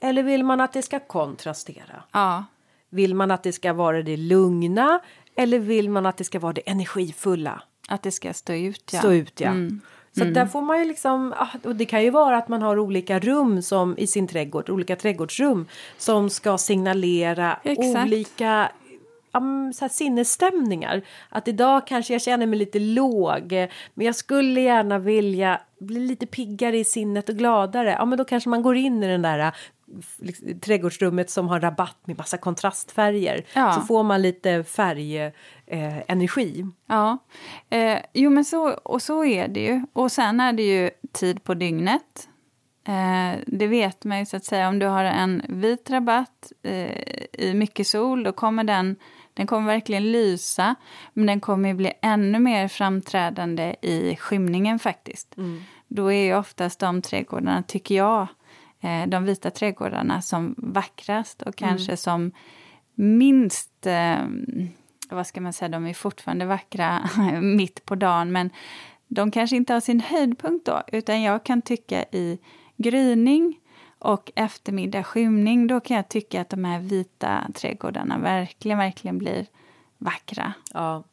eller 0.00 0.22
vill 0.22 0.44
man 0.44 0.60
att 0.60 0.72
det 0.72 0.82
ska 0.82 1.00
kontrastera? 1.00 2.02
Ja. 2.12 2.44
Vill 2.90 3.14
man 3.14 3.30
att 3.30 3.42
det 3.42 3.52
ska 3.52 3.72
vara 3.72 4.02
det 4.02 4.16
lugna 4.16 5.00
eller 5.36 5.58
vill 5.58 5.90
man 5.90 6.06
att 6.06 6.16
det 6.16 6.24
ska 6.24 6.38
vara 6.38 6.52
det 6.52 6.70
energifulla? 6.70 7.62
Att 7.88 8.02
det 8.02 8.10
ska 8.10 8.32
stå 8.32 8.52
ut, 8.52 8.90
ja. 8.92 8.98
Stå 8.98 9.12
ut, 9.12 9.40
ja. 9.40 9.50
Mm. 9.50 9.80
Så 10.12 10.20
mm. 10.20 10.34
där 10.34 10.46
får 10.46 10.62
man 10.62 10.78
ju 10.78 10.84
liksom, 10.84 11.34
ah, 11.36 11.48
och 11.64 11.76
det 11.76 11.84
kan 11.84 12.02
ju 12.02 12.10
vara 12.10 12.36
att 12.36 12.48
man 12.48 12.62
har 12.62 12.78
olika 12.78 13.18
rum 13.18 13.62
som 13.62 13.98
i 13.98 14.06
sin 14.06 14.28
trädgård, 14.28 14.70
olika 14.70 14.96
trädgårdsrum 14.96 15.66
som 15.98 16.30
ska 16.30 16.58
signalera 16.58 17.58
Exakt. 17.62 18.06
olika 18.06 18.68
um, 19.34 19.72
så 19.72 19.84
här 19.84 19.88
sinnesstämningar. 19.88 21.02
Att 21.28 21.48
idag 21.48 21.86
kanske 21.86 22.12
jag 22.12 22.22
känner 22.22 22.46
mig 22.46 22.58
lite 22.58 22.78
låg 22.78 23.52
men 23.94 24.06
jag 24.06 24.14
skulle 24.14 24.60
gärna 24.60 24.98
vilja 24.98 25.60
bli 25.80 26.00
lite 26.00 26.26
piggare 26.26 26.78
i 26.78 26.84
sinnet 26.84 27.28
och 27.28 27.36
gladare. 27.36 27.96
Ja 27.98 28.04
men 28.04 28.18
då 28.18 28.24
kanske 28.24 28.50
man 28.50 28.62
går 28.62 28.76
in 28.76 29.02
i 29.02 29.06
den 29.06 29.22
där 29.22 29.52
liksom, 30.18 30.60
trädgårdsrummet 30.60 31.30
som 31.30 31.48
har 31.48 31.60
rabatt 31.60 31.96
med 32.04 32.18
massa 32.18 32.36
kontrastfärger. 32.36 33.44
Ja. 33.54 33.72
Så 33.72 33.80
får 33.80 34.02
man 34.02 34.22
lite 34.22 34.64
färgenergi. 34.64 36.60
Eh, 36.60 36.66
ja, 36.86 37.18
eh, 37.70 37.98
jo 38.12 38.30
men 38.30 38.44
så, 38.44 38.70
och 38.70 39.02
så 39.02 39.24
är 39.24 39.48
det 39.48 39.60
ju. 39.60 39.82
Och 39.92 40.12
sen 40.12 40.40
är 40.40 40.52
det 40.52 40.62
ju 40.62 40.90
tid 41.12 41.44
på 41.44 41.54
dygnet. 41.54 42.28
Eh, 42.86 43.40
det 43.46 43.66
vet 43.66 44.04
man 44.04 44.18
ju 44.18 44.26
så 44.26 44.36
att 44.36 44.44
säga, 44.44 44.68
om 44.68 44.78
du 44.78 44.86
har 44.86 45.04
en 45.04 45.42
vit 45.48 45.90
rabatt 45.90 46.52
eh, 46.62 47.02
i 47.32 47.54
mycket 47.54 47.86
sol, 47.86 48.22
då 48.22 48.32
kommer 48.32 48.64
den 48.64 48.96
den 49.34 49.46
kommer 49.46 49.66
verkligen 49.66 50.12
lysa, 50.12 50.74
men 51.12 51.26
den 51.26 51.40
kommer 51.40 51.74
bli 51.74 51.92
ännu 52.02 52.38
mer 52.38 52.68
framträdande 52.68 53.76
i 53.82 54.16
skymningen 54.16 54.78
faktiskt. 54.78 55.36
Mm. 55.36 55.62
Då 55.88 56.12
är 56.12 56.24
ju 56.24 56.36
oftast 56.36 56.80
de 56.80 57.02
trädgårdarna, 57.02 57.62
tycker 57.62 57.94
jag, 57.94 58.26
eh, 58.80 59.06
de 59.06 59.24
vita 59.24 59.50
trädgårdarna 59.50 60.22
som 60.22 60.54
vackrast 60.58 61.42
och 61.42 61.56
kanske 61.56 61.92
mm. 61.92 61.96
som 61.96 62.32
minst... 62.94 63.86
Eh, 63.86 64.18
vad 65.10 65.26
ska 65.26 65.40
man 65.40 65.52
säga, 65.52 65.68
de 65.68 65.86
är 65.86 65.94
fortfarande 65.94 66.44
vackra 66.44 67.08
mitt 67.40 67.84
på 67.84 67.94
dagen, 67.94 68.32
men 68.32 68.50
de 69.08 69.30
kanske 69.30 69.56
inte 69.56 69.72
har 69.72 69.80
sin 69.80 70.00
höjdpunkt 70.00 70.66
då, 70.66 70.82
utan 70.92 71.22
jag 71.22 71.44
kan 71.44 71.62
tycka 71.62 72.02
i 72.02 72.38
gryning 72.76 73.60
och 74.04 74.32
eftermiddag 74.34 75.02
skymning, 75.02 75.66
då 75.66 75.80
kan 75.80 75.96
jag 75.96 76.08
tycka 76.08 76.40
att 76.40 76.50
de 76.50 76.64
här 76.64 76.80
vita 76.80 77.46
trädgårdarna 77.54 78.18
verkligen, 78.18 78.78
verkligen 78.78 79.18
blir 79.18 79.46
vackra. 79.98 80.52
Ja. 80.72 81.04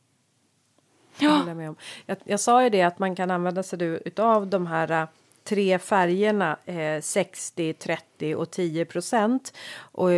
Ja. 1.20 1.44
Jag, 1.48 1.58
med 1.58 1.70
om. 1.70 1.76
Jag, 2.06 2.18
jag 2.24 2.40
sa 2.40 2.64
ju 2.64 2.70
det 2.70 2.82
att 2.82 3.00
man 3.00 3.16
kan 3.16 3.32
använda 3.32 3.64
sig 3.64 4.00
av 4.18 4.48
de 4.48 4.68
här 4.68 4.92
äh, 4.92 5.08
tre 5.44 5.80
färgerna 5.80 6.58
eh, 6.66 7.02
60, 7.02 7.74
30 7.74 8.36
och 8.36 8.52
10 8.52 8.86
procent. 8.86 9.54
Och 9.78 10.10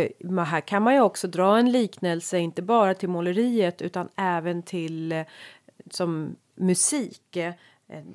här 0.46 0.60
kan 0.60 0.82
man 0.82 0.94
ju 0.94 1.00
också 1.00 1.28
dra 1.28 1.58
en 1.58 1.72
liknelse 1.72 2.38
inte 2.38 2.62
bara 2.62 2.94
till 2.94 3.08
måleriet 3.08 3.82
utan 3.82 4.08
även 4.16 4.62
till 4.62 5.12
eh, 5.12 5.24
som 5.90 6.36
musik 6.54 7.36
eh, 7.36 7.54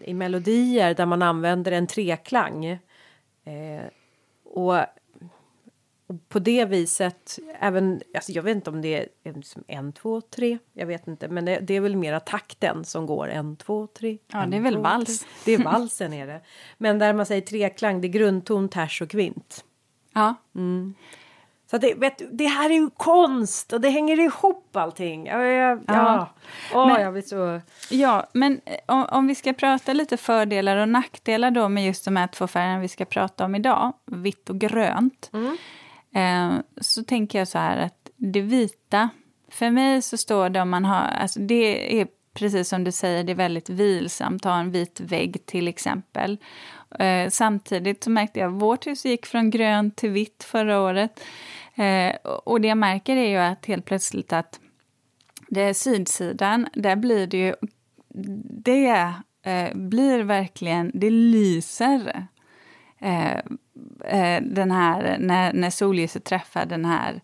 i 0.02 0.14
melodier 0.14 0.94
där 0.94 1.06
man 1.06 1.22
använder 1.22 1.72
en 1.72 1.88
treklang. 1.88 2.66
Eh, 2.66 3.84
och, 4.50 4.76
och 6.08 6.30
på 6.30 6.40
det 6.40 6.66
viset, 6.66 7.40
även, 7.60 8.02
alltså 8.14 8.32
jag 8.32 8.44
vet 8.44 8.56
inte 8.56 8.70
om 8.70 8.82
det 8.82 9.10
är 9.24 9.34
en, 9.68 9.94
två, 9.94 10.22
tre, 10.22 10.58
jag 10.74 10.86
vet 10.86 11.08
inte, 11.08 11.28
men 11.28 11.46
det, 11.46 11.60
det 11.60 11.74
är 11.74 11.82
väl 11.82 11.96
mera 11.96 12.20
takten 12.20 12.86
som 12.86 13.06
går 13.06 13.28
en, 13.28 13.56
två, 13.56 13.88
tre. 13.88 14.18
Ja, 14.28 14.44
en, 14.44 14.50
det 14.50 14.58
är 14.58 14.62
väl 14.62 14.74
två, 14.74 14.82
vals. 14.82 15.20
Tre. 15.20 15.28
Det 15.46 15.54
är 15.54 15.64
valsen 15.64 16.14
är 16.14 16.28
det. 16.28 16.42
Men 16.78 17.00
där 17.00 17.14
man 17.14 17.26
säger 17.26 17.42
treklang, 17.42 18.02
det 18.02 18.08
är 18.08 18.10
grundton, 18.10 18.70
ters 18.70 19.02
och 19.02 19.10
kvint. 19.10 19.66
Ja. 20.14 20.36
Mm. 20.56 20.94
Så 21.72 21.78
det, 21.78 21.94
vet, 21.94 22.22
det 22.32 22.46
här 22.46 22.70
är 22.70 22.74
ju 22.74 22.90
konst 22.90 23.74
och 23.74 23.82
det 23.82 23.90
hänger 23.90 24.20
ihop 24.20 24.76
allting. 24.76 25.26
Ja, 25.26 25.44
ja, 25.44 25.78
ja. 25.88 26.30
Oh, 26.74 26.88
men, 26.88 27.02
jag 27.02 27.14
blir 27.14 27.22
så... 27.22 27.62
Ja, 27.90 28.28
men 28.34 28.62
eh, 28.66 28.76
om, 28.86 29.06
om, 29.12 29.28
vi 29.28 29.36
ska 29.36 29.54
prata 29.54 29.94
lite 29.94 30.18
fördelar 30.18 30.78
och 30.78 30.90
nackdelar 30.90 31.52
då 31.52 31.70
med 31.70 31.86
just 31.86 32.06
de 32.06 32.16
här 32.16 32.28
två 32.28 32.48
färgerna 32.48 32.80
vi 32.80 32.88
ska 32.88 33.06
prata 33.06 33.46
om 33.46 33.56
idag, 33.56 33.94
vitt 34.06 34.50
och 34.50 34.60
grönt. 34.60 35.32
Mm. 35.34 35.58
Eh, 36.14 36.62
så 36.82 37.04
tänker 37.04 37.40
jag 37.40 37.48
så 37.48 37.58
här 37.58 37.78
att 37.78 38.10
det 38.16 38.42
vita, 38.42 39.10
för 39.52 39.70
mig 39.70 40.02
så 40.02 40.18
står 40.18 40.50
det 40.50 40.62
om 40.62 40.70
man 40.70 40.86
har, 40.86 41.08
alltså 41.22 41.40
det 41.40 42.02
är 42.02 42.08
precis 42.34 42.70
som 42.70 42.84
du 42.84 42.92
säger, 42.92 43.24
det 43.24 43.32
är 43.32 43.36
väldigt 43.36 43.70
vilsamt. 43.70 44.44
Ha 44.44 44.60
en 44.60 44.72
vit 44.72 45.00
vägg 45.00 45.46
till 45.46 45.68
exempel. 45.68 46.38
Eh, 47.00 47.30
samtidigt 47.30 48.04
så 48.04 48.10
märkte 48.10 48.40
jag 48.40 48.54
att 48.54 48.62
vårt 48.62 48.88
hus 48.88 49.06
gick 49.06 49.26
från 49.26 49.50
grönt 49.50 49.96
till 49.96 50.10
vitt 50.10 50.44
förra 50.44 50.82
året. 50.82 51.20
Eh, 51.80 52.16
och 52.24 52.62
det 52.62 52.68
jag 52.68 52.78
märker 52.78 53.16
är 53.16 53.30
ju 53.30 53.38
att 53.38 53.66
helt 53.66 53.86
plötsligt 53.86 54.34
att 54.34 54.60
det 55.48 55.62
är 55.62 55.74
sydsidan, 55.74 56.68
där 56.74 56.96
blir 56.96 57.28
det 57.28 57.38
ju... 57.38 57.56
Det 58.64 59.14
eh, 59.44 59.76
blir 59.76 60.24
verkligen... 60.24 60.92
Det 60.94 61.10
lyser. 61.10 62.28
Eh, 63.00 63.38
eh 64.06 64.42
den 64.42 64.72
här, 64.72 65.18
när, 65.20 65.54
när 65.54 65.70
solljuset 65.70 66.24
träffar 66.24 66.66
den 66.66 66.86
här 66.86 67.22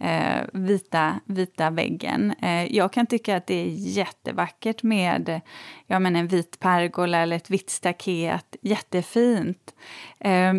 eh, 0.00 0.46
vita, 0.52 1.20
vita 1.24 1.70
väggen. 1.70 2.34
Eh, 2.42 2.76
jag 2.76 2.92
kan 2.92 3.06
tycka 3.06 3.36
att 3.36 3.46
det 3.46 3.54
är 3.54 3.68
jättevackert 3.70 4.82
med 4.82 5.40
ja, 5.86 5.98
men 5.98 6.16
en 6.16 6.28
vit 6.28 6.60
pergola 6.60 7.18
eller 7.18 7.36
ett 7.36 7.50
vitt 7.50 7.70
staket. 7.70 8.56
Jättefint. 8.60 9.74
Eh, 10.18 10.54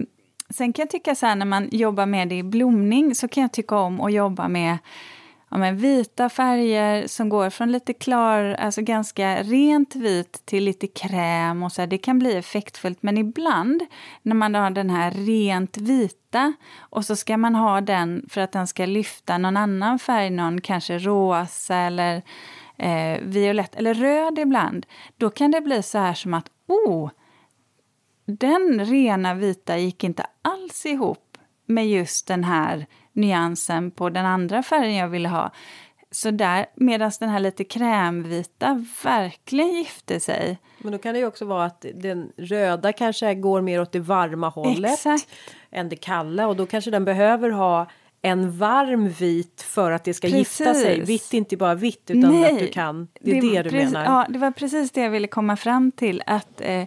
Sen 0.50 0.74
kan 0.74 0.84
jag 0.84 0.90
tycka 0.90 1.16
så 1.16 1.26
här 1.26 1.36
när 1.36 1.46
man 1.46 1.70
jobbar 1.72 2.06
med 2.06 2.28
det 2.28 2.36
i 2.36 2.44
blomning 2.44 3.16
så 3.16 3.28
kan 3.28 3.42
jag 3.42 3.52
tycka 3.52 3.78
om 3.78 4.02
att 4.02 4.14
jobba 4.14 4.48
med 4.48 4.78
ja, 5.52 5.58
men 5.58 5.78
vita 5.78 6.30
färger 6.30 7.08
som 7.08 7.30
går 7.30 7.50
från 7.50 7.72
lite 7.72 7.94
klar, 7.94 8.56
alltså 8.60 8.82
ganska 8.82 9.44
rent 9.44 9.96
vit 9.96 10.46
till 10.46 10.64
lite 10.64 10.88
kräm 10.88 11.64
och 11.64 11.72
så 11.72 11.82
här. 11.82 11.88
Det 11.88 11.98
kan 11.98 12.20
bli 12.20 12.36
effektfullt, 12.36 13.04
men 13.04 13.18
ibland 13.18 13.86
när 14.22 14.36
man 14.36 14.56
har 14.56 14.70
den 14.70 14.90
här 14.90 15.12
rent 15.12 15.78
vita 15.78 16.54
och 16.80 17.06
så 17.06 17.16
ska 17.16 17.38
man 17.38 17.56
ha 17.56 17.82
den 17.82 18.26
för 18.30 18.42
att 18.42 18.52
den 18.52 18.68
ska 18.68 18.86
lyfta 18.86 19.38
någon 19.38 19.58
annan 19.58 20.00
färg, 20.00 20.30
någon 20.30 20.62
kanske 20.62 20.98
rosa 20.98 21.76
eller 21.76 22.22
eh, 22.78 23.20
violett 23.22 23.76
eller 23.76 23.94
röd 23.94 24.40
ibland. 24.40 24.86
Då 25.18 25.30
kan 25.30 25.52
det 25.52 25.62
bli 25.62 25.84
så 25.84 25.98
här 25.98 26.14
som 26.14 26.34
att 26.34 26.48
oh, 26.68 27.10
den 28.28 28.86
rena 28.86 29.34
vita 29.34 29.78
gick 29.78 30.04
inte 30.04 30.26
alls 30.42 30.86
ihop 30.86 31.38
med 31.66 31.88
just 31.88 32.28
den 32.28 32.44
här 32.44 32.86
nyansen 33.14 33.92
på 33.92 34.10
den 34.10 34.26
andra 34.26 34.64
färgen 34.64 34.96
jag 34.96 35.10
ville 35.10 35.30
ha. 35.30 35.52
Så 36.12 36.32
där, 36.32 36.66
medan 36.76 37.12
den 37.20 37.30
här 37.30 37.40
lite 37.40 37.64
krämvita 37.64 38.86
verkligen 39.04 39.74
gifte 39.74 40.20
sig. 40.20 40.58
Men 40.80 40.92
då 40.92 40.98
kan 40.98 41.14
det 41.14 41.20
ju 41.20 41.26
också 41.26 41.46
vara 41.46 41.66
att 41.66 41.86
den 41.94 42.32
röda 42.38 42.94
kanske 42.94 43.36
går 43.36 43.62
mer 43.62 43.82
åt 43.82 43.92
det 43.92 44.00
varma 44.00 44.50
hållet 44.50 44.94
Exakt. 44.94 45.28
än 45.72 45.90
det 45.90 45.96
kalla 45.96 46.48
och 46.48 46.56
då 46.56 46.66
kanske 46.66 46.92
den 46.92 47.06
behöver 47.06 47.50
ha 47.50 47.88
en 48.22 48.58
varm 48.58 49.10
vit 49.10 49.62
för 49.62 49.92
att 49.92 50.04
det 50.04 50.14
ska 50.14 50.28
precis. 50.28 50.60
gifta 50.60 50.74
sig. 50.74 51.02
Vitt 51.02 51.34
är 51.34 51.38
inte 51.38 51.58
bara 51.58 51.76
vitt 51.76 52.10
utan 52.10 52.32
Nej, 52.32 52.54
att 52.54 52.60
du 52.60 52.68
kan, 52.68 53.08
det 53.22 53.38
är 53.38 53.42
det, 53.42 53.50
det 53.50 53.64
du 53.64 53.70
precis, 53.70 53.94
menar. 53.94 54.06
Ja, 54.06 54.26
det 54.30 54.40
var 54.40 54.52
precis 54.52 54.92
det 54.92 55.02
jag 55.02 55.10
ville 55.10 55.28
komma 55.28 55.58
fram 55.58 55.92
till. 55.92 56.24
Att 56.26 56.62
eh, 56.62 56.84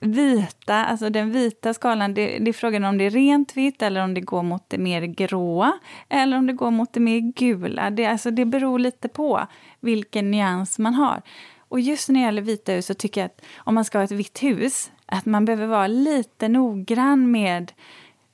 vita, 0.00 0.74
alltså 0.74 1.10
den 1.10 1.32
vita 1.32 1.74
skalan, 1.74 2.14
det, 2.14 2.38
det 2.38 2.50
är 2.50 2.52
frågan 2.52 2.84
om 2.84 2.98
det 2.98 3.04
är 3.04 3.10
rent 3.10 3.56
vitt 3.56 3.82
eller 3.82 4.04
om 4.04 4.14
det 4.14 4.20
går 4.20 4.42
mot 4.42 4.64
det 4.68 4.78
mer 4.78 5.02
gråa 5.02 5.78
eller 6.08 6.36
om 6.36 6.46
det 6.46 6.52
går 6.52 6.70
mot 6.70 6.92
det 6.92 7.00
mer 7.00 7.18
gula. 7.18 7.90
Det, 7.90 8.06
alltså 8.06 8.30
det 8.30 8.44
beror 8.44 8.78
lite 8.78 9.08
på 9.08 9.46
vilken 9.80 10.30
nyans 10.30 10.78
man 10.78 10.94
har. 10.94 11.22
Och 11.58 11.80
just 11.80 12.08
när 12.08 12.20
det 12.20 12.24
gäller 12.24 12.42
vita 12.42 12.72
hus 12.72 12.86
så 12.86 12.94
tycker 12.94 13.20
jag 13.20 13.26
att 13.26 13.44
om 13.56 13.74
man 13.74 13.84
ska 13.84 13.98
ha 13.98 14.04
ett 14.04 14.10
vitt 14.10 14.42
hus, 14.42 14.90
att 15.06 15.26
man 15.26 15.44
behöver 15.44 15.66
vara 15.66 15.86
lite 15.86 16.48
noggrann 16.48 17.30
med 17.30 17.72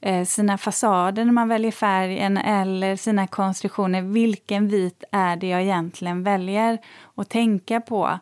eh, 0.01 0.25
sina 0.25 0.59
fasader 0.59 1.25
när 1.25 1.33
man 1.33 1.49
väljer 1.49 1.73
färgen 1.73 2.37
eller 2.37 2.97
sina 2.97 3.27
konstruktioner. 3.27 4.03
Vilken 4.03 4.69
vit 4.69 5.05
är 5.13 5.37
det 5.37 5.49
jag 5.49 5.63
egentligen 5.63 6.23
väljer? 6.23 6.79
att 7.15 7.29
tänka 7.29 7.81
på 7.81 8.19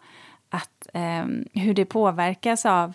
eh, 0.92 1.26
hur 1.62 1.74
det 1.74 1.85
påverkas 1.85 2.66
av 2.66 2.92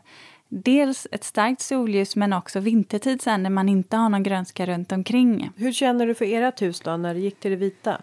dels 0.50 1.08
ett 1.12 1.24
starkt 1.24 1.62
solljus 1.62 2.16
men 2.16 2.34
också 2.34 2.60
vintertid 2.60 3.22
sen 3.22 3.44
när 3.44 3.50
man 3.50 3.70
inte 3.70 3.98
har 3.98 4.10
någon 4.10 4.24
grönska 4.24 4.66
runt 4.66 4.92
omkring. 4.92 5.50
Hur 5.56 5.72
känner 5.72 6.08
du 6.08 6.16
för 6.16 6.26
ert 6.26 6.62
hus 6.62 6.82
då 6.82 6.98
när 6.98 7.14
det 7.14 7.20
gick 7.20 7.40
till 7.40 7.52
det 7.52 7.58
vita? 7.58 8.02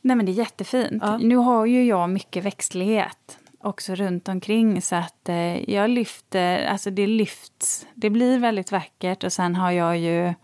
Nej 0.00 0.16
men 0.16 0.26
det 0.26 0.32
är 0.32 0.34
jättefint. 0.34 1.02
Ja. 1.06 1.18
Nu 1.18 1.36
har 1.36 1.66
ju 1.66 1.84
jag 1.84 2.10
mycket 2.10 2.44
växtlighet 2.44 3.38
också 3.60 3.94
runt 3.94 4.28
omkring 4.28 4.82
så 4.82 4.96
att 4.96 5.28
eh, 5.28 5.70
jag 5.70 5.90
lyfter, 5.90 6.66
alltså 6.66 6.90
det 6.90 7.06
lyfts, 7.06 7.86
det 7.94 8.10
blir 8.10 8.38
väldigt 8.38 8.72
vackert 8.72 9.24
och 9.24 9.32
sen 9.32 9.56
har 9.56 9.70
jag 9.70 9.98
ju 9.98 10.34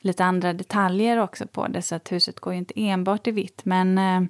lite 0.00 0.24
andra 0.24 0.52
detaljer 0.52 1.18
också 1.18 1.46
på 1.46 1.66
det 1.66 1.82
så 1.82 1.94
att 1.94 2.12
huset 2.12 2.40
går 2.40 2.52
ju 2.52 2.58
inte 2.58 2.74
enbart 2.76 3.26
i 3.26 3.30
vitt 3.30 3.64
men, 3.64 3.98
eh, 3.98 4.22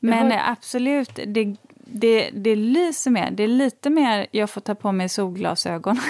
men 0.00 0.32
har... 0.32 0.40
absolut, 0.52 1.18
det 1.26 1.56
det, 1.92 2.30
det 2.30 2.56
lyser 2.56 3.10
mer. 3.10 3.30
Det 3.30 3.42
är 3.42 3.48
lite 3.48 3.90
mer 3.90 4.26
jag 4.30 4.50
får 4.50 4.60
ta 4.60 4.74
på 4.74 4.92
mig 4.92 5.08
solglasögon 5.08 6.00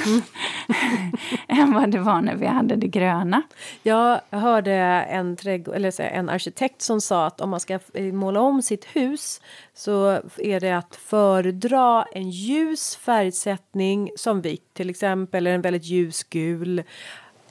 än 1.48 1.72
vad 1.72 1.90
det 1.90 1.98
var 1.98 2.20
när 2.20 2.36
vi 2.36 2.46
hade 2.46 2.76
det 2.76 2.86
gröna. 2.86 3.42
Jag 3.82 4.20
hörde 4.30 4.72
en, 4.72 5.36
trädgård, 5.36 5.74
eller 5.74 6.00
en 6.00 6.28
arkitekt 6.28 6.82
som 6.82 7.00
sa 7.00 7.26
att 7.26 7.40
om 7.40 7.50
man 7.50 7.60
ska 7.60 7.78
måla 8.12 8.40
om 8.40 8.62
sitt 8.62 8.84
hus 8.84 9.40
så 9.74 10.20
är 10.36 10.60
det 10.60 10.76
att 10.76 10.96
föredra 10.96 12.04
en 12.12 12.30
ljus 12.30 12.96
färgsättning 12.96 14.10
som 14.16 14.40
vitt 14.40 14.74
till 14.74 14.90
exempel, 14.90 15.46
eller 15.46 15.54
en 15.54 15.62
väldigt 15.62 15.84
ljus 15.84 16.24
gul 16.24 16.82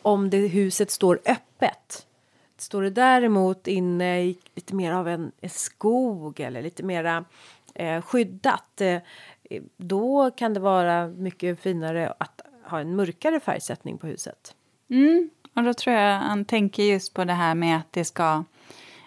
om 0.02 0.30
det 0.30 0.38
huset 0.38 0.92
står 0.92 1.20
öppet. 1.26 2.06
Står 2.58 2.82
det 2.82 2.90
däremot 2.90 3.68
inne 3.68 4.22
i 4.22 4.38
lite 4.56 4.76
mer 4.76 4.92
av 4.92 5.08
en, 5.08 5.32
en 5.42 5.50
skog 5.50 6.40
eller 6.40 6.62
lite 6.62 6.84
mera 6.84 7.26
eh, 7.80 8.02
skyddat 8.02 8.82
eh, 8.82 9.02
då 9.78 10.32
kan 10.32 10.54
det 10.54 10.60
vara 10.60 11.08
mycket 11.08 11.60
finare 11.60 12.14
att 12.20 12.42
ha 12.66 12.80
en 12.80 12.96
mörkare 12.96 13.40
färgsättning 13.40 13.98
på 13.98 14.08
huset. 14.08 14.56
Mm, 14.90 15.30
och 15.56 15.64
då 15.64 15.74
tror 15.74 15.96
jag 15.96 16.18
han 16.18 16.46
tänker 16.46 16.84
just 16.84 17.14
på 17.14 17.24
det 17.24 17.34
här 17.34 17.56
med 17.56 17.78
att 17.78 17.94
det 17.94 18.06
ska 18.06 18.44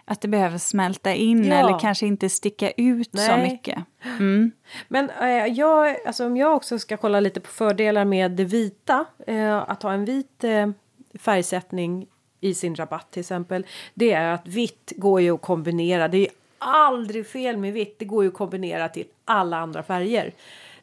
att 0.04 0.20
det 0.20 0.28
behöver 0.28 0.58
smälta 0.58 1.14
in 1.14 1.44
ja. 1.44 1.54
eller 1.54 1.78
kanske 1.78 2.06
inte 2.06 2.28
sticka 2.28 2.70
ut 2.70 3.12
Nej. 3.12 3.28
så 3.28 3.36
mycket. 3.36 3.78
Mm. 4.18 4.52
Men 4.88 5.10
eh, 5.10 5.46
jag, 5.46 5.96
alltså, 6.06 6.26
om 6.26 6.36
jag 6.36 6.56
också 6.56 6.78
ska 6.78 6.96
kolla 6.96 7.20
lite 7.20 7.40
på 7.40 7.50
fördelar 7.50 8.04
med 8.04 8.30
det 8.30 8.44
vita, 8.44 9.04
eh, 9.26 9.56
att 9.56 9.82
ha 9.82 9.92
en 9.92 10.04
vit 10.04 10.44
eh, 10.44 10.70
färgsättning 11.14 12.06
i 12.40 12.54
sin 12.54 12.74
rabatt 12.74 13.10
till 13.10 13.20
exempel, 13.20 13.66
det 13.94 14.12
är 14.12 14.32
att 14.34 14.46
vitt 14.46 14.92
går 14.96 15.20
ju 15.20 15.34
att 15.34 15.42
kombinera. 15.42 16.08
Det 16.08 16.18
är 16.18 16.28
aldrig 16.62 17.26
fel 17.26 17.56
med 17.56 17.72
vitt. 17.72 17.98
Det 17.98 18.04
går 18.04 18.24
ju 18.24 18.28
att 18.28 18.34
kombinera 18.34 18.88
till 18.88 19.06
alla 19.24 19.56
andra 19.56 19.82
färger. 19.82 20.34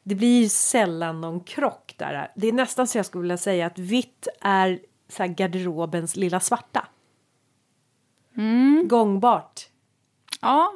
Det 0.04 0.16
blir 0.16 0.50
sällan 0.50 1.22
någon 1.22 1.40
krock 1.40 1.94
där. 1.98 2.32
Det 2.36 2.48
är 2.48 2.54
nästan 2.54 2.88
så 2.88 2.98
jag 2.98 3.06
skulle 3.06 3.22
vilja 3.22 3.38
säga 3.38 3.66
att 3.66 3.80
vitt 3.80 4.28
är 4.42 4.80
så 5.10 5.26
garderobens 5.28 6.16
lilla 6.16 6.40
svarta. 6.40 6.88
Mm. 8.38 8.88
Gångbart. 8.88 9.62
Ja. 10.42 10.74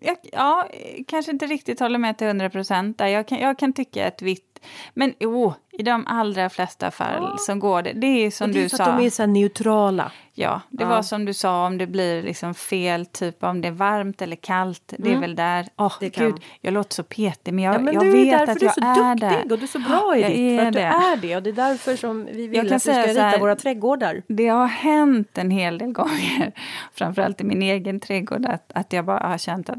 Jag, 0.00 0.16
ja, 0.32 0.68
kanske 1.06 1.32
inte 1.32 1.46
riktigt 1.46 1.80
håller 1.80 1.98
med 1.98 2.18
till 2.18 2.26
hundra 2.26 2.50
procent. 2.50 3.00
Jag 3.00 3.28
kan, 3.28 3.38
jag 3.38 3.58
kan 3.58 3.72
tycka 3.72 4.08
att 4.08 4.22
vitt 4.22 4.53
men 4.94 5.14
oh, 5.20 5.54
i 5.78 5.82
de 5.82 6.06
allra 6.06 6.50
flesta 6.50 6.90
fall 6.90 7.22
ja. 7.22 7.36
som 7.38 7.58
går 7.58 7.82
det. 7.82 7.92
Det 7.92 8.06
är 8.06 8.30
som 8.30 8.52
det 8.52 8.58
är 8.58 8.62
du 8.62 8.68
för 8.68 8.76
sa. 8.76 8.84
Att 8.84 8.98
de 8.98 9.06
är 9.06 9.10
så 9.10 9.26
neutrala. 9.26 10.12
Ja, 10.36 10.60
det 10.70 10.82
ja. 10.82 10.88
var 10.88 11.02
som 11.02 11.24
du 11.24 11.34
sa 11.34 11.66
om 11.66 11.78
det 11.78 11.86
blir 11.86 12.22
liksom 12.22 12.54
fel 12.54 13.06
typ 13.06 13.44
om 13.44 13.60
det 13.60 13.68
är 13.68 13.72
varmt 13.72 14.22
eller 14.22 14.36
kallt. 14.36 14.94
Det 14.98 15.08
är 15.08 15.08
mm. 15.08 15.20
väl 15.20 15.34
där. 15.36 15.68
Åh, 15.76 15.86
oh, 15.86 15.98
gud, 16.00 16.34
jag 16.60 16.74
låter 16.74 16.94
så 16.94 17.02
petig 17.02 17.54
men 17.54 17.64
jag, 17.64 17.74
ja, 17.74 17.78
men 17.78 17.94
jag 17.94 18.04
vet 18.04 18.48
att 18.48 18.62
jag 18.62 18.78
är, 18.78 19.14
där. 19.14 19.30
Du 19.30 19.36
är 19.36 19.38
så 19.38 19.38
duktig 19.38 19.52
och 19.52 19.58
du 19.58 19.64
är 19.64 19.68
så 19.68 19.78
bra 19.78 20.16
i 20.16 20.22
jag 20.22 20.30
ditt. 20.30 20.60
För 20.60 20.66
att 20.66 20.72
du 20.72 20.80
är 20.80 21.16
det 21.16 21.36
och 21.36 21.42
det 21.42 21.50
är 21.50 21.54
därför 21.68 21.96
som 21.96 22.24
vi 22.24 22.46
vill 22.46 22.60
att 22.60 22.68
du 22.68 22.78
ska 22.78 23.02
rita 23.02 23.20
här, 23.20 23.38
våra 23.38 23.56
trädgårdar. 23.56 24.22
Det 24.28 24.48
har 24.48 24.66
hänt 24.66 25.38
en 25.38 25.50
hel 25.50 25.78
del 25.78 25.92
gånger, 25.92 26.52
framförallt 26.94 27.40
i 27.40 27.44
min 27.44 27.62
egen 27.62 28.00
trädgård, 28.00 28.46
att, 28.46 28.72
att 28.74 28.92
jag 28.92 29.04
bara 29.04 29.26
har 29.28 29.38
känt 29.38 29.70
att 29.70 29.78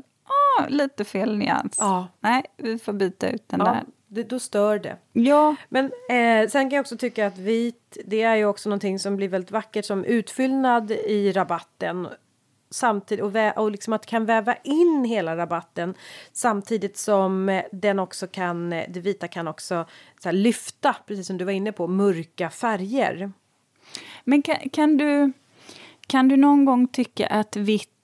lite 0.68 1.06
fel 1.06 1.38
nyans. 1.38 1.78
Ja. 1.80 2.08
Nej, 2.20 2.46
vi 2.58 2.80
får 2.80 2.94
byta 2.94 3.30
ut 3.30 3.50
den 3.50 3.60
ja. 3.60 3.66
där 3.66 3.84
det, 4.08 4.24
då 4.24 4.40
stör 4.40 4.80
det. 4.80 4.98
Ja. 5.14 5.56
Men 5.70 5.86
eh, 5.86 6.50
sen 6.50 6.70
kan 6.70 6.72
jag 6.76 6.82
också 6.82 6.98
tycka 6.98 7.28
att 7.28 7.38
vit, 7.38 7.98
det 8.06 8.22
är 8.22 8.36
ju 8.36 8.46
också 8.46 8.70
någonting 8.70 9.00
som 9.00 9.18
blir 9.18 9.28
väldigt 9.28 9.52
vackert 9.52 9.86
som 9.86 10.06
utfyllnad 10.06 10.92
i 10.92 11.32
rabatten. 11.32 12.08
Samtidigt, 12.70 13.24
och, 13.24 13.32
vä- 13.32 13.58
och 13.58 13.72
liksom 13.72 13.94
att 13.94 14.06
kan 14.06 14.26
väva 14.26 14.56
in 14.64 15.06
hela 15.06 15.38
rabatten 15.38 15.94
samtidigt 16.32 16.98
som 16.98 17.62
den 17.72 18.00
också 18.00 18.28
kan, 18.28 18.70
det 18.70 19.00
vita 19.00 19.28
kan 19.28 19.48
också 19.48 19.86
så 20.20 20.32
lyfta, 20.32 20.96
precis 21.06 21.28
som 21.28 21.38
du 21.38 21.46
var 21.46 21.52
inne 21.52 21.72
på, 21.72 21.88
mörka 21.88 22.50
färger. 22.50 23.32
Men 24.24 24.42
kan, 24.42 24.70
kan, 24.70 24.98
du, 24.98 25.32
kan 26.08 26.28
du 26.28 26.38
någon 26.38 26.66
gång 26.66 26.88
tycka 26.88 27.28
att 27.28 27.56
vitt 27.56 27.95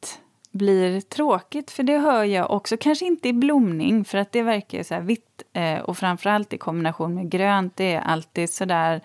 blir 0.51 1.01
tråkigt, 1.01 1.71
för 1.71 1.83
det 1.83 1.97
hör 1.97 2.23
jag 2.23 2.51
också, 2.51 2.77
kanske 2.77 3.05
inte 3.05 3.29
i 3.29 3.33
blomning, 3.33 4.05
för 4.05 4.17
att 4.17 4.31
det 4.31 4.41
verkar 4.41 4.83
så 4.83 4.93
här 4.93 5.01
vitt 5.01 5.43
eh, 5.53 5.79
och 5.79 5.97
framförallt 5.97 6.53
i 6.53 6.57
kombination 6.57 7.15
med 7.15 7.29
grönt, 7.29 7.75
det 7.75 7.93
är 7.93 8.01
alltid 8.01 8.49
så 8.49 8.65
där 8.65 9.01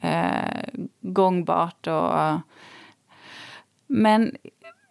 eh, 0.00 0.80
gångbart 1.00 1.86
och... 1.86 2.40
Men 3.86 4.36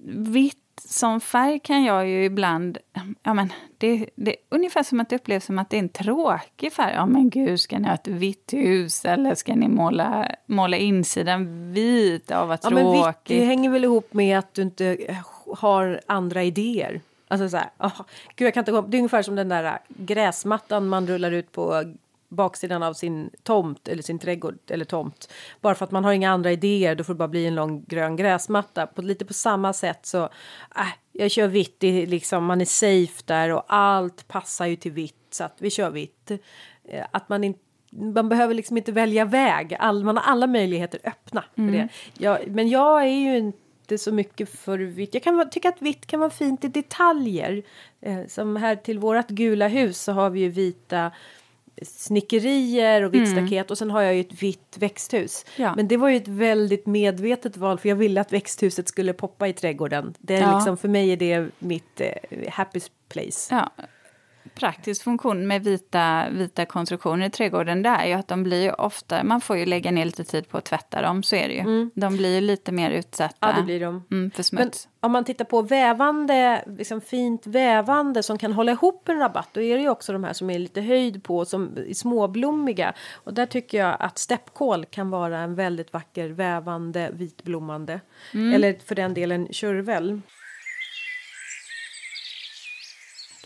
vitt 0.07 0.63
som 0.81 1.21
färg 1.21 1.59
kan 1.59 1.83
jag 1.83 2.07
ju 2.07 2.25
ibland... 2.25 2.77
Ja, 3.23 3.33
men 3.33 3.53
det, 3.77 4.09
det 4.15 4.31
är 4.31 4.37
ungefär 4.49 4.83
som 4.83 4.99
att 4.99 5.09
det 5.09 5.15
upplevs 5.15 5.45
som 5.45 5.59
att 5.59 5.69
det 5.69 5.77
är 5.77 5.79
en 5.79 5.89
tråkig 5.89 6.73
färg. 6.73 6.93
Ja, 6.93 7.05
men 7.05 7.29
gud, 7.29 7.59
ska 7.59 7.79
ni 7.79 7.87
ha 7.87 7.93
ett 7.93 8.07
vitt 8.07 8.53
hus 8.53 9.05
eller 9.05 9.35
ska 9.35 9.55
ni 9.55 9.67
måla, 9.67 10.31
måla 10.45 10.77
insidan 10.77 11.73
vit? 11.73 12.25
Ja, 12.27 12.45
vad 12.45 12.61
tråkigt. 12.61 12.79
Ja, 12.79 12.93
men 12.93 13.07
vitt, 13.07 13.17
det 13.23 13.45
hänger 13.45 13.69
väl 13.69 13.83
ihop 13.83 14.13
med 14.13 14.39
att 14.39 14.53
du 14.53 14.61
inte 14.61 15.15
har 15.57 16.01
andra 16.05 16.43
idéer. 16.43 17.01
Alltså 17.27 17.49
så 17.49 17.57
här, 17.57 17.69
oh, 17.79 18.01
gud 18.35 18.45
jag 18.45 18.53
kan 18.53 18.61
inte 18.61 18.71
det 18.71 18.97
är 18.97 18.99
ungefär 18.99 19.21
som 19.21 19.35
den 19.35 19.49
där 19.49 19.79
gräsmattan 19.87 20.87
man 20.87 21.07
rullar 21.07 21.31
ut 21.31 21.51
på 21.51 21.83
baksidan 22.29 22.83
av 22.83 22.93
sin 22.93 23.29
tomt 23.43 23.87
eller 23.87 24.03
sin 24.03 24.19
trädgård 24.19 24.57
eller 24.67 24.85
tomt. 24.85 25.33
Bara 25.61 25.75
för 25.75 25.85
att 25.85 25.91
man 25.91 26.03
har 26.03 26.13
inga 26.13 26.31
andra 26.31 26.51
idéer 26.51 26.95
då 26.95 27.03
får 27.03 27.13
det 27.13 27.17
bara 27.17 27.27
bli 27.27 27.45
en 27.45 27.55
lång 27.55 27.83
grön 27.87 28.15
gräsmatta. 28.15 28.87
På, 28.87 29.01
lite 29.01 29.25
på 29.25 29.33
samma 29.33 29.73
sätt 29.73 30.05
så, 30.05 30.23
äh, 30.75 30.87
jag 31.11 31.31
kör 31.31 31.47
vitt, 31.47 31.79
det 31.79 32.05
liksom, 32.05 32.45
man 32.45 32.61
är 32.61 32.65
safe 32.65 33.23
där 33.25 33.53
och 33.53 33.63
allt 33.67 34.27
passar 34.27 34.65
ju 34.65 34.75
till 34.75 34.91
vitt 34.91 35.15
så 35.29 35.43
att 35.43 35.55
vi 35.57 35.69
kör 35.69 35.89
vitt. 35.89 36.31
Eh, 36.83 37.05
att 37.11 37.29
man 37.29 37.43
inte 37.43 37.59
man 37.89 38.29
behöver 38.29 38.53
liksom 38.53 38.77
inte 38.77 38.91
välja 38.91 39.25
väg, 39.25 39.75
All, 39.79 40.03
man 40.03 40.17
har 40.17 40.23
alla 40.23 40.47
möjligheter 40.47 40.99
öppna. 41.03 41.43
Mm. 41.55 41.71
För 41.71 41.77
det. 41.77 41.89
Jag, 42.25 42.47
men 42.47 42.69
jag 42.69 43.03
är 43.03 43.07
ju 43.07 43.37
inte 43.37 43.66
inte 43.91 44.03
så 44.03 44.11
mycket 44.11 44.49
för 44.49 44.77
vitt. 44.79 45.13
Jag 45.13 45.23
kan 45.23 45.49
tycka 45.49 45.69
att 45.69 45.81
vitt 45.81 46.05
kan 46.05 46.19
vara 46.19 46.29
fint 46.29 46.63
i 46.63 46.67
detaljer. 46.67 47.63
Eh, 48.01 48.27
som 48.27 48.55
här 48.55 48.75
till 48.75 48.99
vårt 48.99 49.27
gula 49.27 49.67
hus 49.67 50.01
så 50.01 50.11
har 50.11 50.29
vi 50.29 50.39
ju 50.39 50.49
vita 50.49 51.11
snickerier 51.81 53.01
och 53.01 53.13
vitt 53.13 53.27
mm. 53.27 53.47
staket 53.47 53.71
och 53.71 53.77
sen 53.77 53.91
har 53.91 54.01
jag 54.01 54.15
ju 54.15 54.21
ett 54.21 54.43
vitt 54.43 54.77
växthus. 54.77 55.45
Ja. 55.55 55.75
Men 55.75 55.87
det 55.87 55.97
var 55.97 56.09
ju 56.09 56.17
ett 56.17 56.27
väldigt 56.27 56.85
medvetet 56.85 57.57
val 57.57 57.79
för 57.79 57.89
jag 57.89 57.95
ville 57.95 58.21
att 58.21 58.33
växthuset 58.33 58.87
skulle 58.87 59.13
poppa 59.13 59.47
i 59.47 59.53
trädgården. 59.53 60.13
Det 60.19 60.35
är 60.35 60.41
ja. 60.41 60.55
liksom, 60.55 60.77
för 60.77 60.87
mig 60.87 61.11
är 61.11 61.17
det 61.17 61.49
mitt 61.59 62.01
eh, 62.01 62.51
happy 62.51 62.79
place. 63.09 63.55
Ja 63.55 63.71
praktisk 64.59 65.03
funktion 65.03 65.47
med 65.47 65.63
vita, 65.63 66.29
vita 66.29 66.65
konstruktioner 66.65 67.25
i 67.25 67.29
trädgården 67.29 67.83
det 67.83 67.89
är 67.89 68.05
ju 68.05 68.13
att 68.13 68.27
de 68.27 68.43
blir 68.43 68.63
ju 68.63 68.71
ofta, 68.71 69.23
man 69.23 69.41
får 69.41 69.57
ju 69.57 69.65
lägga 69.65 69.91
ner 69.91 70.05
lite 70.05 70.23
tid 70.23 70.49
på 70.49 70.57
att 70.57 70.65
tvätta 70.65 71.01
dem, 71.01 71.23
så 71.23 71.35
är 71.35 71.47
det 71.47 71.53
ju. 71.53 71.59
Mm. 71.59 71.91
De 71.95 72.17
blir 72.17 72.35
ju 72.35 72.41
lite 72.41 72.71
mer 72.71 72.91
utsatta 72.91 73.35
ja, 73.39 73.53
det 73.57 73.63
blir 73.63 73.79
de. 73.79 74.03
Mm, 74.11 74.31
för 74.31 74.43
smuts. 74.43 74.87
Men 74.91 75.07
om 75.07 75.11
man 75.11 75.23
tittar 75.23 75.45
på 75.45 75.61
vävande, 75.61 76.63
liksom 76.67 77.01
fint 77.01 77.47
vävande 77.47 78.23
som 78.23 78.37
kan 78.37 78.53
hålla 78.53 78.71
ihop 78.71 79.09
en 79.09 79.19
rabatt, 79.19 79.49
då 79.51 79.61
är 79.61 79.75
det 79.75 79.81
ju 79.81 79.89
också 79.89 80.13
de 80.13 80.23
här 80.23 80.33
som 80.33 80.49
är 80.49 80.59
lite 80.59 80.81
höjd 80.81 81.23
på, 81.23 81.45
som 81.45 81.77
är 81.89 81.93
småblommiga. 81.93 82.93
Och 83.13 83.33
där 83.33 83.45
tycker 83.45 83.77
jag 83.77 83.97
att 83.99 84.17
steppkål 84.17 84.85
kan 84.85 85.09
vara 85.09 85.39
en 85.39 85.55
väldigt 85.55 85.93
vacker 85.93 86.29
vävande 86.29 87.09
vitblommande. 87.13 88.01
Mm. 88.33 88.53
Eller 88.53 88.75
för 88.85 88.95
den 88.95 89.13
delen 89.13 89.47
körvel. 89.51 90.21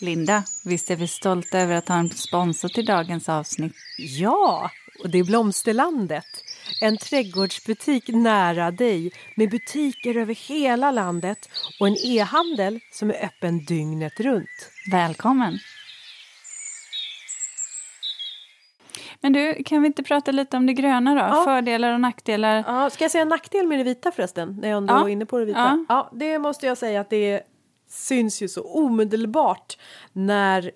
Linda, 0.01 0.43
visst 0.65 0.91
är 0.91 0.95
vi 0.95 1.07
stolta 1.07 1.59
över 1.59 1.75
att 1.75 1.87
ha 1.87 1.95
en 1.95 2.09
sponsor 2.09 2.69
till 2.69 2.85
dagens 2.85 3.29
avsnitt? 3.29 3.73
Ja, 3.97 4.71
och 5.03 5.09
det 5.09 5.19
är 5.19 5.23
Blomsterlandet. 5.23 6.25
En 6.81 6.97
trädgårdsbutik 6.97 8.07
nära 8.07 8.71
dig 8.71 9.11
med 9.35 9.49
butiker 9.49 10.17
över 10.17 10.35
hela 10.35 10.91
landet 10.91 11.49
och 11.79 11.87
en 11.87 11.95
e-handel 12.05 12.79
som 12.91 13.09
är 13.09 13.25
öppen 13.25 13.65
dygnet 13.65 14.19
runt. 14.19 14.69
Välkommen! 14.91 15.59
Men 19.21 19.33
du, 19.33 19.63
kan 19.63 19.81
vi 19.81 19.87
inte 19.87 20.03
prata 20.03 20.31
lite 20.31 20.57
om 20.57 20.65
det 20.65 20.73
gröna 20.73 21.13
då? 21.13 21.19
Ja. 21.19 21.43
Fördelar 21.45 21.93
och 21.93 22.01
nackdelar. 22.01 22.63
Ja, 22.67 22.89
ska 22.89 23.03
jag 23.03 23.11
säga 23.11 23.25
nackdel 23.25 23.67
med 23.67 23.79
det 23.79 23.83
vita 23.83 24.11
förresten? 24.11 24.57
När 24.61 24.69
jag 24.69 24.77
ändå 24.77 24.93
ja. 24.93 25.05
är 25.05 25.09
inne 25.09 25.25
på 25.25 25.39
det 25.39 25.45
vita. 25.45 25.59
Ja. 25.59 25.85
ja, 25.89 26.09
det 26.13 26.39
måste 26.39 26.65
jag 26.65 26.77
säga 26.77 27.01
att 27.01 27.09
det 27.09 27.31
är 27.31 27.41
syns 27.91 28.41
ju 28.41 28.47
så 28.47 28.61
omedelbart 28.61 29.77
när 30.13 30.71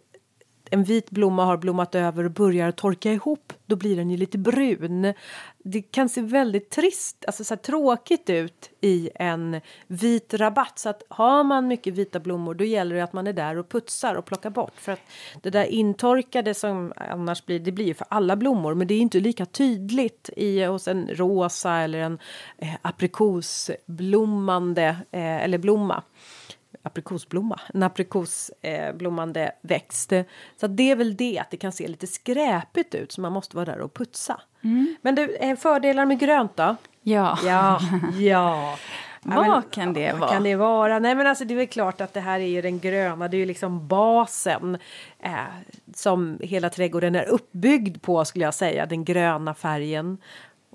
en 0.69 0.83
vit 0.83 1.11
blomma 1.11 1.45
har 1.45 1.57
blommat 1.57 1.95
över 1.95 2.23
och 2.23 2.31
börjar 2.31 2.71
torka 2.71 3.11
ihop, 3.11 3.53
då 3.65 3.75
blir 3.75 3.95
den 3.95 4.09
ju 4.09 4.17
lite 4.17 4.37
brun. 4.37 5.13
Det 5.63 5.81
kan 5.81 6.09
se 6.09 6.21
väldigt 6.21 6.69
trist, 6.69 7.25
alltså 7.27 7.43
så 7.43 7.53
här, 7.53 7.61
tråkigt 7.61 8.29
ut 8.29 8.69
i 8.81 9.09
en 9.15 9.61
vit 9.87 10.33
rabatt. 10.33 10.79
Så 10.79 10.89
att 10.89 11.03
har 11.09 11.43
man 11.43 11.67
mycket 11.67 11.93
vita 11.93 12.19
blommor 12.19 12.53
då 12.53 12.63
gäller 12.63 12.95
det 12.95 13.03
att 13.03 13.13
man 13.13 13.27
är 13.27 13.33
där 13.33 13.57
och 13.57 13.69
putsar 13.69 14.15
och 14.15 14.25
plockar 14.25 14.49
bort. 14.49 14.73
För 14.75 14.91
att 14.91 15.01
det 15.41 15.49
där 15.49 15.65
intorkade 15.65 16.53
som 16.53 16.93
annars 16.95 17.45
blir, 17.45 17.59
det 17.59 17.71
blir 17.71 17.85
ju 17.85 17.93
för 17.93 18.07
alla 18.09 18.35
blommor 18.35 18.73
men 18.73 18.87
det 18.87 18.93
är 18.93 18.99
inte 18.99 19.19
lika 19.19 19.45
tydligt 19.45 20.29
i, 20.37 20.63
hos 20.63 20.87
en 20.87 21.09
rosa 21.13 21.73
eller 21.73 21.99
en 21.99 22.19
eh, 22.57 22.75
aprikosblommande 22.81 24.87
eh, 25.11 25.43
eller 25.43 25.57
blomma 25.57 26.03
aprikosblomma, 26.85 27.59
en 27.73 27.83
aprikosblommande 27.83 29.51
växt. 29.61 30.13
Så 30.59 30.67
det 30.67 30.91
är 30.91 30.95
väl 30.95 31.15
det 31.15 31.39
att 31.39 31.51
det 31.51 31.57
kan 31.57 31.71
se 31.71 31.87
lite 31.87 32.07
skräpigt 32.07 32.95
ut 32.95 33.11
så 33.11 33.21
man 33.21 33.31
måste 33.31 33.55
vara 33.55 33.65
där 33.65 33.79
och 33.79 33.93
putsa. 33.93 34.41
Men 35.01 35.15
det 35.15 35.43
är 35.45 35.55
fördelar 35.55 36.05
med 36.05 36.19
grönt 36.19 36.55
då? 36.55 36.75
Ja. 37.01 37.39
Ja, 37.45 37.79
ja. 38.19 38.77
Vad 39.27 39.47
men, 39.47 39.61
kan 39.61 39.93
det 39.93 40.11
vad 40.11 40.19
vara? 40.19 40.31
kan 40.31 40.43
det 40.43 40.55
vara? 40.55 40.99
Nej 40.99 41.15
men 41.15 41.27
alltså 41.27 41.45
det 41.45 41.53
är 41.53 41.55
väl 41.55 41.67
klart 41.67 42.01
att 42.01 42.13
det 42.13 42.19
här 42.19 42.39
är 42.39 42.47
ju 42.47 42.61
den 42.61 42.79
gröna, 42.79 43.27
det 43.27 43.37
är 43.37 43.39
ju 43.39 43.45
liksom 43.45 43.87
basen 43.87 44.77
eh, 45.19 45.31
som 45.93 46.37
hela 46.41 46.69
trädgården 46.69 47.15
är 47.15 47.25
uppbyggd 47.29 48.01
på 48.01 48.25
skulle 48.25 48.45
jag 48.45 48.53
säga, 48.53 48.85
den 48.85 49.05
gröna 49.05 49.53
färgen. 49.53 50.17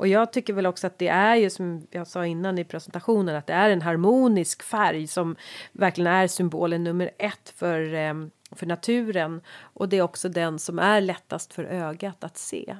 Och 0.00 0.08
jag 0.08 0.32
tycker 0.32 0.52
väl 0.52 0.66
också 0.66 0.86
att 0.86 0.98
det 0.98 1.08
är 1.08 1.36
ju 1.36 1.50
som 1.50 1.86
jag 1.90 2.06
sa 2.06 2.26
innan 2.26 2.58
i 2.58 2.64
presentationen 2.64 3.36
att 3.36 3.46
det 3.46 3.52
är 3.52 3.70
en 3.70 3.82
harmonisk 3.82 4.62
färg 4.62 5.06
som 5.06 5.36
verkligen 5.72 6.12
är 6.12 6.26
symbolen 6.26 6.84
nummer 6.84 7.10
ett 7.18 7.52
för, 7.56 7.94
eh, 7.94 8.14
för 8.50 8.66
naturen. 8.66 9.40
Och 9.62 9.88
det 9.88 9.96
är 9.96 10.02
också 10.02 10.28
den 10.28 10.58
som 10.58 10.78
är 10.78 11.00
lättast 11.00 11.52
för 11.52 11.64
ögat 11.64 12.24
att 12.24 12.38
se. 12.38 12.76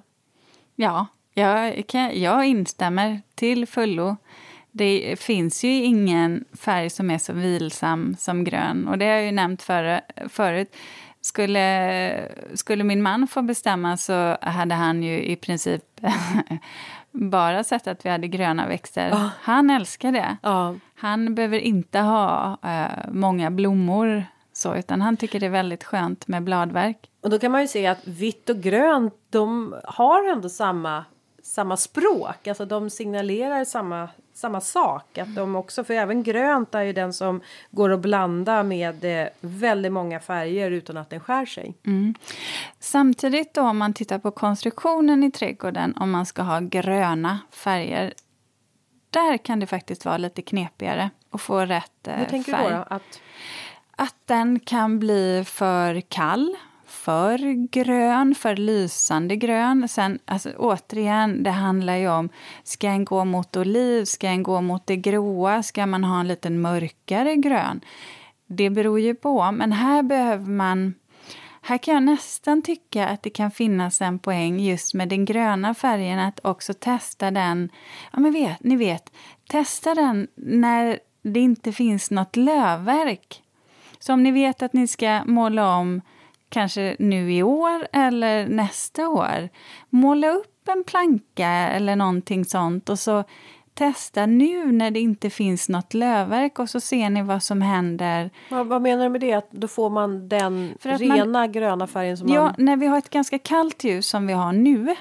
Ja, 0.75 1.07
jag, 1.35 1.87
kan, 1.87 2.21
jag 2.21 2.45
instämmer 2.45 3.23
till 3.35 3.67
fullo. 3.67 4.17
Det 4.71 5.21
finns 5.21 5.65
ju 5.65 5.71
ingen 5.71 6.45
färg 6.53 6.91
som 6.91 7.11
är 7.11 7.19
så 7.19 7.33
vilsam 7.33 8.17
som 8.19 8.45
grön. 8.45 8.89
Och 8.89 8.99
det 8.99 9.05
har 9.05 9.13
jag 9.13 9.25
ju 9.25 9.33
nämnt 9.33 9.63
för, 9.63 10.01
förut. 10.29 10.77
Skulle, 11.21 12.29
skulle 12.55 12.85
min 12.85 13.03
man 13.03 13.27
få 13.27 13.43
bestämma 13.43 13.97
så 13.97 14.37
hade 14.41 14.75
han 14.75 15.03
ju 15.03 15.23
i 15.23 15.37
princip 15.37 15.85
bara 17.13 17.65
sett 17.65 17.87
att 17.87 18.07
vi 18.07 18.11
hade 18.11 18.29
gröna 18.29 18.69
växter. 18.69 19.09
Ja. 19.09 19.31
Han 19.41 19.71
älskar 19.71 20.13
det. 20.13 20.37
Ja, 20.43 20.75
Han 20.95 21.35
behöver 21.35 21.59
inte 21.59 21.99
ha 21.99 22.59
eh, 22.63 23.11
många 23.13 23.51
blommor, 23.51 24.25
så, 24.53 24.75
utan 24.75 25.01
han 25.01 25.17
tycker 25.17 25.41
det 25.41 25.47
är 25.47 25.51
väldigt 25.51 25.85
skönt 25.85 26.29
med 26.29 26.43
bladverk. 26.43 27.11
Och 27.23 27.31
då 27.31 27.39
kan 27.39 27.53
man 27.53 27.61
ju 27.61 27.67
se 27.69 27.87
att 27.87 28.07
vitt 28.07 28.51
och 28.51 28.57
grönt, 28.57 29.15
de 29.31 29.75
har 29.85 30.33
ändå 30.33 30.49
samma, 30.49 31.05
samma 31.43 31.77
språk. 31.77 32.47
Alltså 32.47 32.65
de 32.65 32.91
signalerar 32.91 33.65
samma, 33.65 34.09
samma 34.35 34.61
sak. 34.61 35.19
Att 35.19 35.35
de 35.35 35.57
också, 35.57 35.85
för 35.85 35.95
även 35.95 36.23
grönt 36.23 36.75
är 36.75 36.83
ju 36.83 36.93
den 36.93 37.13
som 37.13 37.41
går 37.71 37.91
att 37.91 38.01
blanda 38.01 38.63
med 38.63 39.05
eh, 39.05 39.29
väldigt 39.41 39.93
många 39.93 40.21
färger 40.21 40.71
utan 40.71 40.97
att 40.97 41.11
den 41.11 41.21
skär 41.21 41.47
sig. 41.47 41.75
Samtidigt 42.81 43.55
då 43.55 43.63
om 43.63 43.79
man 43.79 43.93
tittar 43.95 44.19
på 44.19 44.31
konstruktionen 44.31 45.25
i 45.25 45.31
trädgården 45.31 45.97
om 45.97 46.11
man 46.11 46.27
ska 46.27 46.43
ha 46.43 46.61
gröna 46.61 47.39
färger 47.51 48.13
där 49.11 49.37
kan 49.39 49.61
det 49.61 49.67
faktiskt 49.67 50.05
vara 50.05 50.17
lite 50.19 50.43
knepigare 50.43 51.11
att 51.31 51.41
få 51.41 51.61
rätt 51.61 52.09
eh, 52.09 52.15
Hur 52.15 52.25
tänker 52.25 52.53
färg. 52.53 52.69
du 52.69 52.71
då? 52.75 52.85
Att, 52.91 53.21
Att 53.97 54.15
den 54.25 54.61
kan 54.61 54.99
bli 54.99 55.45
för 55.47 56.01
kall, 56.01 56.57
för 57.05 57.69
grön, 57.71 58.35
för 58.35 58.57
lysande 58.57 59.37
grön. 59.37 59.89
Sen, 59.89 60.19
alltså, 60.25 60.51
återigen, 60.59 61.43
det 61.43 61.51
handlar 61.51 61.97
ju 61.97 62.09
om, 62.09 62.29
ska 62.65 62.89
en 62.89 63.05
gå 63.05 63.25
mot 63.25 63.57
oliv, 63.57 64.05
ska 64.05 64.29
en 64.29 64.43
gå 64.43 64.61
mot 64.61 64.87
det 64.87 64.97
gråa, 64.97 65.63
ska 65.63 65.87
man 65.87 66.05
ha 66.05 66.21
en 66.21 66.29
lite 66.29 66.51
mörkare 66.51 67.37
grön? 67.37 67.81
Det 68.47 68.71
beror 68.71 69.01
ju 69.01 69.15
på, 69.15 69.53
men 69.53 69.73
här 69.73 70.03
behöver 70.03 70.51
man 70.51 70.95
här 71.63 71.79
kan 71.79 71.95
jag 71.95 72.03
nästan 72.03 72.63
tycka 72.63 73.09
att 73.09 73.23
det 73.23 73.31
kan 73.31 73.51
finnas 73.51 74.01
en 74.01 74.19
poäng 74.19 74.61
just 74.61 74.95
med 74.95 75.09
den 75.09 75.25
gröna 75.25 75.75
färgen 75.75 76.19
att 76.19 76.41
också 76.45 76.75
testa 76.75 77.31
den, 77.31 77.71
ja 78.13 78.21
men 78.21 78.33
vet, 78.33 78.61
ni 78.61 78.77
vet, 78.77 79.13
testa 79.49 79.95
den 79.95 80.29
när 80.35 80.99
det 81.23 81.41
inte 81.41 81.73
finns 81.73 82.11
något 82.11 82.37
lövverk. 82.37 83.43
Så 83.99 84.13
om 84.13 84.23
ni 84.23 84.31
vet 84.31 84.63
att 84.63 84.73
ni 84.73 84.87
ska 84.87 85.25
måla 85.25 85.77
om 85.77 86.01
kanske 86.51 86.97
nu 86.99 87.33
i 87.33 87.43
år 87.43 87.87
eller 87.93 88.47
nästa 88.47 89.09
år, 89.09 89.49
måla 89.91 90.31
upp 90.31 90.69
en 90.69 90.85
planka 90.85 91.49
eller 91.49 91.97
någonting 91.97 92.45
sånt 92.45 92.89
och 92.89 92.99
så 92.99 93.25
testa 93.75 94.27
nu 94.27 94.73
när 94.73 94.91
det 94.91 95.01
inte 95.01 95.31
finns 95.31 95.69
något 95.69 95.95
lövverk 95.95 96.59
och 96.59 96.71
så 96.71 96.81
ser 96.81 97.11
ni 97.11 97.23
vad 97.23 97.43
som 97.43 97.63
händer 97.63 98.31
vad, 98.51 98.67
vad 98.67 98.83
menar 98.83 99.05
du 99.05 99.11
med 99.11 99.21
det? 99.21 99.33
Att 99.33 99.51
då 99.51 99.69
får 99.69 99.91
man 99.91 100.29
den 100.29 100.75
att 100.85 100.85
man- 100.85 100.99
rena 100.99 101.47
gröna 101.47 101.87
färgen 101.87 102.17
som 102.17 102.29
Ja, 102.29 102.43
man... 102.45 102.55
när 102.59 102.77
vi 102.77 102.87
har 102.87 102.99
ett 102.99 103.11
ganska 103.11 103.39
kallt 103.39 103.85
ljus 103.85 104.09
som 104.09 104.27
vi 104.27 104.33
har 104.33 104.53
nu 104.53 104.97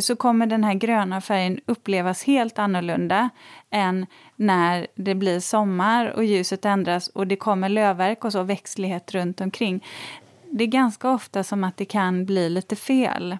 så 0.00 0.16
kommer 0.16 0.46
den 0.46 0.64
här 0.64 0.74
gröna 0.74 1.20
färgen 1.20 1.60
upplevas 1.66 2.24
helt 2.24 2.58
annorlunda 2.58 3.30
än 3.70 4.06
när 4.36 4.86
det 4.94 5.14
blir 5.14 5.40
sommar 5.40 6.06
och 6.06 6.24
ljuset 6.24 6.64
ändras 6.64 7.08
och 7.08 7.26
det 7.26 7.36
kommer 7.36 7.68
lövverk 7.68 8.24
och 8.24 8.32
så 8.32 8.42
växtlighet 8.42 9.14
runt 9.14 9.40
omkring. 9.40 9.84
Det 10.50 10.64
är 10.64 10.68
ganska 10.68 11.10
ofta 11.10 11.44
som 11.44 11.64
att 11.64 11.76
det 11.76 11.84
kan 11.84 12.24
bli 12.24 12.50
lite 12.50 12.76
fel. 12.76 13.38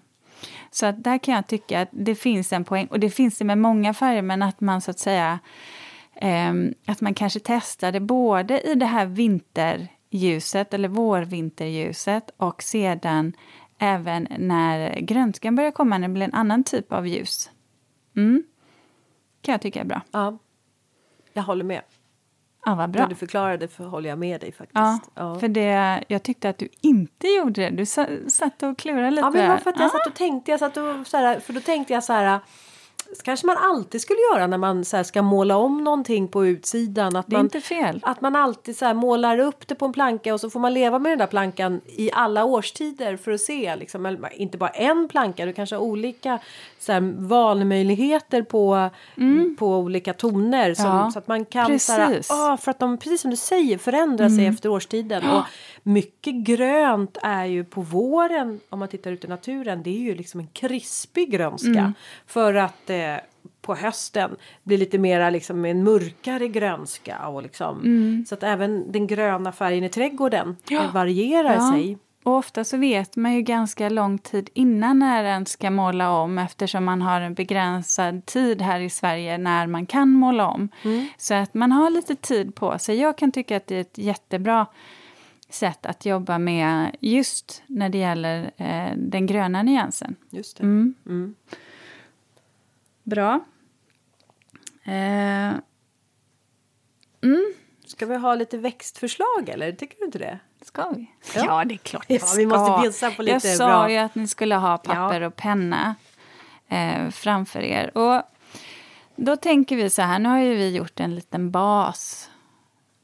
Så 0.71 0.87
att 0.87 1.05
där 1.05 1.19
kan 1.19 1.35
jag 1.35 1.47
tycka 1.47 1.81
att 1.81 1.89
det 1.93 2.15
finns 2.15 2.53
en 2.53 2.65
poäng, 2.65 2.87
och 2.87 3.01
det 3.01 3.11
finns 3.11 3.39
det 3.39 3.45
med 3.45 3.59
många 3.59 3.95
färger, 3.95 4.23
men 4.23 4.43
att 4.43 4.61
man 4.61 4.81
så 4.81 4.91
att 4.91 4.99
säga 4.99 5.39
eh, 6.15 6.53
att 6.87 7.01
man 7.01 7.15
kanske 7.15 7.41
testade 7.41 8.01
både 8.01 8.61
i 8.61 8.75
det 8.75 8.87
här 8.87 9.07
vinterljuset 9.07 10.75
eller 10.75 10.89
vårvinterljuset 10.89 12.31
och 12.37 12.63
sedan 12.63 13.33
även 13.79 14.29
när 14.39 15.01
grönskan 15.01 15.55
börjar 15.55 15.71
komma, 15.71 15.99
när 15.99 16.09
det 16.09 16.15
blir 16.15 16.25
en 16.25 16.35
annan 16.35 16.65
typ 16.65 16.93
av 16.93 17.07
ljus. 17.07 17.51
Mm. 18.17 18.43
kan 19.41 19.53
jag 19.53 19.63
tycka 19.63 19.81
är 19.81 19.85
bra. 19.85 20.03
Ja, 20.11 20.39
jag 21.33 21.43
håller 21.43 21.65
med. 21.65 21.83
Ja, 22.65 22.75
vad 22.75 22.79
När 22.79 22.87
bra. 22.99 23.07
du 23.07 23.15
förklarade 23.15 23.69
för 23.69 23.85
håller 23.85 24.09
jag 24.09 24.19
med 24.19 24.41
dig 24.41 24.53
faktiskt. 24.53 24.75
Ja, 24.75 24.99
Ja. 25.15 25.39
för 25.41 25.49
det, 25.49 26.05
jag 26.09 26.23
tyckte 26.23 26.49
att 26.49 26.59
du 26.59 26.69
inte 26.81 27.27
gjorde 27.27 27.63
det. 27.63 27.71
Du 27.71 27.87
sa, 27.87 28.07
satt 28.29 28.63
och 28.63 28.79
klurade 28.79 29.11
lite. 29.11 29.21
Ja, 29.27 29.31
men 29.31 29.43
det 29.43 29.49
var 29.49 29.57
för 29.57 29.71
att 29.71 29.81
jag 29.81 29.91
satt 29.91 30.07
och 30.07 30.15
tänkte, 30.15 30.51
jag 30.51 30.61
satt 30.61 30.77
och 30.77 31.07
så 31.07 31.17
här, 31.17 31.41
för 31.41 31.53
då 31.53 31.61
tänkte 31.61 31.93
jag 31.93 32.05
så 32.05 32.13
här 32.13 32.41
kanske 33.25 33.47
man 33.47 33.57
alltid 33.57 34.01
skulle 34.01 34.19
göra 34.33 34.47
när 34.47 34.59
man 34.59 34.85
så 34.85 35.05
ska 35.05 35.23
måla 35.23 35.57
om 35.57 35.85
någonting 35.85 36.29
på 36.29 36.47
utsidan. 36.47 37.17
Att 37.17 37.27
Det 37.27 37.35
är 37.35 37.39
man, 37.39 37.47
inte 37.47 37.61
fel. 37.61 38.01
att 38.03 38.21
man 38.21 38.37
alltid 38.37 38.77
så 38.77 38.95
målar 38.95 39.39
upp 39.39 39.69
det 39.69 39.75
på 39.75 39.85
en 39.87 39.93
planka 39.93 40.35
och 40.35 40.41
så 40.41 40.51
får 40.51 40.61
man 40.61 40.75
leva 40.75 40.99
med 40.99 41.13
den 41.13 41.19
där 41.19 41.27
plankan 41.27 41.81
i 41.87 42.11
alla 42.13 42.45
årstider 42.45 43.17
för 43.17 43.31
att 43.33 43.41
se. 43.41 43.77
Liksom, 43.77 44.19
inte 44.33 44.59
bara 44.59 44.71
en 44.71 45.09
planka, 45.09 45.47
du 45.47 45.53
kanske 45.53 45.77
har 45.77 45.83
olika 45.83 46.39
så 46.79 46.93
här, 46.93 47.01
valmöjligheter 47.19 48.43
på, 48.43 48.91
på 49.59 49.77
olika 49.77 50.13
toner. 50.13 50.75
Som, 50.75 50.89
Mm. 50.89 50.99
Ja, 50.99 51.11
så 51.11 51.19
att 51.19 51.29
man 51.29 51.45
kan 51.45 51.79
så 51.79 51.93
här, 51.93 52.07
precis. 52.09 52.31
ah, 52.31 52.57
för 52.57 52.71
att 52.71 52.79
de, 52.79 52.99
precis 52.99 53.21
som 53.21 53.31
du 53.31 53.37
säger, 53.37 53.79
förändrar 53.79 54.29
sig 54.29 54.47
efter 54.47 54.69
årstiden. 54.69 55.31
Och 55.31 55.43
mycket 55.83 56.35
grönt 56.35 57.19
är 57.23 57.45
ju 57.45 57.65
på 57.65 57.81
våren, 57.81 58.61
om 58.71 58.79
man 58.79 58.89
tittar 58.89 59.11
ut 59.11 59.25
i 59.25 59.29
naturen, 59.29 59.83
det 59.83 59.91
är 59.91 59.99
ju 60.01 60.15
liksom 60.15 60.41
en 60.41 60.47
krispig 60.47 61.31
grönska. 61.31 61.93
För 62.27 62.55
att 62.55 62.91
eh, 62.99 63.17
på 63.61 63.75
hösten 63.75 64.37
blir 64.63 64.79
lite 64.79 64.99
mera 64.99 65.31
liksom 65.31 65.65
en 65.65 65.85
mörkare 65.85 66.49
grönska. 66.49 67.29
Och 67.29 67.43
liksom, 67.43 68.25
Så 68.29 68.35
att 68.35 68.43
även 68.43 68.93
den 68.93 69.07
gröna 69.07 69.53
färgen 69.53 69.85
i 69.85 69.89
trädgården 69.89 70.57
eh, 70.71 70.93
varierar 70.95 71.55
Ja. 71.55 71.73
sig. 71.73 71.99
Och 72.23 72.35
ofta 72.37 72.65
så 72.65 72.77
vet 72.77 73.17
man 73.17 73.35
ju 73.35 73.43
ganska 73.43 73.89
lång 73.89 74.19
tid 74.19 74.51
innan 74.55 74.99
när 74.99 75.25
en 75.25 75.47
ska 75.47 75.71
måla 75.71 76.11
om 76.11 76.39
eftersom 76.39 76.85
man 76.85 77.03
har 77.03 77.21
en 77.21 77.35
begränsad 77.35 78.27
tid 78.27 78.63
här 78.63 78.81
i 78.81 78.91
Sverige 78.91 79.39
när 79.39 79.67
man 79.67 79.87
kan 79.87 80.09
måla 80.11 80.47
om. 80.47 80.69
Så 81.17 81.35
att 81.35 81.55
man 81.55 81.73
har 81.73 81.91
lite 81.91 82.15
tid 82.17 82.55
på 82.55 82.79
sig. 82.79 82.97
Jag 83.01 83.19
kan 83.19 83.33
tycka 83.33 83.57
att 83.57 83.67
det 83.67 83.77
är 83.77 83.81
ett 83.81 83.99
jättebra 83.99 84.67
sätt 85.51 85.87
att 85.87 86.07
jobba 86.07 86.39
med 86.39 86.97
just 87.01 87.63
när 87.67 87.89
det 87.89 87.99
gäller 87.99 88.51
eh, 88.57 88.93
den 88.97 89.27
gröna 89.27 89.63
nyansen. 89.63 90.17
Just 90.31 90.57
det. 90.57 90.63
Mm. 90.63 90.95
Mm. 91.07 91.35
Bra. 93.09 93.41
Eh, 94.85 95.53
Ska 97.87 98.07
vi 98.07 98.17
ha 98.17 98.35
lite 98.35 98.59
växtförslag 98.59 99.49
eller 99.49 99.73
tycker 99.73 99.99
du 99.99 100.05
inte 100.05 100.19
det? 100.19 100.39
Ska 100.63 100.89
vi? 100.91 101.11
Ja. 101.35 101.65
det 101.65 101.75
är 101.75 101.79
klart 101.79 102.05
vi 102.09 102.17
Ja, 102.17 102.27
vi 102.37 102.47
måste 102.47 102.83
bjussa 102.83 103.11
på 103.11 103.23
lite 103.23 103.49
Jag 103.49 103.57
sa 103.57 103.67
bra. 103.67 103.91
ju 103.91 103.97
att 103.97 104.15
ni 104.15 104.29
skulle 104.29 104.55
ha 104.55 104.79
papper 104.79 105.21
och 105.21 105.37
penna 105.37 105.95
eh, 106.69 107.09
framför 107.11 107.61
er. 107.61 107.99
Och 107.99 108.23
då 109.17 109.37
tänker 109.37 109.77
vi 109.77 109.91
så 109.91 110.03
här, 110.03 110.19
nu 110.19 110.29
har 110.29 110.39
ju 110.39 110.55
vi 110.55 110.77
gjort 110.77 111.01
en 111.01 111.15
liten 111.15 111.51
bas 111.51 112.31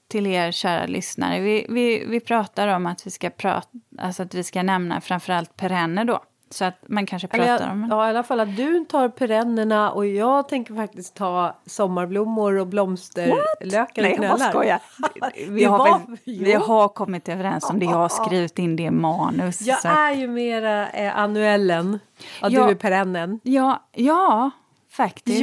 till 0.08 0.26
er 0.26 0.52
kära 0.52 0.86
lyssnare. 0.86 1.40
Vi, 1.40 1.66
vi, 1.68 2.04
vi 2.06 2.20
pratar 2.20 2.68
om 2.68 2.86
att 2.86 3.06
vi 3.06 3.10
ska 3.10 3.30
prata, 3.30 3.68
alltså 3.98 4.22
att 4.22 4.34
vi 4.34 4.44
ska 4.44 4.62
nämna 4.62 5.00
framförallt 5.00 5.56
perenner 5.56 6.04
då. 6.04 6.24
Så 6.50 6.64
att 6.64 6.74
man 6.86 7.06
kanske 7.06 7.28
pratar 7.28 7.46
jag, 7.46 7.70
om 7.72 7.82
en 7.84 7.90
ja, 7.90 8.06
i 8.06 8.10
alla 8.10 8.22
fall 8.22 8.40
att 8.40 8.56
du 8.56 8.84
tar 8.84 9.08
perennerna 9.08 9.90
och 9.92 10.06
jag 10.06 10.48
tänker 10.48 10.74
faktiskt 10.74 11.14
ta 11.14 11.56
sommarblommor 11.66 12.54
och 12.58 12.66
blomsterlökar 12.66 13.42
och 13.62 14.02
Nej, 14.02 14.10
jag 14.10 14.20
bara 14.20 14.36
knölar. 14.36 14.50
skojar. 14.50 14.80
Vi 15.48 15.60
Det 15.60 15.70
har, 15.70 15.78
var- 15.78 16.00
vi 16.24 16.52
har 16.52 16.88
kommit 16.88 17.28
överens 17.28 17.70
om 17.70 17.78
det. 17.78 17.84
Jag 17.84 17.92
har 17.92 18.08
skrivit 18.08 18.58
in 18.58 18.76
det 18.76 18.82
i 18.82 18.90
manus. 18.90 19.60
Jag 19.60 19.76
att- 19.78 19.84
är 19.84 20.10
ju 20.12 20.28
mera 20.28 20.88
eh, 20.90 21.18
annuellen. 21.18 21.98
Ja, 22.40 22.48
Ja. 22.50 22.64
Du 22.64 22.70
är 22.70 22.74
perennen. 22.74 23.40
Ja, 23.42 23.82
ja 23.92 24.50
faktiskt. 24.90 25.40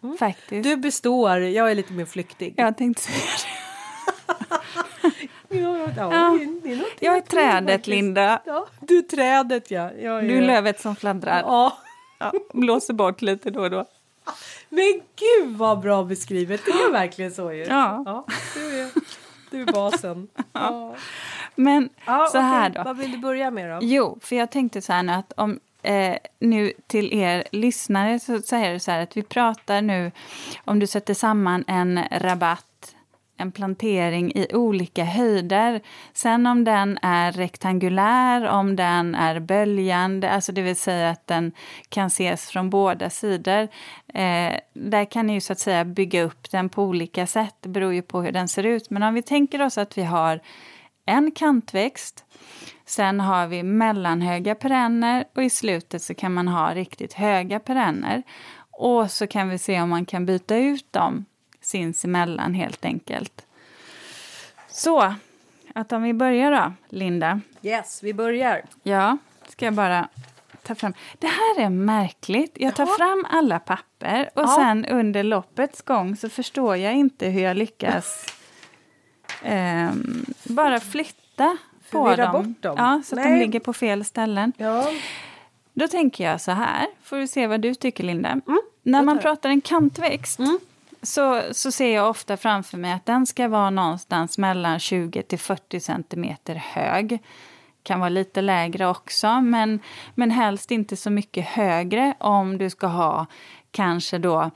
Ja. 0.00 0.14
Faktiskt. 0.18 0.64
Du 0.64 0.76
består, 0.76 1.38
jag 1.40 1.70
är 1.70 1.74
lite 1.74 1.92
mer 1.92 2.04
flyktig. 2.04 2.54
Jag 2.56 2.76
tänkte 2.76 3.02
säga 3.02 3.16
det. 3.18 4.44
Ja, 5.62 5.78
ja, 5.78 5.88
ja, 5.96 6.38
Ja. 6.64 6.84
Jag 7.00 7.16
är 7.16 7.20
trädet. 7.20 7.86
Linda. 7.86 8.42
Ja, 8.46 8.66
du 8.80 8.98
är 8.98 9.02
trädet, 9.02 9.70
ja. 9.70 9.90
ja, 9.98 10.20
Du 10.20 10.32
ja. 10.34 10.42
är 10.42 10.46
lövet 10.46 10.80
som 10.80 10.96
fladdrar. 10.96 11.40
Ja. 11.40 11.78
Ja, 12.18 12.32
blåser 12.52 12.94
bort 12.94 13.22
lite 13.22 13.50
då 13.50 13.60
och 13.60 13.70
då. 13.70 13.84
Men 14.68 15.00
gud 15.16 15.56
vad 15.56 15.80
bra 15.80 16.04
beskrivet! 16.04 16.60
Det 16.64 16.70
är 16.70 16.92
verkligen 16.92 17.32
så 17.32 17.52
ju. 17.52 17.64
Ja. 17.64 18.24
du, 18.54 18.80
är, 18.80 18.90
du 19.50 19.62
är 19.62 19.72
basen. 19.72 20.28
Ja. 20.52 20.94
Men 21.54 21.88
Ja, 22.06 22.28
så 22.32 22.38
här 22.38 22.70
då. 22.70 22.82
Vad 22.82 22.96
vill 22.96 23.12
du 23.12 23.18
börja 23.18 23.50
med 23.50 23.70
då? 23.70 23.78
Jo, 23.82 24.18
för 24.22 24.36
jag 24.36 24.50
tänkte 24.50 24.82
så 24.82 24.92
här 24.92 25.02
nu 25.02 25.12
att 25.12 25.32
om 25.36 25.60
eh, 25.82 26.16
nu 26.38 26.72
till 26.86 27.12
er 27.14 27.44
lyssnare 27.52 28.20
så, 28.20 28.32
är 28.32 28.72
det 28.72 28.80
så 28.80 28.90
här 28.90 29.02
att 29.02 29.16
vi 29.16 29.22
pratar 29.22 29.82
nu 29.82 30.12
om 30.64 30.78
du 30.78 30.86
sätter 30.86 31.14
samman 31.14 31.64
en 31.66 32.00
rabatt 32.10 32.66
en 33.36 33.52
plantering 33.52 34.32
i 34.34 34.46
olika 34.54 35.04
höjder. 35.04 35.80
Sen 36.12 36.46
om 36.46 36.64
den 36.64 36.98
är 37.02 37.32
rektangulär, 37.32 38.48
om 38.48 38.76
den 38.76 39.14
är 39.14 39.40
böljande, 39.40 40.30
alltså 40.30 40.52
det 40.52 40.62
vill 40.62 40.76
säga 40.76 41.10
att 41.10 41.26
den 41.26 41.52
kan 41.88 42.06
ses 42.06 42.50
från 42.50 42.70
båda 42.70 43.10
sidor. 43.10 43.68
Eh, 44.14 44.54
där 44.72 45.10
kan 45.10 45.26
ni 45.26 45.32
ju 45.32 45.40
så 45.40 45.52
att 45.52 45.58
säga 45.58 45.84
bygga 45.84 46.22
upp 46.22 46.50
den 46.50 46.68
på 46.68 46.82
olika 46.82 47.26
sätt, 47.26 47.54
det 47.60 47.68
beror 47.68 47.94
ju 47.94 48.02
på 48.02 48.22
hur 48.22 48.32
den 48.32 48.48
ser 48.48 48.62
ut. 48.62 48.90
Men 48.90 49.02
om 49.02 49.14
vi 49.14 49.22
tänker 49.22 49.62
oss 49.62 49.78
att 49.78 49.98
vi 49.98 50.02
har 50.02 50.40
en 51.06 51.30
kantväxt 51.30 52.24
Sen 52.86 53.20
har 53.20 53.46
vi 53.46 53.62
mellanhöga 53.62 54.54
perenner 54.54 55.24
och 55.34 55.42
i 55.42 55.50
slutet 55.50 56.02
så 56.02 56.14
kan 56.14 56.34
man 56.34 56.48
ha 56.48 56.74
riktigt 56.74 57.12
höga 57.12 57.60
perenner. 57.60 58.22
Och 58.70 59.10
så 59.10 59.26
kan 59.26 59.48
vi 59.48 59.58
se 59.58 59.80
om 59.80 59.88
man 59.90 60.06
kan 60.06 60.26
byta 60.26 60.56
ut 60.56 60.92
dem 60.92 61.24
sinsemellan 61.64 62.54
helt 62.54 62.84
enkelt. 62.84 63.46
Så, 64.68 65.14
att 65.74 65.92
om 65.92 66.02
vi 66.02 66.12
börjar 66.14 66.50
då, 66.50 66.72
Linda. 66.88 67.40
Yes, 67.62 68.00
vi 68.02 68.14
börjar. 68.14 68.62
Ja, 68.82 69.18
ska 69.48 69.64
jag 69.64 69.74
bara 69.74 70.08
ta 70.62 70.74
fram. 70.74 70.94
Det 71.18 71.26
här 71.26 71.60
är 71.60 71.68
märkligt. 71.68 72.56
Jag 72.60 72.74
tar 72.74 72.86
Jaha. 72.86 72.96
fram 72.96 73.26
alla 73.30 73.58
papper 73.58 74.30
och 74.34 74.42
Ja. 74.42 74.54
sen 74.56 74.84
under 74.86 75.22
loppets 75.22 75.82
gång 75.82 76.16
så 76.16 76.28
förstår 76.28 76.76
jag 76.76 76.94
inte 76.94 77.28
hur 77.28 77.40
jag 77.42 77.56
lyckas 77.56 78.26
ehm, 79.42 80.24
bara 80.44 80.80
flytta 80.80 81.56
på 81.90 82.16
dem. 82.16 82.32
bort 82.32 82.62
dem? 82.62 82.74
Ja, 82.78 83.02
så 83.04 83.16
att 83.16 83.22
de 83.24 83.30
Nej. 83.30 83.38
ligger 83.40 83.60
på 83.60 83.72
fel 83.72 84.04
ställen. 84.04 84.52
Ja. 84.56 84.90
Då 85.72 85.88
tänker 85.88 86.24
jag 86.30 86.40
så 86.40 86.50
här, 86.52 86.86
får 87.02 87.16
vi 87.16 87.26
se 87.28 87.46
vad 87.46 87.60
du 87.60 87.74
tycker 87.74 88.04
Linda. 88.04 88.28
När 88.34 88.42
Mm, 88.46 88.60
det 88.82 89.02
man 89.02 89.18
pratar 89.18 89.50
en 89.50 89.60
kantväxt 89.60 90.38
Mm. 90.38 90.58
Så, 91.04 91.42
så 91.52 91.72
ser 91.72 91.94
jag 91.94 92.10
ofta 92.10 92.36
framför 92.36 92.78
mig 92.78 92.92
att 92.92 93.06
den 93.06 93.26
ska 93.26 93.48
vara 93.48 93.70
någonstans 93.70 94.38
mellan 94.38 94.80
20 94.80 95.22
till 95.22 95.38
40 95.38 95.80
centimeter 95.80 96.54
hög. 96.54 97.18
Kan 97.82 98.00
vara 98.00 98.08
lite 98.08 98.40
lägre 98.40 98.86
också, 98.86 99.40
men, 99.40 99.80
men 100.14 100.30
helst 100.30 100.70
inte 100.70 100.96
så 100.96 101.10
mycket 101.10 101.44
högre 101.44 102.14
om 102.18 102.58
du 102.58 102.70
ska 102.70 102.86
ha 102.86 103.26
kanske 103.70 104.18
då 104.18 104.50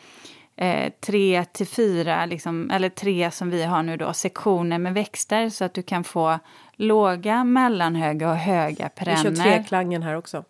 eh, 0.57 0.93
tre 1.01 1.45
till 1.45 1.67
fyra, 1.67 2.27
liksom, 2.27 2.71
eller 2.71 2.89
tre 2.89 3.31
som 3.31 3.51
vi 3.51 3.65
har 3.65 3.83
nu 3.83 3.97
då, 3.97 4.13
sektioner 4.13 4.79
med 4.79 4.95
växter 4.95 5.49
så 5.49 5.65
att 5.65 5.75
du 5.75 5.83
kan 5.83 6.05
få 6.05 6.39
låga, 6.77 7.45
mellanhöga 7.45 8.31
och 8.31 8.37
höga 8.37 8.91
Vi 8.99 9.05
kör 9.05 9.15
perenner. 9.15 9.45
treklangen 9.45 10.03
här 10.03 10.15
också. 10.15 10.45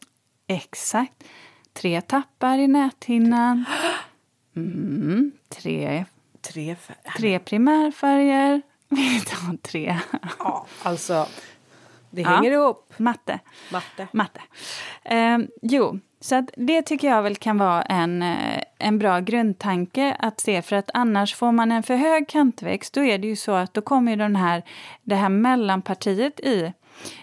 Exakt. 0.46 1.24
Tre 1.72 2.00
tappar 2.00 2.58
i 2.58 2.68
näthinnan. 2.68 3.64
Mm, 4.58 5.32
tre, 5.48 6.04
Tre 6.40 6.76
färger. 6.76 7.12
tre 7.18 7.38
primärfärger. 7.38 8.62
Vi 8.88 9.20
tar 9.20 9.56
tre. 9.56 9.98
Ja, 10.38 10.66
alltså. 10.82 11.26
Det 12.10 12.22
Ja. 12.22 12.28
hänger 12.28 12.50
ihop. 12.52 12.92
Matte. 12.96 13.38
Matte. 13.72 14.06
Matte. 14.12 14.40
Eh, 15.04 15.38
jo, 15.62 15.98
så 16.20 16.34
att 16.36 16.50
det 16.56 16.82
tycker 16.82 17.08
jag 17.08 17.22
väl 17.22 17.36
kan 17.36 17.58
vara 17.58 17.82
en, 17.82 18.22
eh, 18.22 18.62
en 18.78 18.98
bra 18.98 19.20
grundtanke 19.20 20.16
att 20.18 20.40
se. 20.40 20.62
För 20.62 20.76
att 20.76 20.90
annars 20.94 21.34
får 21.34 21.52
man 21.52 21.72
en 21.72 21.82
för 21.82 21.96
hög 21.96 22.28
kantväxt, 22.28 22.94
då 22.94 23.04
är 23.04 23.18
det 23.18 23.26
ju 23.26 23.36
så 23.36 23.52
att 23.52 23.74
då 23.74 23.80
kommer 23.80 24.12
ju 24.12 24.16
den 24.16 24.36
här, 24.36 24.62
det 25.02 25.14
här 25.14 25.28
mellanpartiet 25.28 26.40
i 26.40 26.72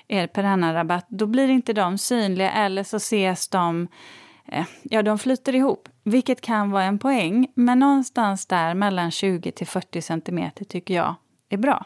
er 0.08 0.28
perennarabatt, 0.28 1.06
då 1.10 1.26
blir 1.26 1.48
inte 1.48 1.74
de 1.74 1.98
synliga 1.98 2.52
eller 2.52 2.84
så 2.84 2.98
ses 2.98 3.48
de 3.48 3.88
eh, 4.48 4.66
Ja, 4.84 5.02
de 5.04 5.20
flyter 5.20 5.56
ihop, 5.56 5.90
vilket 6.06 6.42
kan 6.42 6.72
vara 6.72 6.84
en 6.84 7.00
poäng. 7.00 7.48
Men 7.54 7.80
någonstans 7.80 8.46
där 8.46 8.74
mellan 8.74 9.12
20 9.12 9.52
till 9.52 9.68
40 9.68 10.02
centimeter 10.02 10.66
tycker 10.66 10.94
jag 10.94 11.16
är 11.50 11.58
bra. 11.58 11.86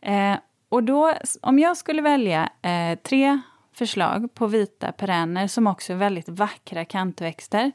Eh, 0.00 0.36
och 0.68 0.82
då, 0.82 1.14
om 1.42 1.58
jag 1.58 1.76
skulle 1.76 2.02
välja 2.02 2.50
eh, 2.62 2.98
tre 2.98 3.40
förslag 3.72 4.34
på 4.34 4.46
vita 4.46 4.92
perenner 4.92 5.46
som 5.46 5.66
också 5.66 5.92
är 5.92 5.96
väldigt 5.96 6.28
vackra 6.28 6.84
kantväxter, 6.84 7.72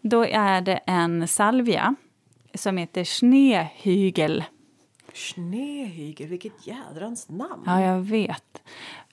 då 0.00 0.24
är 0.24 0.60
det 0.60 0.76
en 0.86 1.28
salvia 1.28 1.94
som 2.54 2.76
heter 2.76 3.04
snehygel. 3.04 4.44
Snehygel, 5.14 6.28
vilket 6.28 6.66
jädrans 6.66 7.28
namn. 7.28 7.62
Ja, 7.66 7.80
jag 7.80 8.00
vet. 8.00 8.62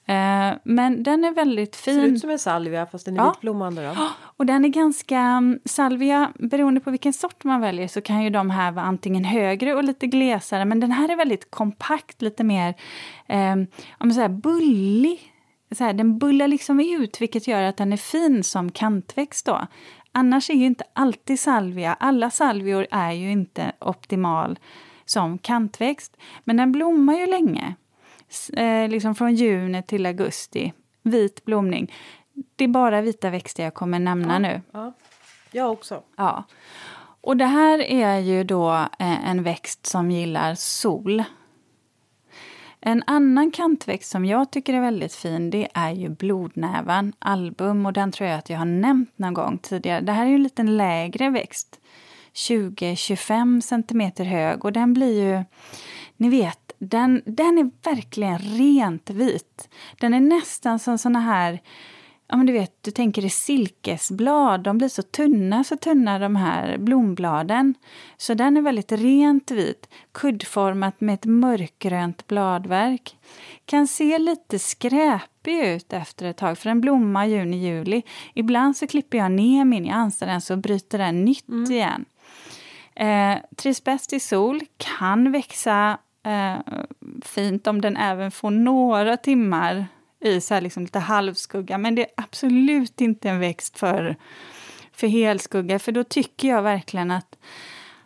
Eh, 0.05 0.51
men 0.63 1.03
den 1.03 1.25
är 1.25 1.31
väldigt 1.31 1.75
Ser 1.75 1.91
fin. 1.91 2.01
ut 2.03 2.19
som 2.21 2.29
en 2.29 2.39
salvia 2.39 2.85
fast 2.85 3.05
den 3.05 3.13
är 3.17 3.21
Ja. 3.21 3.29
vitblommande 3.31 3.85
då. 3.87 4.07
Och 4.37 4.45
den 4.45 4.65
är 4.65 4.69
ganska... 4.69 5.17
mm, 5.19 5.59
Salvia, 5.65 6.31
beroende 6.39 6.81
på 6.81 6.91
vilken 6.91 7.13
sort 7.13 7.43
man 7.43 7.61
väljer 7.61 7.87
så 7.87 8.01
kan 8.01 8.23
ju 8.23 8.29
de 8.29 8.49
här 8.49 8.71
vara 8.71 8.85
antingen 8.85 9.23
högre 9.25 9.73
och 9.75 9.83
lite 9.83 10.07
glesare. 10.07 10.65
Men 10.65 10.79
den 10.79 10.91
här 10.91 11.09
är 11.09 11.15
väldigt 11.15 11.51
kompakt, 11.51 12.21
lite 12.21 12.43
mer 12.43 12.73
eh, 13.27 13.51
om 13.53 13.67
man 13.99 14.13
säger, 14.13 14.29
bullig. 14.29 15.29
Så 15.71 15.83
här, 15.83 15.93
den 15.93 16.17
bullar 16.17 16.47
liksom 16.47 16.79
ut, 16.79 17.21
vilket 17.21 17.47
gör 17.47 17.63
att 17.63 17.77
den 17.77 17.93
är 17.93 17.97
fin 17.97 18.43
som 18.43 18.71
kantväxt. 18.71 19.45
Då. 19.45 19.67
Annars 20.11 20.49
är 20.49 20.53
ju 20.53 20.65
inte 20.65 20.83
alltid 20.93 21.39
salvia... 21.39 21.93
Alla 21.93 22.29
salvior 22.29 22.87
är 22.91 23.11
ju 23.11 23.31
inte 23.31 23.71
optimal 23.79 24.59
som 25.05 25.37
kantväxt. 25.37 26.17
Men 26.43 26.57
den 26.57 26.71
blommar 26.71 27.13
ju 27.13 27.25
länge. 27.27 27.75
Eh, 28.53 28.89
liksom 28.89 29.15
från 29.15 29.35
juni 29.35 29.83
till 29.83 30.05
augusti. 30.05 30.73
Vit 31.03 31.45
blomning. 31.45 31.93
Det 32.55 32.63
är 32.63 32.67
bara 32.67 33.01
vita 33.01 33.29
växter 33.29 33.63
jag 33.63 33.73
kommer 33.73 33.99
nämna 33.99 34.39
nu. 34.39 34.61
Ja. 34.71 34.93
Jag 35.51 35.71
också. 35.71 36.01
Ja. 36.15 36.43
Och 37.21 37.37
det 37.37 37.45
här 37.45 37.79
är 37.79 38.19
ju 38.19 38.43
då 38.43 38.71
eh, 38.99 39.29
en 39.29 39.43
växt 39.43 39.85
som 39.85 40.11
gillar 40.11 40.55
sol. 40.55 41.23
En 42.85 43.03
annan 43.07 43.51
kantväxt 43.51 44.11
som 44.11 44.25
jag 44.25 44.51
tycker 44.51 44.73
är 44.73 44.81
väldigt 44.81 45.13
fin 45.13 45.49
det 45.49 45.67
är 45.73 45.91
ju 45.91 46.09
blodnävan, 46.09 47.13
album. 47.19 47.85
Och 47.85 47.93
den 47.93 48.11
tror 48.11 48.29
jag 48.29 48.39
att 48.39 48.49
jag 48.49 48.57
har 48.57 48.65
nämnt 48.65 49.17
någon 49.17 49.33
gång 49.33 49.57
tidigare. 49.57 50.01
Det 50.01 50.11
här 50.11 50.25
är 50.25 50.29
ju 50.29 50.35
en 50.35 50.43
liten 50.43 50.77
lägre 50.77 51.29
växt. 51.29 51.79
20-25 52.33 53.61
centimeter 53.61 54.25
hög. 54.25 54.65
Och 54.65 54.73
den 54.73 54.93
blir 54.93 55.23
ju, 55.23 55.43
ni 56.17 56.29
vet, 56.29 56.62
den, 56.83 57.21
den 57.25 57.57
är 57.57 57.71
verkligen 57.83 58.37
rent 58.37 59.09
vit. 59.09 59.69
Den 59.99 60.13
är 60.13 60.19
nästan 60.19 60.79
som 60.79 60.97
såna 60.97 61.19
här 61.19 61.61
Ja, 62.27 62.37
men 62.37 62.45
du 62.45 62.53
vet, 62.53 62.77
du 62.81 62.91
tänker 62.91 63.25
i 63.25 63.29
silkesblad. 63.29 64.63
De 64.63 64.77
blir 64.77 64.87
så 64.87 65.01
tunna, 65.01 65.63
så 65.63 65.77
tunna 65.77 66.19
de 66.19 66.35
här 66.35 66.77
blombladen. 66.77 67.75
Så 68.17 68.33
den 68.33 68.57
är 68.57 68.61
väldigt 68.61 68.91
rent 68.91 69.51
vit, 69.51 69.89
kuddformat 70.11 71.01
med 71.01 71.13
ett 71.13 71.25
mörkgrönt 71.25 72.27
bladverk. 72.27 73.17
Kan 73.65 73.87
se 73.87 74.19
lite 74.19 74.59
skräpig 74.59 75.59
ut 75.59 75.93
efter 75.93 76.25
ett 76.25 76.37
tag, 76.37 76.57
för 76.57 76.69
den 76.69 76.81
blommar 76.81 77.25
juni-juli. 77.25 78.01
Ibland 78.33 78.77
så 78.77 78.87
klipper 78.87 79.17
jag 79.17 79.31
ner 79.31 79.65
min, 79.65 79.85
jag 79.85 79.95
ansar 79.95 80.27
den 80.27 80.41
så 80.41 80.55
bryter 80.55 80.97
den 80.97 81.25
nytt 81.25 81.69
igen. 81.69 82.05
Eh, 82.95 83.37
trivs 83.55 83.83
bäst 83.83 84.13
i 84.13 84.19
sol, 84.19 84.61
kan 84.77 85.31
växa 85.31 85.97
eh, 86.23 86.55
fint 87.21 87.67
om 87.67 87.81
den 87.81 87.97
även 87.97 88.31
får 88.31 88.51
några 88.51 89.17
timmar 89.17 89.85
i 90.19 90.41
så 90.41 90.53
här 90.53 90.61
liksom 90.61 90.83
lite 90.83 90.99
halvskugga. 90.99 91.77
Men 91.77 91.95
det 91.95 92.01
är 92.01 92.11
absolut 92.17 93.01
inte 93.01 93.29
en 93.29 93.39
växt 93.39 93.79
för, 93.79 94.15
för 94.91 95.07
helskugga, 95.07 95.79
för 95.79 95.91
då 95.91 96.03
tycker 96.03 96.47
jag 96.47 96.61
verkligen 96.61 97.11
att 97.11 97.35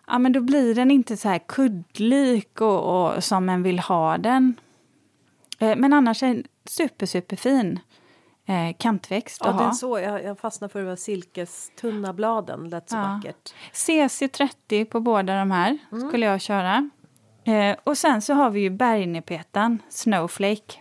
ja, 0.07 0.19
men 0.19 0.31
då 0.33 0.41
blir 0.41 0.75
den 0.75 0.91
inte 0.91 1.17
så 1.17 1.29
här 1.29 1.39
kuddlik 1.47 2.61
och, 2.61 3.05
och 3.15 3.23
som 3.23 3.49
en 3.49 3.63
vill 3.63 3.79
ha 3.79 4.17
den. 4.17 4.55
Eh, 5.59 5.75
men 5.75 5.93
annars 5.93 6.23
är 6.23 6.27
den 6.27 6.43
super, 6.65 7.05
superfin 7.05 7.79
eh, 8.45 8.75
kantväxt 8.79 9.41
Ja, 9.43 9.49
att 9.49 9.57
den 9.57 9.67
ha. 9.67 9.73
så. 9.73 9.99
Jag, 9.99 10.23
jag 10.23 10.39
fastnade 10.39 10.71
för 10.73 10.83
de 10.83 10.97
silkestunna 10.97 12.13
bladen. 12.13 12.69
Lät 12.69 12.89
så 12.89 12.95
Ja. 12.95 13.01
vackert. 13.01 13.53
CC30 13.73 14.85
på 14.85 14.99
båda 14.99 15.39
de 15.39 15.51
här 15.51 15.77
skulle 16.09 16.25
jag 16.25 16.41
köra. 16.41 16.89
Eh, 17.47 17.75
och 17.83 17.97
sen 17.97 18.21
så 18.21 18.33
har 18.33 18.49
vi 18.49 18.59
ju 18.59 18.69
bergnepetan, 18.69 19.81
Snowflake. 19.89 20.73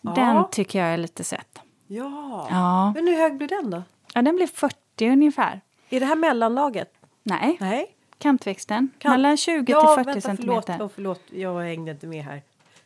Den 0.00 0.36
Ja. 0.36 0.48
tycker 0.52 0.78
jag 0.78 0.88
är 0.88 0.96
lite 0.96 1.24
söt. 1.24 1.58
Ja. 1.86 2.46
Ja. 2.50 2.92
Men 2.94 3.06
hur 3.08 3.16
hög 3.16 3.36
blir 3.36 3.48
den 3.48 3.70
då? 3.70 3.82
ja, 4.14 4.22
den 4.22 4.36
blir 4.36 4.46
40 4.46 4.76
ungefär. 5.10 5.60
Är 5.90 6.00
det 6.00 6.06
här 6.06 6.16
mellanlaget? 6.16 6.92
Nej, 7.22 7.56
Nej. 7.60 7.94
kantväxten. 8.18 8.90
Kant- 8.98 9.10
Mellan 9.10 9.36
20 9.36 9.72
ja, 9.72 9.80
till 9.80 10.04
40 10.04 10.06
vänta, 10.06 10.20
centimeter. 10.20 10.72
Förlåt, 10.72 10.90
oh, 10.90 10.94
förlåt, 10.94 11.22
jag 11.30 11.60
hängde 11.60 11.90
inte 11.90 12.06
med 12.06 12.24
här. 12.24 12.42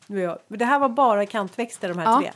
Nu 0.07 0.19
är 0.19 0.25
jag, 0.25 0.39
det 0.49 0.65
här 0.65 0.79
var 0.79 0.89
bara 0.89 1.27
kantväxter 1.27 1.89
de 1.89 1.99
här 1.99 2.05
Ja. 2.13 2.21
tre? 2.21 2.31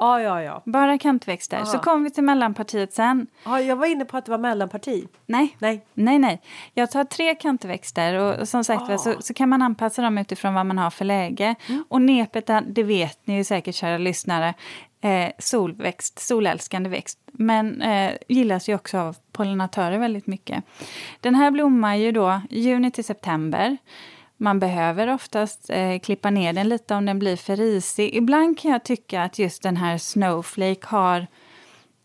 Ja, 0.00 0.20
ja, 0.22 0.42
ja. 0.42 0.62
Bara 0.66 0.98
kantväxter. 0.98 1.56
Aha. 1.56 1.66
Så 1.66 1.78
kommer 1.78 2.04
vi 2.04 2.10
till 2.10 2.24
mellanpartiet 2.24 2.92
sen. 2.92 3.26
ja. 3.44 3.60
Jag 3.60 3.76
var 3.76 3.86
inne 3.86 4.04
på 4.04 4.16
att 4.16 4.24
det 4.24 4.30
var 4.30 4.38
mellanparti. 4.38 5.06
Nej, 5.26 5.56
Nej. 5.58 5.84
nej, 5.94 6.18
nej. 6.18 6.40
Jag 6.74 6.90
tar 6.90 7.04
tre 7.04 7.34
kantväxter 7.34 8.14
och, 8.14 8.34
och 8.40 8.48
som 8.48 8.64
sagt 8.64 8.82
Ah. 8.90 8.98
så, 8.98 9.14
så 9.20 9.34
kan 9.34 9.48
man 9.48 9.62
anpassa 9.62 10.02
dem 10.02 10.18
utifrån 10.18 10.54
vad 10.54 10.66
man 10.66 10.78
har 10.78 10.90
för 10.90 11.04
läge. 11.04 11.54
Mm. 11.68 11.84
Och 11.88 12.02
nepet, 12.02 12.50
det 12.66 12.82
vet 12.82 13.18
ni 13.26 13.36
ju 13.36 13.44
säkert 13.44 13.74
kära 13.74 13.98
lyssnare, 13.98 14.54
eh, 15.00 15.28
solväxt, 15.38 16.18
solälskande 16.18 16.90
växt. 16.90 17.18
Men 17.32 17.82
eh, 17.82 18.12
gillas 18.28 18.68
ju 18.68 18.74
också 18.74 18.98
av 18.98 19.16
pollinatörer 19.32 19.98
väldigt 19.98 20.26
mycket. 20.26 20.64
Den 21.20 21.34
här 21.34 21.50
blommar 21.50 21.94
ju 21.94 22.12
då 22.12 22.40
juni 22.50 22.90
till 22.90 23.04
september. 23.04 23.76
Man 24.42 24.58
behöver 24.58 25.14
oftast 25.14 25.70
eh, 25.70 25.98
klippa 25.98 26.30
ner 26.30 26.52
den 26.52 26.68
lite 26.68 26.94
om 26.94 27.06
den 27.06 27.18
blir 27.18 27.36
för 27.36 27.56
risig. 27.56 28.14
Ibland 28.14 28.58
kan 28.58 28.70
jag 28.70 28.84
tycka 28.84 29.22
att 29.22 29.38
just 29.38 29.62
den 29.62 29.76
här 29.76 29.98
Snowflake 29.98 30.86
har 30.86 31.26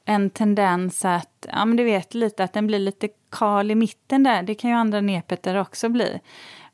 en 0.05 0.29
tendens 0.29 1.05
att, 1.05 1.45
ja 1.51 1.65
men 1.65 1.77
du 1.77 1.83
vet 1.83 2.13
lite 2.13 2.43
att 2.43 2.53
den 2.53 2.67
blir 2.67 2.79
lite 2.79 3.09
kal 3.31 3.71
i 3.71 3.75
mitten 3.75 4.23
där. 4.23 4.43
Det 4.43 4.55
kan 4.55 4.69
ju 4.69 4.75
andra 4.75 5.01
nepeter 5.01 5.55
också 5.55 5.89
bli. 5.89 6.19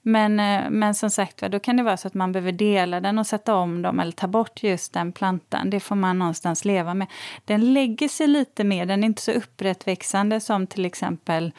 Men, 0.01 0.39
eh, 0.39 0.69
men 0.69 0.95
som 0.95 1.09
sagt 1.09 1.37
då 1.37 1.59
kan 1.59 1.77
det 1.77 1.83
vara 1.83 1.97
så 1.97 2.07
att 2.07 2.13
man 2.13 2.31
behöver 2.31 2.51
dela 2.51 2.99
den 2.99 3.19
och 3.19 3.27
sätta 3.27 3.55
om 3.55 3.81
dem 3.81 3.99
eller 3.99 4.11
ta 4.11 4.27
bort 4.27 4.63
just 4.63 4.93
den 4.93 5.11
plantan. 5.11 5.69
Det 5.69 5.79
får 5.79 5.95
man 5.95 6.19
någonstans 6.19 6.65
leva 6.65 6.93
med. 6.93 7.07
Den 7.45 7.73
lägger 7.73 8.07
sig 8.07 8.27
lite 8.27 8.63
mer, 8.63 8.85
den 8.85 9.03
är 9.03 9.07
inte 9.07 9.21
så 9.21 9.31
upprättväxande 9.31 10.39
som 10.39 10.67
till 10.67 10.85
exempel 10.85 11.51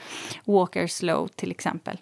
Walker 0.45 0.87
Slow 0.87 1.29
till 1.29 1.51
exempel. 1.51 1.99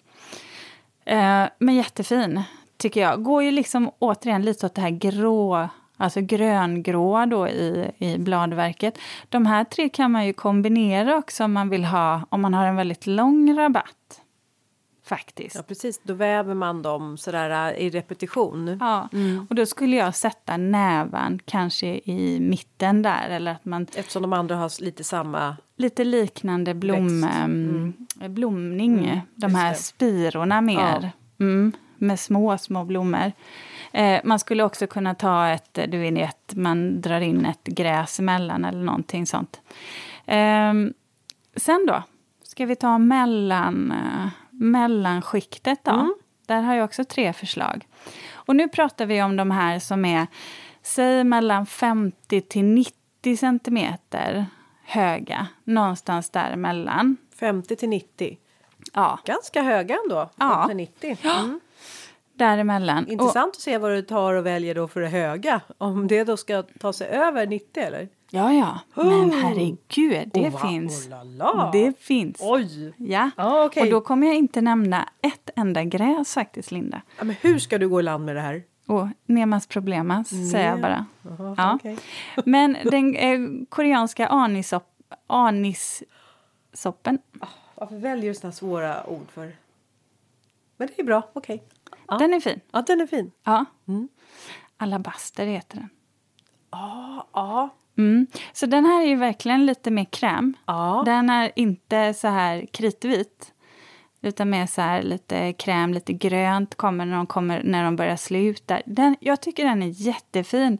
Eh, 1.05 1.45
men 1.57 1.75
jättefin, 1.75 2.41
tycker 2.77 3.01
jag. 3.01 3.23
Går 3.23 3.43
ju 3.43 3.51
liksom 3.51 3.91
återigen 3.99 4.41
lite 4.41 4.65
åt 4.65 4.75
det 4.75 4.81
här 4.81 4.89
grå, 4.89 5.69
alltså 5.97 6.21
gröngråa 6.21 7.25
då 7.25 7.47
i, 7.47 7.91
i 7.97 8.17
bladverket. 8.17 8.97
De 9.29 9.45
här 9.45 9.63
tre 9.63 9.89
kan 9.89 10.11
man 10.11 10.25
ju 10.25 10.33
kombinera 10.33 11.17
också 11.17 11.43
om 11.43 11.53
man 11.53 11.69
vill 11.69 11.85
ha, 11.85 12.21
om 12.29 12.41
man 12.41 12.53
har 12.53 12.67
en 12.67 12.75
väldigt 12.75 13.07
lång 13.07 13.57
rabatt. 13.57 14.20
Faktiskt. 15.11 15.55
Ja, 15.55 15.61
precis. 15.67 16.01
Då 16.03 16.13
väver 16.13 16.53
man 16.53 16.81
dem 16.81 17.17
sådär 17.17 17.73
äh, 17.73 17.81
i 17.85 17.89
repetition. 17.89 18.77
Ja, 18.79 19.09
och 19.49 19.55
då 19.55 19.65
skulle 19.65 19.95
jag 19.95 20.15
sätta 20.15 20.57
nävan 20.57 21.39
kanske 21.45 21.87
i 21.87 22.39
mitten 22.39 23.01
där 23.01 23.29
eller 23.29 23.51
att 23.51 23.65
man 23.65 23.87
Eftersom 23.95 24.21
de 24.21 24.33
andra 24.33 24.55
har 24.55 24.81
lite 24.83 25.03
samma... 25.03 25.57
lite 25.77 26.03
liknande 26.03 26.73
blom, 26.73 27.21
Växt. 27.21 27.37
mm. 27.37 27.93
blomning, 28.19 29.21
de 29.35 29.47
just 29.51 29.61
här 29.61 29.73
spirorna 29.73 30.61
mer. 30.61 31.11
Mm, 31.39 31.71
med 31.97 32.19
små, 32.19 32.57
små 32.57 32.83
blommor. 32.83 33.31
Eh, 33.91 34.21
man 34.23 34.39
skulle 34.39 34.63
också 34.63 34.87
kunna 34.87 35.15
ta 35.15 35.47
ett, 35.47 35.79
du 35.87 35.97
vet, 35.97 36.55
man 36.55 37.01
drar 37.01 37.21
in 37.21 37.45
ett 37.45 37.63
gräs 37.63 38.19
emellan 38.19 38.65
eller 38.65 38.83
någonting 38.83 39.25
sånt. 39.27 39.61
Eh, 40.25 40.73
sen 41.55 41.85
då, 41.87 42.03
ska 42.43 42.65
vi 42.65 42.75
ta 42.75 42.97
mellan, 42.97 43.91
eh, 43.91 44.27
mellanskiktet 44.61 45.79
då. 45.83 45.91
Mm. 45.91 46.15
Där 46.45 46.61
har 46.61 46.75
jag 46.75 46.85
också 46.85 47.03
tre 47.03 47.33
förslag. 47.33 47.87
Och 48.33 48.55
nu 48.55 48.67
pratar 48.67 49.05
vi 49.05 49.21
om 49.21 49.35
de 49.35 49.51
här 49.51 49.79
som 49.79 50.05
är, 50.05 50.27
säg 50.81 51.23
mellan 51.23 51.65
50 51.65 52.41
till 52.41 52.65
90 52.65 53.37
centimeter 53.37 54.45
höga. 54.83 55.47
Någonstans 55.63 56.29
däremellan. 56.29 57.17
50 57.39 57.75
till 57.75 57.89
90. 57.89 58.37
Ja, 58.93 59.19
Ganska 59.25 59.61
höga 59.61 59.97
ändå. 60.03 60.29
Ja. 60.35 60.67
50 60.67 60.67
till 60.67 61.09
90. 61.09 61.17
Mm. 61.23 61.59
däremellan. 62.33 63.03
Och, 63.03 63.11
Intressant 63.11 63.55
att 63.55 63.61
se 63.61 63.77
vad 63.77 63.91
du 63.91 64.01
tar 64.01 64.33
och 64.33 64.45
väljer 64.45 64.75
då 64.75 64.87
för 64.87 65.01
det 65.01 65.07
höga. 65.07 65.61
Om 65.77 66.07
det 66.07 66.23
då 66.23 66.37
ska 66.37 66.63
ta 66.79 66.93
sig 66.93 67.07
över 67.07 67.47
90 67.47 67.83
eller? 67.83 68.09
Ja, 68.31 68.53
ja. 68.53 68.79
Men 68.95 69.07
Oh. 69.07 69.33
herregud, 69.41 70.29
det 70.33 70.49
Oh, 70.49 70.67
finns. 70.69 71.07
oh. 71.39 71.71
Det 71.71 71.99
finns. 71.99 72.37
Oj! 72.41 72.93
Ja. 72.97 73.29
Ja, 73.37 73.65
okej. 73.65 73.83
Och 73.83 73.89
då 73.89 74.01
kommer 74.01 74.27
jag 74.27 74.35
inte 74.35 74.61
nämna 74.61 75.09
ett 75.21 75.49
enda 75.55 75.83
gräs 75.83 76.33
faktiskt, 76.33 76.71
Linda. 76.71 77.01
Ja, 77.17 77.23
men 77.23 77.35
hur 77.41 77.59
ska 77.59 77.77
du 77.77 77.89
gå 77.89 77.99
i 77.99 78.03
land 78.03 78.25
med 78.25 78.35
det 78.35 78.41
här? 78.41 78.63
Och 78.87 79.07
nemas 79.25 79.67
problemas, 79.67 80.29
säger 80.51 80.69
jag 80.69 80.81
bara. 80.81 81.05
Jaha, 81.21 81.55
Ja. 81.57 81.75
okej. 81.75 81.97
Men 82.45 82.77
den 82.83 83.15
eh, 83.15 83.39
koreanska 83.69 84.27
anissopp, 84.27 84.87
anissoppen, 85.27 87.19
Varför 87.75 87.95
väljer 87.95 88.29
du 88.29 88.35
såna 88.39 88.53
svåra 88.53 89.07
ord 89.09 89.31
för? 89.31 89.55
Men 90.77 90.87
det 90.87 90.99
är 91.01 91.05
bra, 91.05 91.29
okej. 91.33 91.63
Ja. 92.07 92.17
den 92.17 92.33
är 92.33 92.39
fin. 92.39 92.59
Ja, 92.71 92.81
den 92.87 93.01
är 93.01 93.07
fin. 93.07 93.31
Ja. 93.43 93.65
Mm. 93.87 94.07
Alabaster 94.77 95.45
heter 95.45 95.77
den. 95.77 95.89
Ja, 96.71 97.27
ja. 97.33 97.69
Mm. 97.97 98.27
Så 98.53 98.65
den 98.65 98.85
här 98.85 99.01
är 99.01 99.07
ju 99.07 99.15
verkligen 99.15 99.65
lite 99.65 99.91
mer 99.91 100.05
kräm. 100.05 100.53
Ja. 100.65 101.03
Den 101.05 101.29
är 101.29 101.51
inte 101.55 102.13
så 102.13 102.27
här 102.27 102.65
kritvit. 102.65 103.53
Utan 104.21 104.49
mer 104.49 104.65
så 104.65 104.81
här 104.81 105.03
lite 105.03 105.53
kräm, 105.53 105.93
lite 105.93 106.13
grönt 106.13 106.75
kommer 106.75 107.05
när 107.05 107.17
de, 107.17 107.25
kommer, 107.27 107.63
när 107.63 107.83
de 107.83 107.95
börjar 107.95 108.15
sluta. 108.15 108.81
Den, 108.85 109.15
jag 109.19 109.41
tycker 109.41 109.65
den 109.65 109.83
är 109.83 109.87
jättefin. 109.87 110.77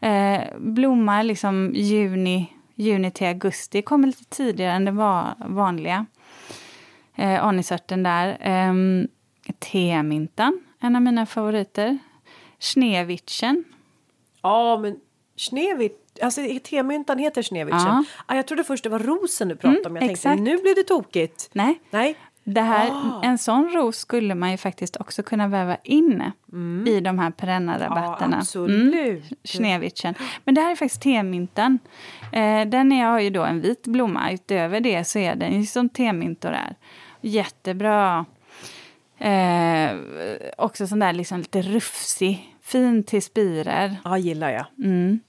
Eh, 0.00 0.40
blommar 0.58 1.22
liksom 1.22 1.72
juni, 1.74 2.52
juni 2.74 3.10
till 3.10 3.26
augusti. 3.26 3.82
Kommer 3.82 4.06
lite 4.06 4.24
tidigare 4.24 4.72
än 4.72 4.84
det 4.84 4.90
var 4.90 5.34
vanliga. 5.38 6.06
Eh, 7.14 7.44
anisörten 7.44 8.02
där. 8.02 8.38
Eh, 8.40 8.74
temyntan, 9.58 10.60
en 10.80 10.96
av 10.96 11.02
mina 11.02 11.26
favoriter. 11.26 11.98
Schneewitchen. 12.58 13.64
Ja, 14.42 14.78
men 14.78 15.00
Snevit, 15.38 16.07
alltså 16.22 16.40
temyntan 16.70 17.18
heter 17.18 17.42
Snevitchen. 17.42 17.78
Ja. 17.80 18.04
Ah, 18.26 18.34
jag 18.36 18.46
trodde 18.46 18.64
först 18.64 18.84
det 18.84 18.90
var 18.90 18.98
rosen 18.98 19.48
du 19.48 19.56
pratade 19.56 19.88
om. 19.88 19.96
Jag 19.96 20.00
tänkte 20.00 20.12
exakt. 20.12 20.40
nu 20.40 20.56
blir 20.58 20.74
det 20.74 20.82
tokigt. 20.82 21.50
Nej, 21.52 21.80
Nej. 21.90 22.16
Det 22.44 22.60
här, 22.60 22.90
Ah. 22.90 23.20
En 23.24 23.38
sån 23.38 23.70
ros 23.72 23.96
skulle 23.96 24.34
man 24.34 24.50
ju 24.50 24.56
faktiskt 24.56 24.96
också 24.96 25.22
kunna 25.22 25.48
väva 25.48 25.76
in 25.84 26.22
i 26.86 27.00
de 27.00 27.18
här 27.18 27.30
perenna 27.30 27.78
rabatterna. 27.78 28.26
Mm. 28.26 28.30
Ja, 28.32 28.38
absolut. 28.38 29.24
Schneewitchen. 29.44 30.14
Men 30.44 30.54
det 30.54 30.60
här 30.60 30.70
är 30.70 30.76
faktiskt 30.76 31.02
temyntan. 31.02 31.78
Eh, 32.32 32.64
den 32.66 32.92
är, 32.92 33.04
har 33.04 33.20
ju 33.20 33.30
då 33.30 33.44
en 33.44 33.60
vit 33.60 33.86
blomma. 33.86 34.32
Utöver 34.32 34.80
det 34.80 35.04
så 35.04 35.18
är 35.18 35.34
den 35.34 35.60
ju 35.60 35.66
som 35.66 35.88
temyntor 35.88 36.50
är. 36.50 36.76
Jättebra. 37.20 38.24
Eh, 39.18 39.90
också 40.58 40.86
sån 40.86 40.98
där 40.98 41.12
liksom 41.12 41.38
lite 41.38 41.62
rufsig. 41.62 42.54
Fin 42.68 43.04
till 43.04 43.22
spirer. 43.22 43.96
Ja, 44.04 44.18
gillar 44.18 44.50
jag. 44.50 44.66
Mm. 44.84 45.20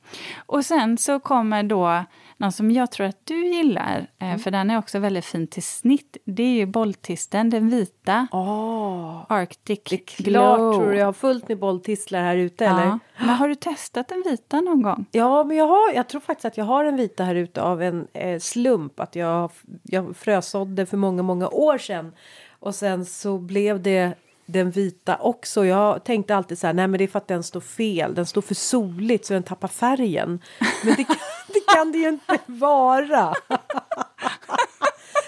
Och 0.46 0.66
sen 0.66 0.98
så 0.98 1.20
kommer 1.20 1.64
då 1.64 2.04
någon 2.38 2.52
som 2.52 2.72
jag 2.72 2.92
tror 2.92 3.08
att 3.08 3.22
du 3.26 3.48
gillar, 3.48 4.08
eh, 4.20 4.28
Mm. 4.28 4.40
för 4.40 4.52
den 4.52 4.70
är 4.70 4.78
också 4.78 5.00
väldigt 5.00 5.26
fin 5.26 5.48
till 5.48 5.64
snitt. 5.64 6.18
Det 6.26 6.44
är 6.44 6.54
ju 6.54 6.66
bolltisten, 6.66 7.50
den 7.50 7.70
vita. 7.70 8.28
Åh, 8.32 9.22
Arctic 9.30 9.80
det 9.88 9.94
är 9.94 9.98
klart 10.06 10.58
Glow. 10.58 10.74
tror 10.76 10.92
du 10.92 10.98
jag 10.98 11.06
har 11.06 11.14
fullt 11.14 11.48
med 11.48 11.60
bolltistlar 11.60 12.22
här 12.24 12.36
ute 12.36 12.66
eller? 12.66 12.86
ja. 12.86 13.00
Men 13.18 13.30
har 13.30 13.48
du 13.48 13.56
testat 13.56 14.08
den 14.08 14.24
vita 14.26 14.62
någon 14.62 14.82
gång? 14.82 15.06
Ja, 15.12 15.44
men 15.44 15.58
jag, 15.58 15.68
har, 15.68 15.94
jag 15.96 16.10
tror 16.10 16.22
faktiskt 16.22 16.46
att 16.46 16.58
jag 16.58 16.66
har 16.66 16.86
en 16.86 16.96
vita 16.98 17.24
här 17.24 17.36
ute 17.36 17.62
av 17.62 17.82
en 17.82 18.08
eh, 18.14 18.40
slump. 18.40 19.00
Att 19.00 19.16
jag, 19.16 19.52
jag 19.84 20.16
frösådde 20.18 20.86
för 20.86 20.98
många, 20.98 21.24
många 21.24 21.48
år 21.50 21.78
sedan. 21.78 22.12
Och 22.60 22.76
sen 22.76 23.06
så 23.06 23.38
blev 23.38 23.82
det 23.82 24.14
den 24.52 24.72
vita 24.72 25.18
också. 25.18 25.66
Jag 25.66 26.04
tänkte 26.04 26.36
alltid 26.36 26.60
så 26.60 26.68
här, 26.68 26.74
nej 26.74 26.88
men 26.88 26.98
det 26.98 27.04
är 27.04 27.08
för 27.08 27.18
att 27.18 27.28
den 27.28 27.44
står 27.44 27.62
fel. 27.62 28.16
Den 28.16 28.26
står 28.26 28.42
för 28.42 28.56
soligt 28.56 29.26
så 29.26 29.34
den 29.34 29.44
tappar 29.44 29.68
färgen. 29.68 30.42
Men 30.84 30.96
det 30.96 31.04
kan 31.04 31.16
det, 31.48 31.74
kan 31.74 31.92
det 31.92 31.98
ju 31.98 32.08
inte 32.08 32.40
vara. 32.46 33.34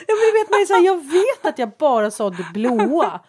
Ja, 0.07 0.15
men 0.15 0.25
du 0.33 0.39
vet, 0.39 0.49
man 0.51 0.61
är 0.61 0.65
så 0.65 0.73
här, 0.73 0.85
jag 0.85 0.95
vet 0.95 1.45
att 1.45 1.59
jag 1.59 1.71
bara 1.79 2.11
sa 2.11 2.29
det 2.29 2.45
blåa. 2.53 3.19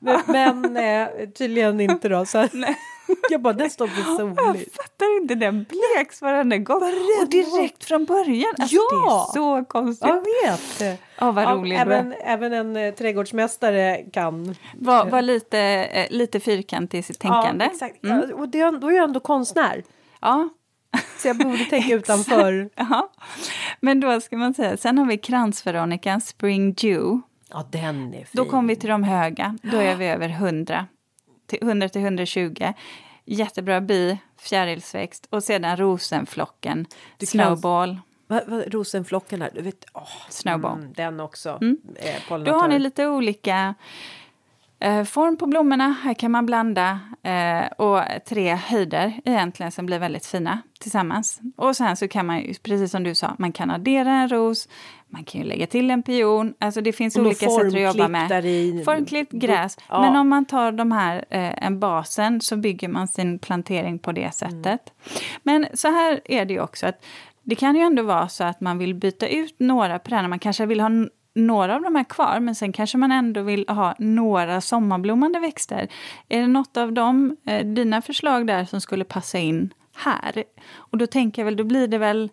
Men, 0.00 0.20
men 0.26 0.76
eh, 0.76 1.28
tydligen 1.28 1.80
inte 1.80 2.08
då. 2.08 2.24
Så 2.24 2.48
Jag 3.30 3.40
bara, 3.40 3.52
den 3.52 3.70
står 3.70 3.86
på 3.86 4.16
soligt. 4.18 4.40
Jag 4.40 4.84
fattar 4.84 5.22
inte, 5.22 5.34
den 5.34 5.66
bleks 5.68 6.22
varenda 6.22 6.56
gång. 6.56 6.80
Varenda 6.80 7.22
och 7.22 7.30
direkt 7.30 7.84
från 7.84 8.04
början. 8.04 8.54
Alltså, 8.58 8.76
ja! 8.76 9.30
Det 9.34 9.38
är 9.38 9.42
så 9.42 9.64
konstigt. 9.64 10.08
Jag 10.08 10.50
vet. 10.50 11.00
Oh, 11.20 11.32
vad 11.32 11.58
rolig 11.58 11.76
ja, 11.76 11.80
även, 11.80 12.12
även 12.12 12.52
en 12.52 12.76
eh, 12.76 12.94
trädgårdsmästare 12.94 14.04
kan... 14.12 14.56
...vara 14.74 15.06
eh, 15.06 15.10
var 15.10 15.22
lite, 15.22 15.58
eh, 15.58 16.06
lite 16.10 16.40
fyrkantig 16.40 16.98
i 16.98 17.02
sitt 17.02 17.18
tänkande. 17.18 17.64
Ja, 17.64 17.70
exakt. 17.70 18.04
Mm. 18.04 18.24
Ja, 18.30 18.36
och 18.36 18.48
det, 18.48 18.70
då 18.70 18.88
är 18.88 18.92
jag 18.92 19.04
ändå 19.04 19.20
konstnär. 19.20 19.82
Ja. 20.20 20.48
Så 21.18 21.28
jag 21.28 21.36
borde 21.36 21.64
tänka 21.64 21.94
utanför. 21.94 22.70
Ja. 22.74 23.10
Men 23.80 24.00
då 24.00 24.20
ska 24.20 24.36
man 24.36 24.54
säga, 24.54 24.76
sen 24.76 24.98
har 24.98 25.06
vi 25.06 25.18
kransveronikan, 25.18 26.20
Spring 26.20 26.74
Dew. 26.74 27.20
Ja, 27.50 27.68
den 27.72 28.14
är 28.14 28.18
fin. 28.18 28.26
Då 28.32 28.44
kommer 28.44 28.68
vi 28.68 28.76
till 28.76 28.90
de 28.90 29.04
höga, 29.04 29.58
då 29.62 29.76
är 29.76 29.96
vi 29.96 30.06
över 30.06 30.28
hundra. 30.28 30.86
100 31.60 31.88
till 31.88 32.02
120, 32.02 32.72
jättebra 33.24 33.80
bi, 33.80 34.18
fjärilsväxt 34.38 35.26
och 35.30 35.42
sedan 35.42 35.76
rosenflocken, 35.76 36.86
du 37.18 37.26
snowball. 37.26 38.00
Va, 38.26 38.40
rosenflocken, 38.66 39.42
här, 39.42 39.50
du 39.54 39.62
vet, 39.62 39.84
oh, 39.94 40.28
snowball. 40.28 40.78
Mm, 40.78 40.92
den 40.92 41.20
också. 41.20 41.58
Mm. 41.60 41.78
Eh, 41.96 42.38
Då 42.38 42.52
har 42.52 42.68
ni 42.68 42.78
lite 42.78 43.06
olika 43.06 43.74
form 45.04 45.36
på 45.36 45.46
blommorna. 45.46 45.96
Här 46.02 46.14
kan 46.14 46.30
man 46.30 46.46
blanda 46.46 47.00
eh, 47.22 47.66
och 47.78 48.00
tre 48.28 48.54
höjder 48.54 49.12
egentligen 49.24 49.72
som 49.72 49.86
blir 49.86 49.98
väldigt 49.98 50.26
fina 50.26 50.58
tillsammans. 50.80 51.40
Och 51.56 51.76
sen 51.76 51.96
så 51.96 52.08
kan 52.08 52.26
man 52.26 52.40
ju, 52.40 52.54
precis 52.54 52.90
som 52.90 53.02
du 53.02 53.14
sa, 53.14 53.34
man 53.38 53.52
kan 53.52 53.70
addera 53.70 54.10
en 54.10 54.28
ros, 54.28 54.68
man 55.08 55.24
kan 55.24 55.40
ju 55.40 55.46
lägga 55.46 55.66
till 55.66 55.90
en 55.90 56.02
pion. 56.02 56.54
Alltså 56.60 56.80
det 56.80 56.92
finns 56.92 57.16
olika 57.16 57.46
sätt 57.46 57.66
att 57.66 57.80
jobba 57.80 58.08
med. 58.08 58.28
i- 58.80 58.84
Formklippt 58.84 59.32
gräs. 59.32 59.76
Ja. 59.88 60.00
Men 60.02 60.16
om 60.16 60.28
man 60.28 60.44
tar 60.44 60.72
de 60.72 60.92
här, 60.92 61.16
eh, 61.30 61.64
en 61.66 61.80
basen 61.80 62.40
så 62.40 62.56
bygger 62.56 62.88
man 62.88 63.08
sin 63.08 63.38
plantering 63.38 63.98
på 63.98 64.12
det 64.12 64.34
sättet. 64.34 64.80
Men 65.42 65.66
så 65.74 65.88
här 65.88 66.20
är 66.24 66.44
det 66.44 66.54
ju 66.54 66.60
också 66.60 66.86
att 66.86 67.04
det 67.44 67.54
kan 67.54 67.76
ju 67.76 67.82
ändå 67.82 68.02
vara 68.02 68.28
så 68.28 68.44
att 68.44 68.60
man 68.60 68.78
vill 68.78 68.94
byta 68.94 69.26
ut 69.28 69.54
några 69.58 69.98
perenner. 69.98 70.28
Man 70.28 70.38
kanske 70.38 70.66
vill 70.66 70.80
ha 70.80 70.90
några 71.34 71.74
av 71.74 71.82
de 71.82 71.94
här 71.96 72.04
kvar, 72.04 72.40
men 72.40 72.54
sen 72.54 72.72
kanske 72.72 72.98
man 72.98 73.12
ändå 73.12 73.42
vill 73.42 73.68
ha 73.68 73.94
några 73.98 74.60
sommarblommande 74.60 75.38
växter. 75.38 75.88
Är 76.28 76.40
det 76.40 76.46
något 76.46 76.76
av 76.76 76.92
dem, 76.92 77.36
eh, 77.46 77.66
dina 77.66 78.02
förslag 78.02 78.46
där 78.46 78.64
som 78.64 78.80
skulle 78.80 79.04
passa 79.04 79.38
in 79.38 79.74
här? 79.94 80.44
Och 80.74 80.98
då 80.98 81.06
tänker 81.06 81.42
jag 81.42 81.44
väl, 81.44 81.56
då 81.56 81.64
blir 81.64 81.88
det 81.88 81.98
väl, 81.98 82.30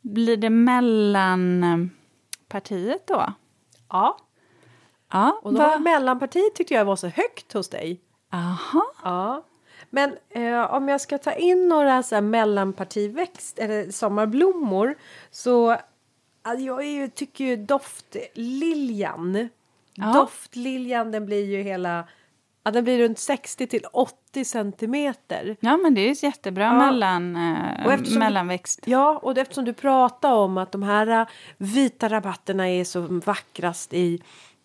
blir 0.00 0.36
det 0.36 0.50
mellan 0.50 1.64
eh, 1.64 2.96
då? 3.06 3.32
Ja, 3.88 4.16
Ja, 5.12 5.40
och 5.42 5.52
då 5.52 5.58
va? 5.58 5.78
mellanpartiet 5.78 6.54
tyckte 6.54 6.74
jag 6.74 6.84
var 6.84 6.96
så 6.96 7.08
högt 7.08 7.52
hos 7.52 7.68
dig. 7.68 8.00
Aha. 8.32 8.92
Ja. 9.04 9.44
Men 9.90 10.16
eh, 10.30 10.74
om 10.74 10.88
jag 10.88 11.00
ska 11.00 11.18
ta 11.18 11.32
in 11.32 11.68
några 11.68 12.02
så 12.02 12.20
mellanpartiväxt 12.20 13.58
eller 13.58 13.90
sommarblommor 13.90 14.94
så 15.30 15.76
alltså, 16.42 16.64
jag 16.66 16.86
ju, 16.86 17.08
tycker 17.08 17.44
ju 17.44 17.56
doftliljan. 17.56 19.48
Ja. 19.94 20.12
Doftliljan 20.12 21.10
den 21.12 21.26
blir 21.26 21.44
ju 21.44 21.62
hela 21.62 22.08
ja, 22.62 22.70
den 22.70 22.84
blir 22.84 22.98
runt 22.98 23.18
60 23.18 23.66
till 23.66 23.84
80 23.92 24.44
centimeter. 24.44 25.56
Ja, 25.60 25.76
men 25.76 25.94
det 25.94 26.00
är 26.00 26.08
ju 26.14 26.26
jättebra 26.26 26.64
Ja. 26.64 26.72
mellan, 26.72 27.36
eh, 27.36 28.18
mellanväxt. 28.18 28.80
Ja, 28.86 29.20
och 29.22 29.38
eftersom 29.38 29.64
du 29.64 29.72
pratar 29.72 30.32
om 30.32 30.58
att 30.58 30.72
de 30.72 30.82
här 30.82 31.06
eh, 31.06 31.26
vita 31.56 32.08
rabatterna 32.08 32.68
är 32.68 32.84
så 32.84 33.00
vackrast 33.00 33.94
i, 33.94 34.22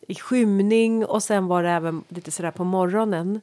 i 0.07 0.15
skymning 0.15 1.05
och 1.05 1.23
sen 1.23 1.47
var 1.47 1.63
det 1.63 1.69
även 1.69 2.03
lite 2.07 2.31
sådär 2.31 2.51
på 2.51 2.63
morgonen. 2.63 3.41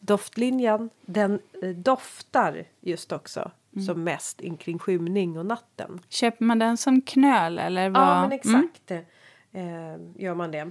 Doftlinjen, 0.00 0.90
den 1.06 1.38
eh, 1.62 1.68
doftar 1.68 2.64
just 2.80 3.12
också 3.12 3.50
som 3.86 4.04
mest 4.04 4.40
in 4.40 4.56
kring 4.56 4.78
skymning 4.78 5.38
och 5.38 5.46
natten. 5.46 6.00
Köper 6.08 6.44
man 6.44 6.58
den 6.58 6.76
som 6.76 7.00
knöl 7.00 7.58
eller 7.58 7.90
vad? 7.90 8.02
Ja, 8.02 8.14
men 8.20 8.24
Mm. 8.24 8.32
exakt 8.32 8.90
eh, 9.52 10.22
gör 10.24 10.34
man 10.34 10.50
det. 10.50 10.70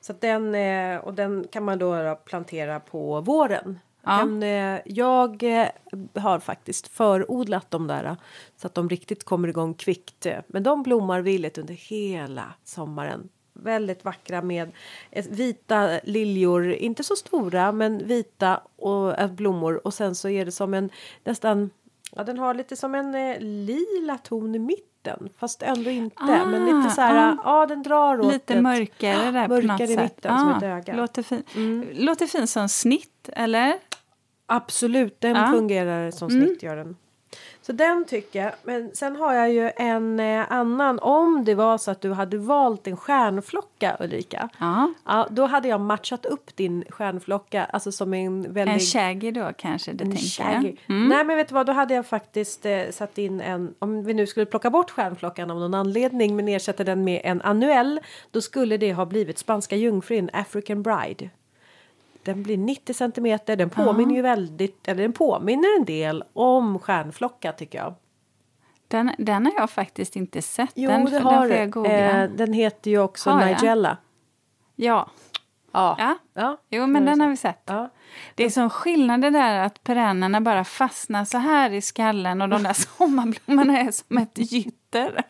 Så 0.00 0.12
den, 0.20 0.54
eh, 0.54 0.98
och 0.98 1.14
den 1.14 1.46
kan 1.52 1.64
man 1.64 1.78
då, 1.78 2.14
plantera 2.24 2.80
på 2.80 3.20
våren. 3.20 3.78
Ja. 4.04 4.16
Den, 4.18 4.42
eh, 4.42 4.80
jag 4.84 5.42
eh, 5.42 5.68
har 6.14 6.38
faktiskt 6.38 6.88
förodlat 6.88 7.70
dem 7.70 7.86
där 7.86 8.04
eh, 8.04 8.14
så 8.56 8.66
att 8.66 8.74
de 8.74 8.88
riktigt 8.88 9.24
kommer 9.24 9.48
igång 9.48 9.74
kvickt. 9.74 10.26
Men 10.46 10.62
de 10.62 10.82
blommar 10.82 11.20
villigt 11.20 11.58
under 11.58 11.74
hela 11.74 12.54
sommaren. 12.64 13.28
Väldigt 13.54 14.04
vackra 14.04 14.42
med 14.42 14.70
eh, 15.10 15.24
vita 15.30 16.00
liljor, 16.04 16.72
inte 16.72 17.04
så 17.04 17.16
stora 17.16 17.72
men 17.72 18.06
vita 18.06 18.60
och, 18.76 19.30
blommor 19.30 19.86
och 19.86 19.94
sen 19.94 20.14
så 20.14 20.28
är 20.28 20.44
det 20.44 20.52
som 20.52 20.74
en 20.74 20.90
nästan, 21.24 21.70
ja 22.16 22.24
den 22.24 22.38
har 22.38 22.54
lite 22.54 22.76
som 22.76 22.94
en 22.94 23.14
eh, 23.14 23.36
lila 23.40 24.18
ton 24.18 24.54
i 24.54 24.58
mitten 24.58 25.28
fast 25.38 25.62
ändå 25.62 25.90
inte. 25.90 26.22
men 26.24 26.62
Ah, 26.68 26.78
lite 26.82 26.94
så 26.94 27.00
här, 27.00 27.32
ah. 27.32 27.36
ja 27.44 27.66
den 27.66 27.82
drar 27.82 28.20
åt 28.20 28.32
Lite 28.32 28.54
ett- 28.54 28.62
mörkare 28.62 29.30
där 29.30 29.48
på 29.48 29.54
mörkare 29.54 29.66
något 29.68 29.80
i 29.80 29.86
sätt. 29.94 29.98
Ah, 29.98 30.02
mitten 30.02 30.38
som 30.38 30.50
ett 30.56 30.62
öga. 30.62 30.96
Låter, 30.96 31.22
fin. 31.22 31.86
låter 31.92 32.26
fint 32.26 32.50
som 32.50 32.68
snitt, 32.68 33.28
eller? 33.32 33.74
Absolut, 34.46 35.20
den 35.20 35.36
Ja. 35.36 35.46
fungerar 35.52 36.10
som 36.10 36.30
snitt 36.30 36.62
gör 36.62 36.76
den. 36.76 36.96
Så 37.62 37.72
den 37.72 38.04
tycker 38.04 38.42
jag. 38.42 38.52
Men 38.62 38.90
sen 38.94 39.16
har 39.16 39.34
jag 39.34 39.52
ju 39.52 39.70
en 39.76 40.20
eh, 40.20 40.52
annan. 40.52 40.98
Om 40.98 41.44
det 41.44 41.54
var 41.54 41.78
så 41.78 41.90
att 41.90 42.00
du 42.00 42.12
hade 42.12 42.38
valt 42.38 42.86
en 42.86 42.96
stjärnflocka 42.96 43.96
Ulrika. 44.00 44.48
Ja. 44.58 44.92
Ja, 45.06 45.26
då 45.30 45.46
hade 45.46 45.68
jag 45.68 45.80
matchat 45.80 46.26
upp 46.26 46.56
din 46.56 46.84
stjärnflocka. 46.88 47.64
Alltså 47.64 47.92
som 47.92 48.14
en 48.14 48.52
väldigt... 48.52 48.74
En 48.74 48.80
shaggy 48.80 49.30
då 49.30 49.52
kanske, 49.58 49.92
det 49.92 50.04
en 50.04 50.10
tänker. 50.10 50.76
Mm. 50.88 51.08
Nej 51.08 51.24
men 51.24 51.36
vet 51.36 51.48
du 51.48 51.54
vad, 51.54 51.66
då 51.66 51.72
hade 51.72 51.94
jag 51.94 52.06
faktiskt 52.06 52.66
eh, 52.66 52.82
satt 52.90 53.18
in 53.18 53.40
en, 53.40 53.74
om 53.78 54.04
vi 54.04 54.14
nu 54.14 54.26
skulle 54.26 54.46
plocka 54.46 54.70
bort 54.70 54.90
stjärnflockan 54.90 55.50
av 55.50 55.60
någon 55.60 55.74
anledning 55.74 56.36
men 56.36 56.48
ersätta 56.48 56.84
den 56.84 57.04
med 57.04 57.20
en 57.24 57.42
annuell, 57.42 58.00
då 58.30 58.40
skulle 58.40 58.76
det 58.76 58.92
ha 58.92 59.06
blivit 59.06 59.38
spanska 59.38 59.76
jungfrun, 59.76 60.30
African 60.32 60.82
Bride. 60.82 61.30
Den 62.24 62.42
blir 62.42 62.58
90 62.58 62.94
centimeter, 62.94 63.56
den 63.56 63.70
påminner 63.70 64.14
ju 64.14 64.22
väldigt, 64.22 64.88
eller 64.88 65.02
den 65.02 65.12
påminner 65.12 65.78
en 65.78 65.84
del 65.84 66.24
om 66.32 66.78
stjärnflocka 66.78 67.52
tycker 67.52 67.78
jag. 67.78 67.94
Den, 68.88 69.10
den 69.18 69.46
har 69.46 69.52
jag 69.56 69.70
faktiskt 69.70 70.16
inte 70.16 70.42
sett. 70.42 70.72
Jo 70.74 70.90
den, 70.90 71.04
det 71.04 71.10
den 71.10 71.22
har 71.22 71.72
får 71.72 71.86
jag. 71.86 72.22
Eh, 72.22 72.30
den 72.30 72.52
heter 72.52 72.90
ju 72.90 72.98
också 72.98 73.30
Har? 73.30 73.46
Nigella. 73.46 73.96
Ja. 74.76 75.10
Ja. 75.72 75.96
ja. 75.98 76.18
ja. 76.34 76.56
Jo, 76.70 76.86
men 76.86 77.04
den 77.04 77.20
har 77.20 77.28
vi 77.28 77.36
sett. 77.36 77.62
Ja. 77.64 77.90
Det 78.34 78.44
är 78.44 78.50
som 78.50 78.70
skillnad 78.70 79.20
där 79.20 79.58
att 79.58 79.84
perennerna 79.84 80.40
bara 80.40 80.64
fastnar 80.64 81.24
så 81.24 81.38
här 81.38 81.70
i 81.70 81.80
skallen 81.80 82.42
och 82.42 82.48
de 82.48 82.62
där 82.62 82.72
sommarblommorna 82.98 83.78
är 83.80 83.90
som 83.90 84.18
ett 84.18 84.52
gytter. 84.52 85.22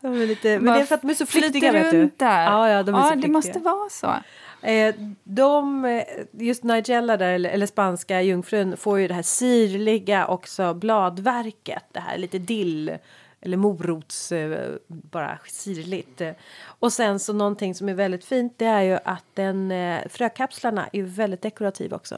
De 0.00 0.22
är 0.22 0.26
lite, 0.26 0.58
men 0.60 0.74
det 0.74 0.80
är 0.80 0.84
för 0.84 0.94
att 0.94 1.02
de 1.02 1.10
är 1.10 1.14
så 1.14 1.26
flyktiga 1.26 1.72
vet 1.72 1.90
du. 1.90 2.10
där. 2.16 2.44
Ja, 2.44 2.68
ja, 2.68 2.82
de 2.82 2.94
är 2.94 3.02
så 3.02 3.08
det 3.08 3.12
flyktiga. 3.12 3.32
måste 3.32 3.58
vara 3.58 3.88
så. 3.88 4.14
Eh, 4.62 4.94
de, 5.24 5.84
eh, 5.84 6.04
just 6.32 6.64
Nigella 6.64 7.16
där, 7.16 7.32
eller, 7.32 7.50
eller 7.50 7.66
spanska 7.66 8.22
jungfrun, 8.22 8.76
får 8.76 8.98
ju 8.98 9.08
det 9.08 9.14
här 9.14 9.22
syrliga 9.22 10.26
också 10.26 10.74
bladverket. 10.74 11.84
Det 11.92 12.00
här 12.00 12.18
lite 12.18 12.38
dill 12.38 12.98
eller 13.40 13.56
morots, 13.56 14.32
eh, 14.32 14.70
bara 14.86 15.38
syrligt. 15.48 16.22
Och 16.62 16.92
sen 16.92 17.18
så 17.18 17.32
någonting 17.32 17.74
som 17.74 17.88
är 17.88 17.94
väldigt 17.94 18.24
fint 18.24 18.54
det 18.56 18.64
är 18.64 18.82
ju 18.82 18.98
att 19.04 19.24
den, 19.34 19.70
eh, 19.70 20.08
frökapslarna 20.08 20.88
är 20.92 21.02
väldigt 21.02 21.42
dekorativa 21.42 21.96
också. 21.96 22.14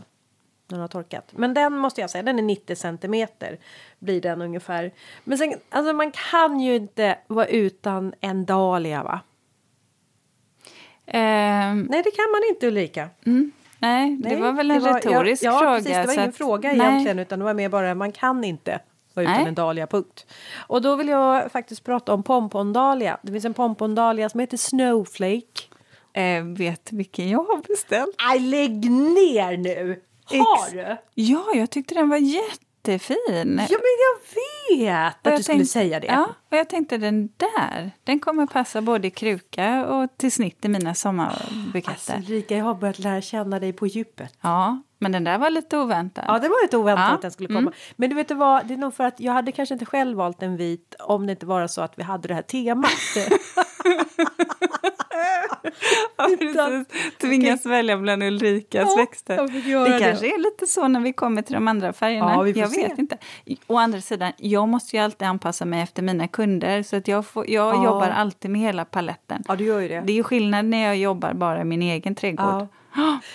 När 0.69 0.77
den 0.77 0.81
har 0.81 0.89
torkat. 0.89 1.33
Men 1.33 1.55
den 1.55 1.79
måste 1.79 2.01
jag 2.01 2.11
säga, 2.11 2.23
den 2.23 2.39
är 2.39 2.43
90 2.43 2.77
centimeter 2.77 3.59
blir 3.99 4.21
den 4.21 4.43
ungefär. 4.43 4.93
Men 5.25 5.39
sen, 5.39 5.55
alltså 5.71 5.93
man 5.93 6.13
kan 6.31 6.61
ju 6.61 6.75
inte 6.75 7.19
vara 7.27 7.47
utan 7.47 8.15
en 8.21 8.45
dahlia 8.45 9.03
va? 9.03 9.21
Ehm, 11.07 11.87
Nej 11.91 12.03
det 12.03 12.11
kan 12.11 12.31
man 12.33 12.41
inte 12.51 12.67
Ulrika. 12.67 13.09
mm, 13.27 13.53
nej, 13.79 14.17
det 14.17 14.29
Nej, 14.29 14.41
var 14.41 14.53
väl 14.53 14.71
en 14.71 14.81
var- 14.83 14.95
retorisk 14.95 15.43
ja, 15.45 15.59
fråga. 15.59 15.71
Ja, 15.71 15.77
precis. 15.77 15.93
Det 15.97 16.07
var 16.07 16.13
ingen 16.15 16.29
att- 16.29 16.37
fråga 16.37 16.73
nej. 16.73 16.81
egentligen 16.87 17.19
utan 17.19 17.39
det 17.39 17.45
var 17.45 17.55
mer 17.55 17.69
bara 17.69 17.95
man 17.95 18.13
kan 18.13 18.45
inte 18.45 18.81
vara 19.15 19.25
utan 19.25 19.37
Nej. 19.37 19.49
en 19.49 19.55
dahlia, 19.55 19.87
punkt. 19.87 20.27
Och 20.67 20.83
då 20.83 20.97
vill 20.97 21.09
jag 21.09 21.53
faktiskt 21.53 21.85
prata 21.85 22.15
om 22.15 22.23
pompondalia. 22.23 23.19
Det 23.23 23.33
finns 23.33 23.45
en 23.45 23.55
pompondalia 23.55 24.29
som 24.29 24.41
heter 24.41 24.57
Snowflake. 24.57 25.63
Eh, 26.15 26.45
vet 26.45 26.93
vilken 26.93 27.29
jag 27.31 27.39
har 27.45 27.63
beställt? 27.69 28.15
Aj, 28.31 28.39
lägg 28.41 28.91
ner 28.91 29.57
nu! 29.57 30.01
Har 30.25 30.37
Ex- 30.67 30.73
du? 30.73 30.97
Ja, 31.15 31.45
jag 31.55 31.71
tyckte 31.71 31.95
den 31.95 32.09
var 32.09 32.17
jättefin. 32.89 33.17
Ja, 33.71 33.79
men 33.79 33.97
jag 33.99 34.19
vet 34.79 35.15
Och 35.15 35.17
att 35.17 35.25
jag 35.25 35.39
du 35.39 35.43
skulle 35.43 35.65
säga 35.65 36.01
det. 36.01 36.07
Ja, 36.07 36.35
och 36.51 36.57
jag 36.57 36.69
tänkte 36.69 36.99
den 36.99 37.29
där, 37.37 37.91
den 38.05 38.21
kommer 38.21 38.47
passa 38.47 38.83
både 38.83 39.09
i 39.09 39.11
kruka 39.11 39.87
och 39.87 40.17
till 40.17 40.33
snitt 40.33 40.65
i 40.65 40.69
mina 40.69 40.95
sommarbuketter. 40.95 41.91
Alltså, 41.91 42.13
Ulrika, 42.17 42.57
jag 42.57 42.65
har 42.65 42.75
börjat 42.75 42.99
lära 42.99 43.21
känna 43.21 43.61
dig 43.61 43.73
på 43.73 43.87
djupet. 43.87 44.35
Ja, 44.41 44.83
men 44.99 45.13
den 45.13 45.25
där 45.25 45.39
var 45.39 45.51
lite 45.51 45.79
oväntad. 45.79 46.25
Ja, 46.29 46.39
det 46.39 46.49
var 46.49 46.65
lite 46.65 46.77
oväntat 46.77 47.09
Ja, 47.09 47.15
att 47.15 47.23
den 47.23 47.31
skulle 47.31 47.49
komma. 47.49 47.73
Men 47.97 48.11
du 48.11 48.17
vet 48.17 48.29
du 48.29 48.35
vad, 48.35 48.67
det 48.67 48.75
är 48.75 48.79
nog 48.79 48.95
för 48.95 49.05
att 49.05 49.21
jag 49.21 49.33
hade 49.33 49.53
kanske 49.53 49.73
inte 49.73 49.87
själv 49.87 50.19
valt 50.19 50.43
en 50.43 50.57
vit 50.57 50.95
om 50.99 51.27
det 51.27 51.33
inte 51.33 51.47
var 51.47 51.67
så 51.67 51.81
att 51.81 51.99
vi 51.99 52.03
hade 52.03 52.29
det 52.29 52.35
här 52.35 52.43
temat. 52.43 52.91
Ja, 56.17 56.29
precis. 56.39 56.87
Tvingas 57.21 57.67
välja 57.67 57.97
bland 57.97 58.23
Ulrikas 58.23 58.89
Ja, 58.97 58.97
växter. 58.97 59.37
det 59.37 59.93
det. 59.93 59.99
kanske 60.05 60.27
är 60.27 60.39
lite 60.39 60.67
så 60.67 60.89
när 60.89 61.01
vi 61.01 61.13
kommer 61.13 61.43
till 61.43 61.55
de 61.55 61.69
andra 61.69 61.93
färgerna. 61.93 62.33
Ja, 62.35 62.49
jag 62.49 62.71
se. 62.71 62.89
vet 62.89 62.99
inte. 62.99 63.19
Å 63.67 63.77
andra 63.79 64.01
sidan, 64.01 64.33
jag 64.37 64.69
måste 64.69 64.97
ju 64.97 65.03
alltid 65.03 65.29
anpassa 65.29 65.65
mig 65.65 65.83
efter 65.83 66.03
mina 66.03 66.29
kunder. 66.29 66.83
Så 66.83 66.97
att 66.97 67.09
jag, 67.09 67.27
får, 67.27 67.51
jag 67.51 67.75
Ja. 67.77 67.85
jobbar 67.85 68.09
alltid 68.11 68.51
med 68.51 68.61
hela 68.61 68.85
paletten. 68.85 69.43
ja, 69.49 69.57
du 69.57 69.65
gör 69.65 69.81
det. 69.81 70.01
Det 70.07 70.13
är 70.13 70.17
ju 70.17 70.23
skillnad 70.23 70.65
när 70.65 70.87
jag 70.87 70.97
jobbar 70.97 71.33
bara 71.33 71.61
i 71.61 71.65
min 71.65 71.83
egen 71.83 72.15
trädgård. 72.15 72.67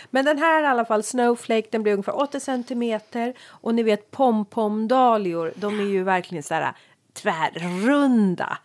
Men 0.09 0.25
den 0.25 0.37
här 0.37 0.63
i 0.63 0.65
alla 0.65 0.85
fall, 0.85 1.03
Snowflake, 1.03 1.67
den 1.71 1.83
blir 1.83 1.93
ungefär 1.93 2.21
80 2.21 2.39
centimeter. 2.39 3.33
Och 3.49 3.75
ni 3.75 3.83
vet 3.83 4.11
pompomdalior, 4.11 5.53
de 5.55 5.79
är 5.79 5.83
ju 5.83 6.03
verkligen 6.03 6.43
så 6.43 6.53
här 6.53 6.73
tvärrunda. 7.17 8.57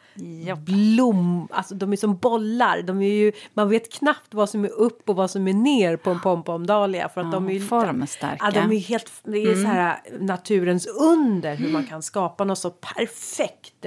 Blom, 0.56 1.48
alltså 1.50 1.74
de 1.74 1.92
är 1.92 1.96
som 1.96 2.16
bollar. 2.16 2.82
De 2.82 3.02
är 3.02 3.12
ju, 3.14 3.32
man 3.54 3.68
vet 3.68 3.92
knappt 3.92 4.34
vad 4.34 4.50
som 4.50 4.64
är 4.64 4.68
upp 4.72 5.08
och 5.08 5.16
vad 5.16 5.30
som 5.30 5.48
är 5.48 5.52
ner 5.52 5.96
på 5.96 6.10
en 6.10 6.20
pompomdalia. 6.20 7.08
För 7.08 7.20
att 7.20 7.26
Ja, 7.26 7.32
de 7.32 7.48
är 7.48 7.52
ju, 7.52 7.60
formstarka. 7.60 8.36
Ja, 8.40 8.50
de 8.50 8.72
är 8.72 8.78
helt, 8.80 9.12
det 9.22 9.38
är 9.42 9.54
så 9.54 9.66
här 9.66 9.96
naturens 10.20 10.86
under 10.86 11.54
hur 11.54 11.68
man 11.72 11.86
kan 11.86 12.02
skapa 12.02 12.44
något 12.44 12.58
så 12.58 12.70
perfekt. 12.70 13.86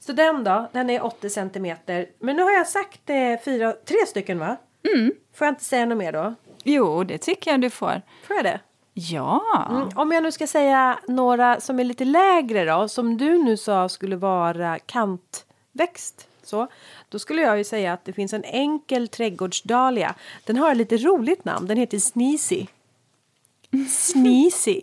Så 0.00 0.12
den 0.12 0.44
då, 0.44 0.70
den 0.72 0.90
är 0.90 1.04
80 1.04 1.30
centimeter. 1.30 2.06
Men 2.20 2.36
nu 2.36 2.42
har 2.42 2.50
jag 2.52 2.66
sagt 2.68 3.10
eh, 3.10 3.16
fyra, 3.44 3.72
tre 3.72 3.96
stycken 4.06 4.38
va? 4.38 4.56
Får 5.34 5.46
jag 5.46 5.52
inte 5.52 5.64
säga 5.64 5.86
något 5.86 5.98
mer 5.98 6.12
då? 6.12 6.34
Jo, 6.64 7.04
det 7.04 7.18
tycker 7.18 7.50
jag 7.50 7.60
du 7.60 7.70
får. 7.70 8.02
Får 8.26 8.36
jag 8.36 8.44
det? 8.44 8.60
Ja. 8.94 9.66
Mm, 9.70 9.88
om 9.94 10.12
jag 10.12 10.22
nu 10.22 10.32
ska 10.32 10.46
säga 10.46 10.98
några 11.08 11.60
som 11.60 11.80
är 11.80 11.84
lite 11.84 12.04
lägre 12.04 12.64
då, 12.64 12.88
som 12.88 13.16
du 13.16 13.42
nu 13.42 13.56
sa 13.56 13.88
skulle 13.88 14.16
vara 14.16 14.78
kantväxt. 14.78 16.28
Så, 16.42 16.66
då 17.08 17.18
skulle 17.18 17.42
jag 17.42 17.58
ju 17.58 17.64
säga 17.64 17.92
att 17.92 18.04
det 18.04 18.12
finns 18.12 18.32
en 18.32 18.44
enkel 18.44 19.08
trädgårdsdahlia. 19.08 20.14
Den 20.44 20.56
har 20.56 20.70
ett 20.70 20.76
lite 20.76 20.96
roligt 20.96 21.44
namn, 21.44 21.66
den 21.66 21.76
heter 21.76 21.98
Sneezy. 21.98 22.66
Sneezy. 23.88 24.80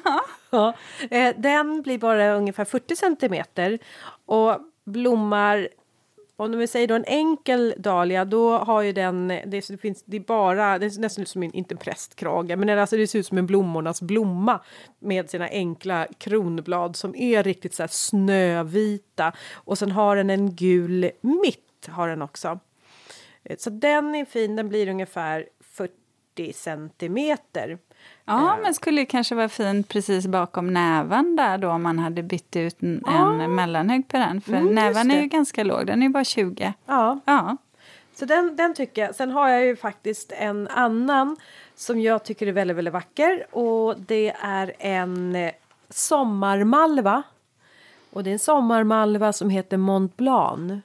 ja, 0.50 0.74
eh, 1.10 1.34
den 1.36 1.82
blir 1.82 1.98
bara 1.98 2.34
ungefär 2.34 2.64
40 2.64 2.96
centimeter 2.96 3.78
och 4.26 4.58
blommar 4.84 5.68
om 6.40 6.58
vi 6.58 6.66
säger 6.66 6.88
då 6.88 6.94
en 6.94 7.04
enkel 7.04 7.74
dahlia, 7.78 8.24
då 8.24 8.58
har 8.58 8.82
ju 8.82 8.92
den, 8.92 9.28
det, 9.28 9.80
finns, 9.80 10.02
det 10.04 10.16
är 10.16 10.20
bara, 10.20 10.78
det 10.78 10.90
ser 10.90 11.00
nästan 11.00 11.22
ut 11.22 11.28
som 11.28 11.42
en, 11.42 11.52
inte 11.52 11.74
en 11.74 11.78
prästkrage, 11.78 12.48
men 12.58 12.66
det, 12.66 12.80
alltså 12.80 12.96
det 12.96 13.06
ser 13.06 13.18
ut 13.18 13.26
som 13.26 13.38
en 13.38 13.46
blommornas 13.46 14.02
blomma 14.02 14.60
med 14.98 15.30
sina 15.30 15.48
enkla 15.48 16.06
kronblad 16.18 16.96
som 16.96 17.14
är 17.14 17.42
riktigt 17.42 17.74
så 17.74 17.82
här 17.82 17.88
snövita 17.92 19.32
och 19.52 19.78
sen 19.78 19.90
har 19.90 20.16
den 20.16 20.30
en 20.30 20.54
gul 20.54 21.10
mitt 21.20 21.88
har 21.88 22.08
den 22.08 22.22
också. 22.22 22.58
Eh, 23.44 23.56
så 23.56 23.70
den 23.70 24.14
är 24.14 24.24
fin, 24.24 24.56
den 24.56 24.68
blir 24.68 24.88
ungefär 24.88 25.48
40 25.60 26.52
centimeter. 26.52 27.78
Ja, 28.28 28.58
men 28.62 28.74
skulle 28.74 29.04
kanske 29.04 29.34
vara 29.34 29.48
fin 29.48 29.82
precis 29.82 30.26
bakom 30.26 30.74
näven 30.74 31.36
där 31.36 31.58
då 31.58 31.70
om 31.70 31.82
man 31.82 31.98
hade 31.98 32.22
bytt 32.22 32.56
ut 32.56 32.82
en, 32.82 33.02
ja. 33.06 33.42
en 33.42 33.54
mellanhög 33.54 34.08
på 34.08 34.16
den. 34.16 34.40
För 34.40 34.52
mm, 34.52 34.74
näven 34.74 35.10
är 35.10 35.20
ju 35.20 35.26
ganska 35.26 35.64
låg, 35.64 35.86
den 35.86 36.02
är 36.02 36.08
bara 36.08 36.24
20. 36.24 36.72
Ja. 36.86 37.20
ja. 37.24 37.56
Så 38.14 38.24
den, 38.24 38.56
den 38.56 38.74
tycker 38.74 39.02
jag. 39.02 39.14
Sen 39.14 39.30
har 39.30 39.48
jag 39.48 39.66
ju 39.66 39.76
faktiskt 39.76 40.32
en 40.32 40.68
annan 40.68 41.36
som 41.74 42.00
jag 42.00 42.24
tycker 42.24 42.46
är 42.46 42.52
väldigt, 42.52 42.76
väldigt 42.76 42.94
vacker 42.94 43.46
och 43.50 44.00
det 44.00 44.34
är 44.42 44.72
en 44.78 45.36
eh, 45.36 45.52
sommarmalva. 45.90 47.22
Och 48.10 48.24
det 48.24 48.30
är 48.30 48.32
en 48.32 48.38
sommarmalva 48.38 49.32
som 49.32 49.50
heter 49.50 49.76
Mont 49.76 50.16
Blanc. 50.16 50.82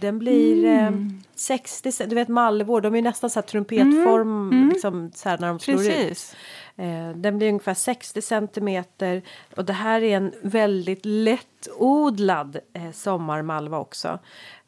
Den 0.00 0.18
blir 0.18 0.64
mm. 0.64 0.94
eh, 0.94 1.30
60 1.34 2.06
Du 2.06 2.14
vet 2.14 2.28
malvor, 2.28 2.80
de 2.80 2.94
är 2.94 3.02
nästan 3.02 3.30
så 3.30 3.40
här 3.40 3.46
trumpetform 3.46 4.50
mm. 4.50 4.68
Liksom, 4.68 5.12
så 5.14 5.28
här 5.28 5.38
när 5.38 5.48
de 5.48 5.58
slår 5.58 5.76
Precis. 5.76 6.32
ut. 6.32 6.36
Eh, 6.76 7.10
den 7.16 7.38
blir 7.38 7.48
ungefär 7.48 7.74
60 7.74 8.22
centimeter 8.22 9.22
och 9.56 9.64
det 9.64 9.72
här 9.72 10.02
är 10.02 10.16
en 10.16 10.32
väldigt 10.42 11.00
lättodlad 11.02 12.58
eh, 12.72 12.90
sommarmalva 12.92 13.78
också. 13.78 14.18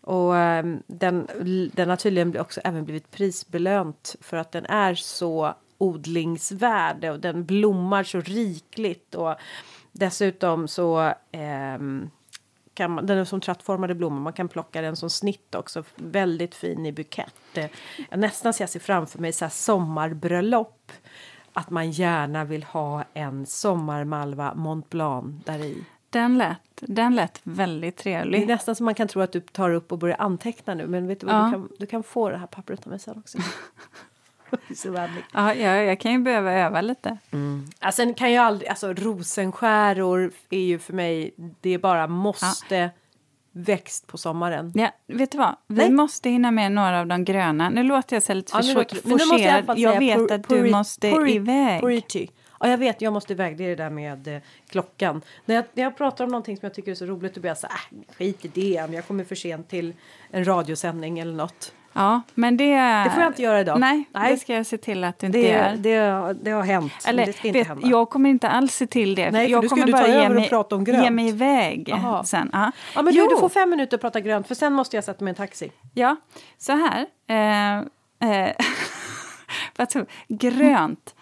Och 0.01 0.37
eh, 0.37 0.64
den, 0.87 1.28
den 1.72 1.89
har 1.89 1.97
tydligen 1.97 2.39
också 2.39 2.61
även 2.64 2.85
blivit 2.85 3.11
prisbelönt 3.11 4.16
för 4.20 4.37
att 4.37 4.53
den 4.53 4.66
är 4.66 4.95
så 4.95 5.55
odlingsvärd 5.78 7.05
och 7.05 7.20
den 7.20 7.45
blommar 7.45 8.05
så 8.05 8.20
rikligt 8.20 9.14
och 9.14 9.35
dessutom 9.93 10.68
så 10.68 11.01
eh, 11.33 11.78
kan 12.81 12.91
man, 12.91 13.07
den 13.07 13.18
är 13.18 13.24
som 13.24 13.41
trattformade 13.41 13.95
blommor. 13.95 14.20
Man 14.20 14.33
kan 14.33 14.49
plocka 14.49 14.81
den 14.81 14.97
som 14.97 15.11
snitt 15.11 15.55
också. 15.55 15.85
Väldigt 15.97 16.55
fin 16.55 16.87
i 16.87 16.93
bukett. 16.93 17.59
Jag 18.11 18.20
nästan 18.20 18.53
ser 18.53 18.66
sig 18.66 18.81
framför 18.81 19.18
mig 19.18 19.33
så 19.33 19.45
här 19.45 19.51
sommarbröllop. 19.51 20.93
Att 21.53 21.70
man 21.70 21.91
gärna 21.91 22.45
vill 22.45 22.62
ha 22.62 23.05
en 23.14 23.47
sommarmalva 23.47 24.55
Mont 24.55 24.91
Blanc 24.91 25.45
där 25.45 25.59
i. 25.59 25.85
Den 26.11 26.39
lät, 26.39 26.61
den 26.81 27.14
lät 27.14 27.41
väldigt 27.43 27.97
trevlig. 27.97 28.41
Det 28.41 28.45
är 28.45 28.47
nästan 28.47 28.76
som 28.76 28.85
man 28.85 28.95
kan 28.95 29.09
tro 29.09 29.22
att 29.22 29.33
du 29.33 29.41
tar 29.41 29.70
upp 29.70 29.93
och 29.93 29.99
börjar 29.99 30.16
anteckna 30.16 30.74
nu. 30.74 30.87
Men 30.87 31.07
vet 31.07 31.20
du 31.20 31.26
vad, 31.26 31.35
ja. 31.37 31.45
du, 31.45 31.53
kan, 31.53 31.68
du 31.78 31.87
kan 31.87 32.03
få 32.03 32.31
det 32.31 32.37
här 32.37 32.47
pappret 32.47 32.87
av 32.87 32.91
mig 32.91 32.99
sen 32.99 33.18
också. 33.18 33.39
Ja, 35.32 35.55
jag, 35.55 35.84
jag 35.84 36.01
kan 36.01 36.12
ju 36.12 36.18
behöva 36.18 36.53
öva 36.53 36.80
lite. 36.80 37.18
Mm. 37.30 37.66
Ja, 37.80 37.92
sen 37.92 38.14
kan 38.14 38.32
jag 38.32 38.44
aldrig, 38.44 38.68
alltså 38.68 38.92
rosenskäror 38.92 40.32
är 40.51 40.59
ju 40.59 40.78
för 40.78 40.92
mig, 40.92 41.34
det 41.61 41.70
är 41.70 41.78
bara 41.78 42.07
måste 42.07 42.76
ja. 42.76 42.88
växt 43.53 44.07
på 44.07 44.18
sommaren. 44.18 44.72
Ja, 44.74 44.90
vet 45.07 45.32
du 45.32 45.38
vad? 45.38 45.57
Vi 45.66 45.76
Nej. 45.76 45.90
måste 45.90 46.30
hinna 46.30 46.51
med 46.51 46.72
några 46.72 47.01
av 47.01 47.07
de 47.07 47.24
gröna. 47.24 47.70
Nu 47.70 47.82
låter 47.82 48.16
jag 48.16 48.22
så 48.22 48.34
lite 48.34 48.53
ja, 48.57 48.84
forcerad. 49.03 49.64
Jag, 49.66 49.78
jag 49.78 49.98
vet 49.98 50.30
att 50.30 50.48
du 50.48 50.70
måste 50.70 51.11
pur, 51.11 51.28
iväg. 51.28 51.82
Ja, 52.61 52.68
jag 52.68 52.78
vet, 52.78 53.03
jag 53.03 53.12
måste 53.12 53.32
iväg. 53.32 53.57
Det 53.57 53.64
är 53.64 53.68
det 53.68 53.74
där 53.74 53.90
med 53.90 54.28
eh, 54.28 54.40
klockan. 54.68 55.22
När 55.44 55.55
jag, 55.55 55.64
när 55.74 55.82
jag 55.82 55.96
pratar 55.96 56.24
om 56.24 56.30
någonting 56.30 56.57
som 56.57 56.66
jag 56.66 56.74
tycker 56.74 56.90
är 56.90 56.94
så 56.94 57.07
roligt, 57.07 57.34
då 57.34 57.40
blir 57.40 57.51
jag 57.51 57.59
så 57.59 57.66
äh, 57.66 58.14
skit 58.18 58.44
i 58.44 58.48
det. 58.48 58.94
Jag 58.94 59.07
kommer 59.07 59.24
för 59.24 59.34
sent 59.34 59.68
till 59.68 59.94
en 60.30 60.44
radiosändning 60.44 61.18
eller 61.18 61.34
något. 61.34 61.72
Ja, 61.93 62.22
men 62.34 62.57
det... 62.57 62.76
Det 63.05 63.11
får 63.14 63.22
jag 63.22 63.30
inte 63.30 63.43
göra 63.43 63.61
idag. 63.61 63.80
Nej, 63.80 64.05
Nej. 64.12 64.32
det 64.32 64.38
ska 64.38 64.55
jag 64.55 64.66
se 64.66 64.78
till 64.78 65.05
att 65.05 65.18
du 65.18 65.26
inte 65.26 65.38
det, 65.38 65.49
gör. 65.49 65.76
Det, 65.76 66.36
det 66.43 66.51
har 66.51 66.62
hänt. 66.62 66.93
Eller, 67.07 67.26
det 67.26 67.32
ska 67.32 67.49
inte 67.49 67.59
vet, 67.59 67.68
hända. 67.68 67.88
Jag 67.88 68.11
kommer 68.11 68.30
inte 68.30 68.49
alls 68.49 68.74
se 68.74 68.86
till 68.86 69.14
det. 69.14 69.30
Nej, 69.30 69.47
för 69.47 69.53
jag 69.53 69.62
du 69.62 69.68
kommer 69.68 69.93
bara 69.93 70.09
ge 70.09 70.28
mig, 70.28 70.49
prata 70.49 70.76
om 70.76 70.84
grönt. 70.84 71.05
ge 71.05 71.11
mig 71.11 71.28
iväg 71.28 71.91
Aha. 71.93 72.24
sen. 72.24 72.51
Aha. 72.55 72.72
Ja, 72.95 73.03
men 73.03 73.14
du, 73.14 73.26
du, 73.26 73.36
får 73.36 73.49
fem 73.49 73.70
minuter 73.70 73.97
att 73.97 74.01
prata 74.01 74.20
grönt, 74.20 74.49
för 74.49 74.55
sen 74.55 74.72
måste 74.72 74.97
jag 74.97 75.05
sätta 75.05 75.24
mig 75.24 75.30
i 75.30 75.32
en 75.32 75.36
taxi. 75.36 75.72
Ja, 75.95 76.16
så 76.59 76.72
här. 76.72 77.07
Eh, 77.28 77.78
eh, 78.30 78.53
grönt. 80.28 81.14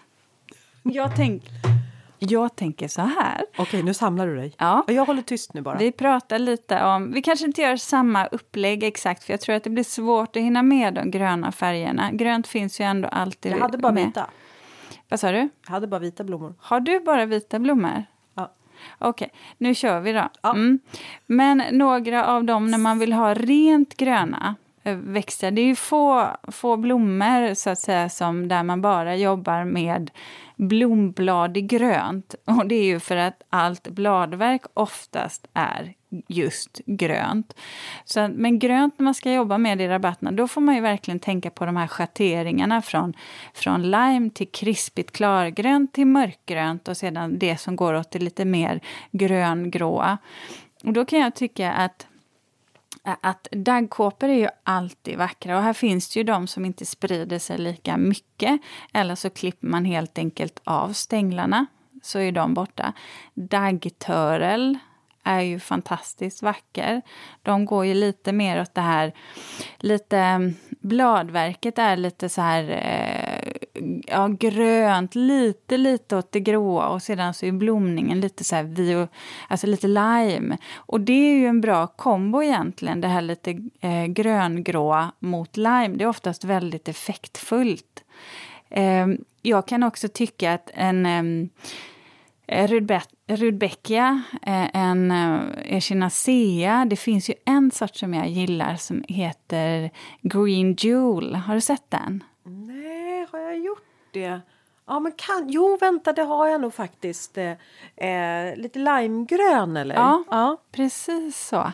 Jag 0.83 1.17
tänker... 1.17 1.78
Jag 2.19 2.57
tänker 2.57 2.89
så 2.89 3.03
här. 3.03 3.45
Okej, 3.59 3.83
nu 3.83 3.95
samlar 3.95 4.27
du 4.27 4.37
dig. 4.37 4.55
Ja. 4.59 4.85
Och 4.87 4.93
jag 4.93 5.05
håller 5.05 5.23
tyst 5.23 5.55
nu 5.55 5.61
bara. 5.61 5.79
Vi 5.79 5.93
pratar 5.93 6.39
lite 6.39 6.85
om, 6.85 7.13
vi 7.13 7.23
kanske 7.23 7.47
inte 7.47 7.61
gör 7.63 7.77
samma 7.77 8.27
upplägg 8.27 8.83
exakt 8.85 9.25
för 9.25 9.33
jag 9.33 9.41
tror 9.41 9.55
att 9.55 9.65
det 9.65 9.71
blir 9.71 9.85
svårt 9.85 10.37
att 10.37 10.43
hinna 10.43 10.63
med 10.63 10.95
de 10.95 11.11
gröna 11.11 11.53
färgerna. 11.53 12.11
Grönt 12.13 12.47
finns 12.47 12.81
ju 12.81 12.85
ändå 12.85 13.09
alltid 13.09 13.53
Jag 13.53 13.59
hade 13.59 13.79
bara 13.79 13.93
med. 13.93 14.07
vita. 14.07 14.27
Vad 15.09 15.21
sa 15.21 15.33
du? 15.33 15.49
Jag 15.67 15.71
hade 15.73 15.87
bara 15.87 16.01
vita 16.01 16.25
blommor. 16.25 16.55
Har 16.61 16.81
du 16.81 17.01
bara 17.01 17.27
vita 17.27 17.59
blommor? 17.59 18.05
Ja. 18.35 18.53
Okej, 18.99 19.33
nu 19.59 19.75
kör 19.75 20.01
vi 20.01 20.13
då. 20.13 20.29
Ja. 20.43 20.51
Mm. 20.55 20.79
Men 21.27 21.63
några 21.73 22.27
av 22.27 22.45
dem 22.45 22.71
när 22.71 22.79
man 22.79 22.99
vill 22.99 23.13
ha 23.13 23.35
rent 23.35 23.97
gröna 23.97 24.55
Eh, 24.83 24.97
växter. 24.97 25.51
Det 25.51 25.61
är 25.61 25.67
ju 25.67 25.77
få, 25.77 26.27
få 26.49 26.77
blommor 26.77 27.55
så 27.55 27.71
att 27.71 27.79
säga 27.79 28.09
som 28.09 28.49
där 28.49 28.63
man 28.63 28.83
bara 28.83 29.17
jobbar 29.17 29.65
med 29.65 30.11
blomblad 30.57 31.57
i 31.57 31.63
grönt. 31.63 32.35
Och 32.45 32.67
det 32.67 32.75
är 32.75 32.85
ju 32.85 33.01
för 33.01 33.17
att 33.17 33.43
allt 33.51 33.89
bladverk 33.89 34.63
oftast 34.75 35.47
är 35.55 35.95
just 36.27 36.81
grönt. 36.87 37.57
Så, 38.05 38.29
men 38.29 38.59
grönt 38.59 38.99
när 38.99 39.05
man 39.05 39.15
ska 39.15 39.33
jobba 39.33 39.59
med 39.59 39.79
det 39.79 39.85
i 39.85 39.89
rabatterna, 39.89 40.33
då 40.33 40.49
får 40.49 40.61
man 40.61 40.75
ju 40.75 40.81
verkligen 40.81 41.21
tänka 41.21 41.51
på 41.51 41.67
de 41.67 41.77
här 41.77 41.87
schatteringarna 41.87 42.83
från, 42.83 43.15
från 43.55 43.83
lime 43.83 44.31
till 44.31 44.49
krispigt 44.49 45.13
klargrönt 45.13 45.93
till 45.93 46.07
mörkgrönt 46.07 46.89
och 46.89 46.97
sedan 46.97 47.39
det 47.39 47.57
som 47.57 47.77
går 47.77 47.95
åt 47.95 48.11
det 48.11 48.19
lite 48.19 48.45
mer 48.45 48.81
gröngråa. 49.11 50.19
Och 50.85 50.93
då 50.93 51.05
kan 51.05 51.19
jag 51.19 51.35
tycka 51.35 51.73
att 51.73 52.07
att 53.21 53.49
daggkåpor 53.51 54.29
är 54.29 54.39
ju 54.39 54.49
alltid 54.63 55.19
vackra 55.19 55.57
och 55.57 55.63
här 55.63 55.73
finns 55.73 56.09
det 56.09 56.21
ju 56.21 56.25
de 56.25 56.47
som 56.47 56.65
inte 56.65 56.87
sprider 56.87 57.39
sig 57.39 57.59
lika 57.59 57.97
mycket. 57.97 58.61
Eller 58.93 59.15
så 59.15 59.31
klipper 59.31 59.67
man 59.67 59.85
helt 59.85 60.19
enkelt 60.19 60.61
av 60.65 60.93
stänglarna 60.93 61.67
så 62.03 62.19
är 62.19 62.33
de 62.33 62.55
borta. 62.55 62.93
Daggtörel 63.35 64.79
är 65.29 65.41
ju 65.41 65.61
fantastiskt 65.61 66.43
vacker. 66.43 67.03
De 67.43 67.65
går 67.65 67.87
ju 67.87 67.95
lite 67.95 68.33
mer 68.33 68.61
åt 68.61 68.75
det 68.75 68.81
här, 68.81 69.13
lite, 69.79 70.19
mm, 70.19 70.55
bladverket 70.69 71.79
är 71.79 71.97
lite 71.97 72.29
så 72.29 72.41
här, 72.41 72.71
eh, 72.71 73.28
ja 74.07 74.29
grönt, 74.29 75.15
lite 75.15 75.77
lite 75.77 76.17
åt 76.17 76.33
det 76.33 76.41
gråa 76.41 76.89
och 76.89 77.03
sedan 77.03 77.35
så 77.35 77.47
är 77.47 77.53
blomningen 77.53 78.21
lite 78.21 78.45
så 78.45 78.57
här 78.57 78.63
vio, 78.63 79.09
alltså 79.49 79.67
lite 79.67 79.87
lime. 79.89 80.59
Och 80.77 81.01
det 81.01 81.13
är 81.13 81.37
ju 81.37 81.47
en 81.47 81.61
bra 81.61 81.87
kombo 81.87 82.43
egentligen, 82.43 83.01
det 83.01 83.09
här 83.09 83.23
lite 83.23 83.51
eh, 83.81 84.05
gröngråa 84.07 85.13
mot 85.19 85.57
lime. 85.57 85.89
Det 85.89 86.05
är 86.05 86.09
oftast 86.09 86.45
väldigt 86.45 86.89
effektfullt. 86.89 88.05
Eh, 88.71 89.07
jag 89.43 89.67
kan 89.69 89.83
också 89.83 90.09
tycka 90.09 90.53
att 90.53 90.71
en 90.75 91.07
ehm, 91.07 91.49
eh, 92.47 92.69
Rudbeckia, 93.27 94.23
eh, 94.43 94.77
en 94.77 95.11
eh, 95.11 95.41
Echinacea. 95.65 96.85
Det 96.85 96.97
finns 96.97 97.31
ju 97.31 97.35
en 97.45 97.71
sort 97.71 97.97
som 97.97 98.15
jag 98.15 98.29
gillar 98.29 98.77
som 98.77 99.05
heter 99.09 99.91
Green 100.23 100.77
Jewel. 100.79 101.35
Har 101.35 101.55
du 101.55 101.61
sett 101.61 101.91
den? 101.91 102.23
Har 103.33 103.39
jag 103.39 103.59
gjort 103.59 103.87
det? 104.13 104.41
Ja, 104.87 105.01
men 105.01 105.13
kan... 105.13 105.49
Jo, 105.49 105.77
vänta, 105.81 106.13
det 106.13 106.23
har 106.23 106.49
jag 106.49 106.61
nog 106.61 106.75
faktiskt. 106.75 107.39
Eh, 107.39 107.53
eh 107.97 108.57
lite 108.57 108.79
limegrön, 108.79 109.77
eller? 109.77 109.95
Ja, 109.95 110.25
ja, 110.31 110.57
precis 110.73 111.47
så. 111.49 111.73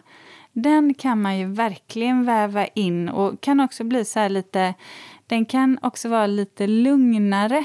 Den 0.53 0.95
kan 0.95 1.23
man 1.23 1.39
ju 1.39 1.47
verkligen 1.47 2.25
väva 2.25 2.67
in 2.67 3.09
och 3.09 3.41
kan 3.41 3.61
också 3.61 3.85
bli 3.85 4.05
så 4.05 4.21
här 4.21 4.29
lite... 4.29 4.75
Den 5.27 5.45
kan 5.45 5.79
också 5.83 6.09
vara 6.09 6.27
lite 6.27 6.67
lugnare 6.67 7.65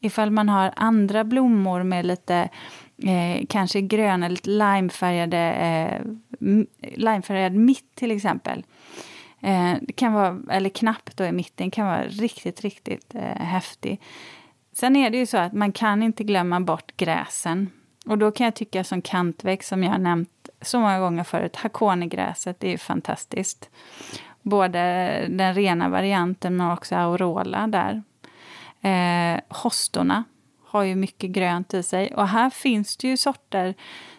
ifall 0.00 0.30
man 0.30 0.48
har 0.48 0.72
andra 0.76 1.24
blommor 1.24 1.82
med 1.82 2.06
lite 2.06 2.48
eh, 2.98 3.46
kanske 3.48 3.80
gröna, 3.80 4.28
lite 4.28 4.50
limefärgade, 4.50 5.38
eh, 5.38 6.00
limefärgad 6.96 7.54
mitt 7.54 7.94
till 7.94 8.10
exempel. 8.10 8.64
Eh, 9.42 9.74
det 9.82 9.92
kan 9.92 10.12
vara, 10.12 10.38
eller 10.50 10.70
knapp 10.70 11.16
då 11.16 11.24
i 11.24 11.32
mitten, 11.32 11.70
kan 11.70 11.86
vara 11.86 12.02
riktigt, 12.02 12.60
riktigt 12.60 13.14
eh, 13.14 13.44
häftig. 13.44 14.00
Sen 14.72 14.96
är 14.96 15.10
det 15.10 15.18
ju 15.18 15.26
så 15.26 15.38
att 15.38 15.52
man 15.52 15.72
kan 15.72 16.02
inte 16.02 16.24
glömma 16.24 16.60
bort 16.60 16.96
gräsen. 16.96 17.70
Och 18.06 18.18
då 18.18 18.30
kan 18.30 18.44
jag 18.44 18.54
tycka 18.54 18.84
som 18.84 19.02
kantväxt, 19.02 19.68
som 19.68 19.82
jag 19.82 19.90
har 19.90 19.98
nämnt 19.98 20.48
så 20.60 20.80
många 20.80 21.00
gånger 21.00 21.24
förut, 21.24 21.56
Hakonegräset 21.56 22.60
det 22.60 22.66
är 22.66 22.70
ju 22.70 22.78
fantastiskt. 22.78 23.70
Både 24.42 24.78
den 25.28 25.54
rena 25.54 25.88
varianten 25.88 26.56
men 26.56 26.70
också 26.70 26.94
Aurora 26.96 27.66
där. 27.66 28.02
Eh, 28.80 29.40
hostorna 29.48 30.24
har 30.66 30.82
ju 30.82 30.94
mycket 30.94 31.30
grönt 31.30 31.74
i 31.74 31.82
sig. 31.82 32.14
Och 32.14 32.28
här 32.28 32.50
finns 32.50 32.96
det 32.96 33.08
ju 33.08 33.16
sorter 33.16 33.74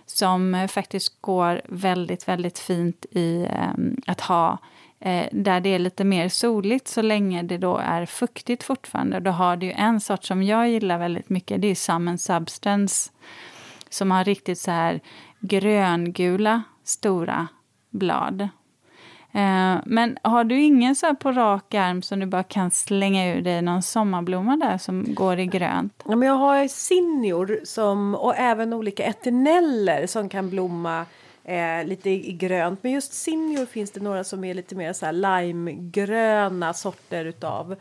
som 0.05 0.67
faktiskt 0.71 1.21
går 1.21 1.61
väldigt, 1.65 2.27
väldigt 2.27 2.59
fint 2.59 3.05
i 3.11 3.47
eh, 3.49 3.73
att 4.07 4.21
ha 4.21 4.57
eh, 5.05 5.27
där 5.31 5.59
det 5.59 5.69
är 5.69 5.79
lite 5.79 6.03
mer 6.03 6.29
soligt 6.29 6.87
så 6.87 7.01
länge 7.01 7.43
det 7.43 7.57
då 7.57 7.77
är 7.77 8.05
fuktigt 8.05 8.63
fortfarande. 8.63 9.19
Då 9.19 9.31
har 9.31 9.57
du 9.57 9.71
en 9.71 10.01
sort 10.01 10.23
som 10.23 10.43
jag 10.43 10.69
gillar 10.69 10.97
väldigt 10.97 11.29
mycket, 11.29 11.61
det 11.61 11.67
är 11.67 11.75
Summon 11.75 12.17
Substance. 12.17 13.11
Som 13.89 14.11
har 14.11 14.23
riktigt 14.23 14.59
så 14.59 14.71
här 14.71 14.99
gröngula 15.39 16.63
stora 16.83 17.47
blad. 17.89 18.41
Eh, 19.35 19.75
men 19.85 20.17
har 20.23 20.43
du 20.43 20.61
ingen 20.61 20.95
så 20.95 21.15
på 21.15 21.31
rak 21.31 21.73
arm 21.73 22.01
som 22.01 22.19
du 22.19 22.25
bara 22.25 22.43
kan 22.43 22.71
slänga 22.71 23.35
ur 23.35 23.41
dig 23.41 23.61
någon 23.61 23.81
sommarblomma 23.81 24.57
där 24.57 24.77
som 24.77 25.05
går 25.07 25.39
i 25.39 25.45
grönt? 25.45 26.03
Ja, 26.07 26.15
men 26.15 26.27
jag 26.27 26.35
har 26.35 26.67
sinior 26.67 27.59
som, 27.63 28.15
och 28.15 28.35
även 28.35 28.73
olika 28.73 29.03
eterneller 29.03 30.07
som 30.07 30.29
kan 30.29 30.49
blomma 30.49 31.05
eh, 31.43 31.85
lite 31.85 32.09
i, 32.09 32.31
grönt. 32.31 32.83
Men 32.83 32.91
just 32.91 33.13
senior 33.13 33.65
finns 33.65 33.91
det 33.91 33.99
några 33.99 34.23
som 34.23 34.43
är 34.43 34.53
lite 34.53 34.75
mer 34.75 34.93
så 34.93 35.05
här 35.05 35.13
limegröna 35.13 36.73
sorter 36.73 37.25
utav. 37.25 37.71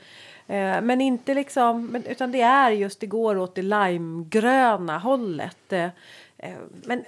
Eh, 0.46 0.80
men 0.80 1.00
inte 1.00 1.34
liksom, 1.34 1.86
men, 1.86 2.04
utan 2.04 2.32
det 2.32 2.40
är 2.40 2.70
just 2.70 3.00
det 3.00 3.06
går 3.06 3.38
åt 3.38 3.54
det 3.54 3.62
limegröna 3.62 4.98
hållet. 4.98 5.72
Eh, 5.72 5.88
eh 6.38 6.56
men 6.84 7.04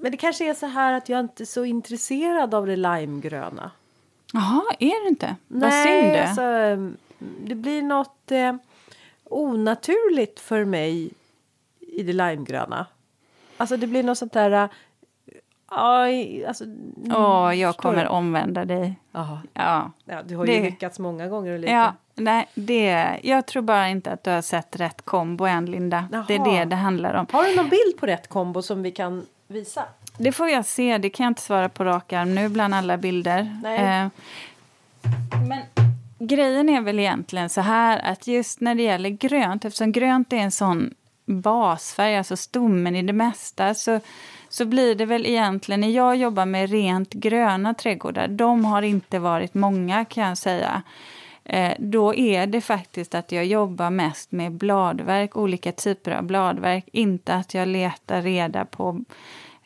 men 0.00 0.10
det 0.10 0.16
kanske 0.16 0.50
är 0.50 0.54
så 0.54 0.66
här 0.66 0.92
att 0.92 1.08
jag 1.08 1.20
inte 1.20 1.42
är 1.42 1.46
så 1.46 1.64
intresserad 1.64 2.54
av 2.54 2.66
det 2.66 2.76
limegröna. 2.76 3.70
Jaha, 4.32 4.64
är 4.78 5.02
du 5.02 5.08
inte? 5.08 5.36
Vad 5.48 5.72
synd 5.72 6.12
det. 6.12 6.28
Alltså, 6.28 6.42
det 7.18 7.54
blir 7.54 7.82
något 7.82 8.30
eh, 8.30 8.56
onaturligt 9.24 10.40
för 10.40 10.64
mig 10.64 11.10
i 11.80 12.02
det 12.02 12.12
limegröna. 12.12 12.86
Alltså 13.56 13.76
det 13.76 13.86
blir 13.86 14.02
något 14.02 14.18
sånt 14.18 14.32
där... 14.32 14.68
Aj, 15.70 16.46
alltså, 16.46 16.64
Åh, 17.10 17.54
jag 17.54 17.76
kommer 17.76 18.02
du? 18.02 18.08
omvända 18.08 18.64
dig. 18.64 18.98
Aha. 19.12 19.38
Ja. 19.52 19.92
ja. 20.04 20.22
Du 20.22 20.36
har 20.36 20.46
det, 20.46 20.54
ju 20.54 20.62
lyckats 20.62 20.98
många 20.98 21.28
gånger 21.28 21.52
Ulrika. 21.52 21.72
Ja, 21.72 21.94
nej, 22.14 22.48
det, 22.54 23.18
jag 23.22 23.46
tror 23.46 23.62
bara 23.62 23.88
inte 23.88 24.12
att 24.12 24.24
du 24.24 24.30
har 24.30 24.42
sett 24.42 24.76
rätt 24.76 25.04
kombo 25.04 25.46
än, 25.46 25.66
Linda. 25.66 26.24
Det 26.28 26.34
är 26.34 26.44
det 26.44 26.64
det 26.64 26.76
handlar 26.76 27.14
om. 27.14 27.26
Har 27.32 27.44
du 27.44 27.56
någon 27.56 27.68
bild 27.68 28.00
på 28.00 28.06
rätt 28.06 28.28
kombo 28.28 28.62
som 28.62 28.82
vi 28.82 28.90
kan 28.90 29.26
visa? 29.46 29.84
Det 30.18 30.32
får 30.32 30.48
jag 30.48 30.64
se. 30.64 30.98
Det 30.98 31.10
kan 31.10 31.24
jag 31.24 31.30
inte 31.30 31.42
svara 31.42 31.68
på 31.68 31.84
rak 31.84 32.12
arm 32.12 32.34
nu 32.34 32.48
bland 32.48 32.74
alla 32.74 32.96
bilder. 32.96 33.60
Nej. 33.62 34.02
Eh, 34.02 34.08
men 35.48 35.58
grejen 36.18 36.68
är 36.68 36.80
väl 36.80 36.98
egentligen 36.98 37.48
så 37.48 37.60
här 37.60 38.12
att 38.12 38.26
just 38.26 38.60
när 38.60 38.74
det 38.74 38.82
gäller 38.82 39.10
grönt, 39.10 39.64
eftersom 39.64 39.92
grönt 39.92 40.32
är 40.32 40.36
en 40.36 40.50
sån 40.50 40.94
basfärg, 41.26 42.16
alltså 42.16 42.36
stommen 42.36 42.96
i 42.96 43.02
det 43.02 43.12
mesta, 43.12 43.74
så, 43.74 44.00
så 44.48 44.64
blir 44.64 44.94
det 44.94 45.06
väl 45.06 45.26
egentligen 45.26 45.80
när 45.80 45.90
jag 45.90 46.16
jobbar 46.16 46.46
med 46.46 46.70
rent 46.70 47.12
gröna 47.12 47.74
trädgårdar, 47.74 48.28
de 48.28 48.64
har 48.64 48.82
inte 48.82 49.18
varit 49.18 49.54
många 49.54 50.04
kan 50.04 50.28
jag 50.28 50.38
säga. 50.38 50.82
Eh, 51.44 51.72
då 51.78 52.14
är 52.14 52.46
det 52.46 52.60
faktiskt 52.60 53.14
att 53.14 53.32
jag 53.32 53.46
jobbar 53.46 53.90
mest 53.90 54.32
med 54.32 54.52
bladverk, 54.52 55.36
olika 55.36 55.72
typer 55.72 56.10
av 56.10 56.22
bladverk. 56.22 56.88
Inte 56.92 57.34
att 57.34 57.54
jag 57.54 57.68
letar 57.68 58.22
reda 58.22 58.64
på 58.64 59.04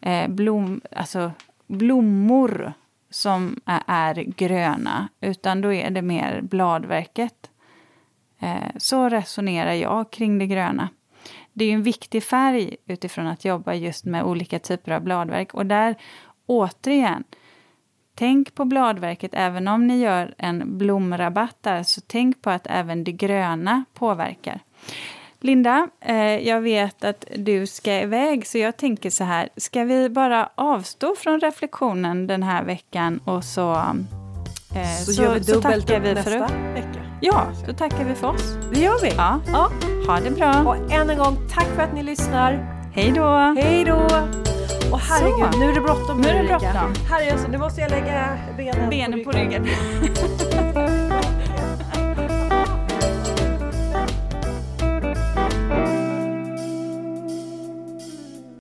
eh, 0.00 0.28
blom, 0.28 0.80
alltså 0.96 1.32
blommor 1.66 2.72
som 3.10 3.60
är, 3.86 4.14
gröna, 4.14 5.08
utan 5.20 5.60
då 5.60 5.72
är 5.72 5.90
det 5.90 6.02
mer 6.02 6.40
bladverket. 6.42 7.50
Eh, 8.38 8.70
så 8.76 9.08
resonerar 9.08 9.72
jag 9.72 10.10
kring 10.10 10.38
det 10.38 10.46
gröna. 10.46 10.88
Det 11.52 11.64
är 11.64 11.72
en 11.72 11.82
viktig 11.82 12.22
färg 12.22 12.76
utifrån 12.86 13.26
att 13.26 13.44
jobba 13.44 13.74
just 13.74 14.04
med 14.04 14.24
olika 14.24 14.58
typer 14.58 14.92
av 14.92 15.02
bladverk. 15.02 15.54
Och 15.54 15.66
där, 15.66 15.94
återigen, 16.46 17.24
Tänk 18.14 18.54
på 18.54 18.64
bladverket 18.64 19.30
även 19.34 19.68
om 19.68 19.86
ni 19.86 19.98
gör 19.98 20.34
en 20.38 20.78
blomrabatt 20.78 21.56
där, 21.60 21.82
så 21.82 22.00
tänk 22.06 22.42
på 22.42 22.50
att 22.50 22.66
även 22.70 23.04
det 23.04 23.12
gröna 23.12 23.84
påverkar. 23.94 24.60
Linda, 25.40 25.88
eh, 26.00 26.48
jag 26.48 26.60
vet 26.60 27.04
att 27.04 27.24
du 27.36 27.66
ska 27.66 28.00
iväg, 28.00 28.46
så 28.46 28.58
jag 28.58 28.76
tänker 28.76 29.10
så 29.10 29.24
här. 29.24 29.48
Ska 29.56 29.84
vi 29.84 30.08
bara 30.08 30.50
avstå 30.54 31.14
från 31.14 31.40
reflektionen 31.40 32.26
den 32.26 32.42
här 32.42 32.64
veckan 32.64 33.20
och 33.24 33.44
så... 33.44 33.72
Eh, 33.72 34.96
så, 35.04 35.12
så, 35.12 35.22
gör 35.22 35.34
vi 35.34 35.40
dubbelt 35.40 35.88
så 35.88 35.98
vi 35.98 36.14
nästa 36.14 36.30
för 36.30 36.72
vecka? 36.74 37.01
Ja, 37.24 37.46
då 37.66 37.72
tackar 37.72 38.04
vi 38.04 38.14
för 38.14 38.28
oss. 38.28 38.56
Det 38.72 38.80
gör 38.80 39.02
vi. 39.02 39.12
Ja. 39.16 39.40
ja. 39.46 39.70
Ha 40.06 40.20
det 40.20 40.30
bra. 40.30 40.62
Och 40.66 40.92
än 40.92 41.10
en 41.10 41.18
gång, 41.18 41.36
tack 41.50 41.66
för 41.76 41.82
att 41.82 41.94
ni 41.94 42.02
lyssnar. 42.02 42.52
Hej 42.94 43.12
då. 43.12 43.54
Hej 43.56 43.84
då. 43.84 43.94
Och 44.92 45.00
herregud, 45.00 45.52
så. 45.52 45.58
nu 45.58 45.70
är 45.70 45.74
det 45.74 45.80
bråttom. 45.80 46.20
Nu 46.20 46.28
är 46.28 46.42
det 46.42 46.48
bråttom. 46.48 46.94
Herregud, 47.10 47.50
nu 47.50 47.58
måste 47.58 47.80
jag 47.80 47.90
lägga 47.90 48.38
benen, 48.56 48.90
benen 48.90 49.24
på 49.24 49.30
ryggen. 49.30 49.62
På 49.62 49.68
ryggen. 50.02 50.68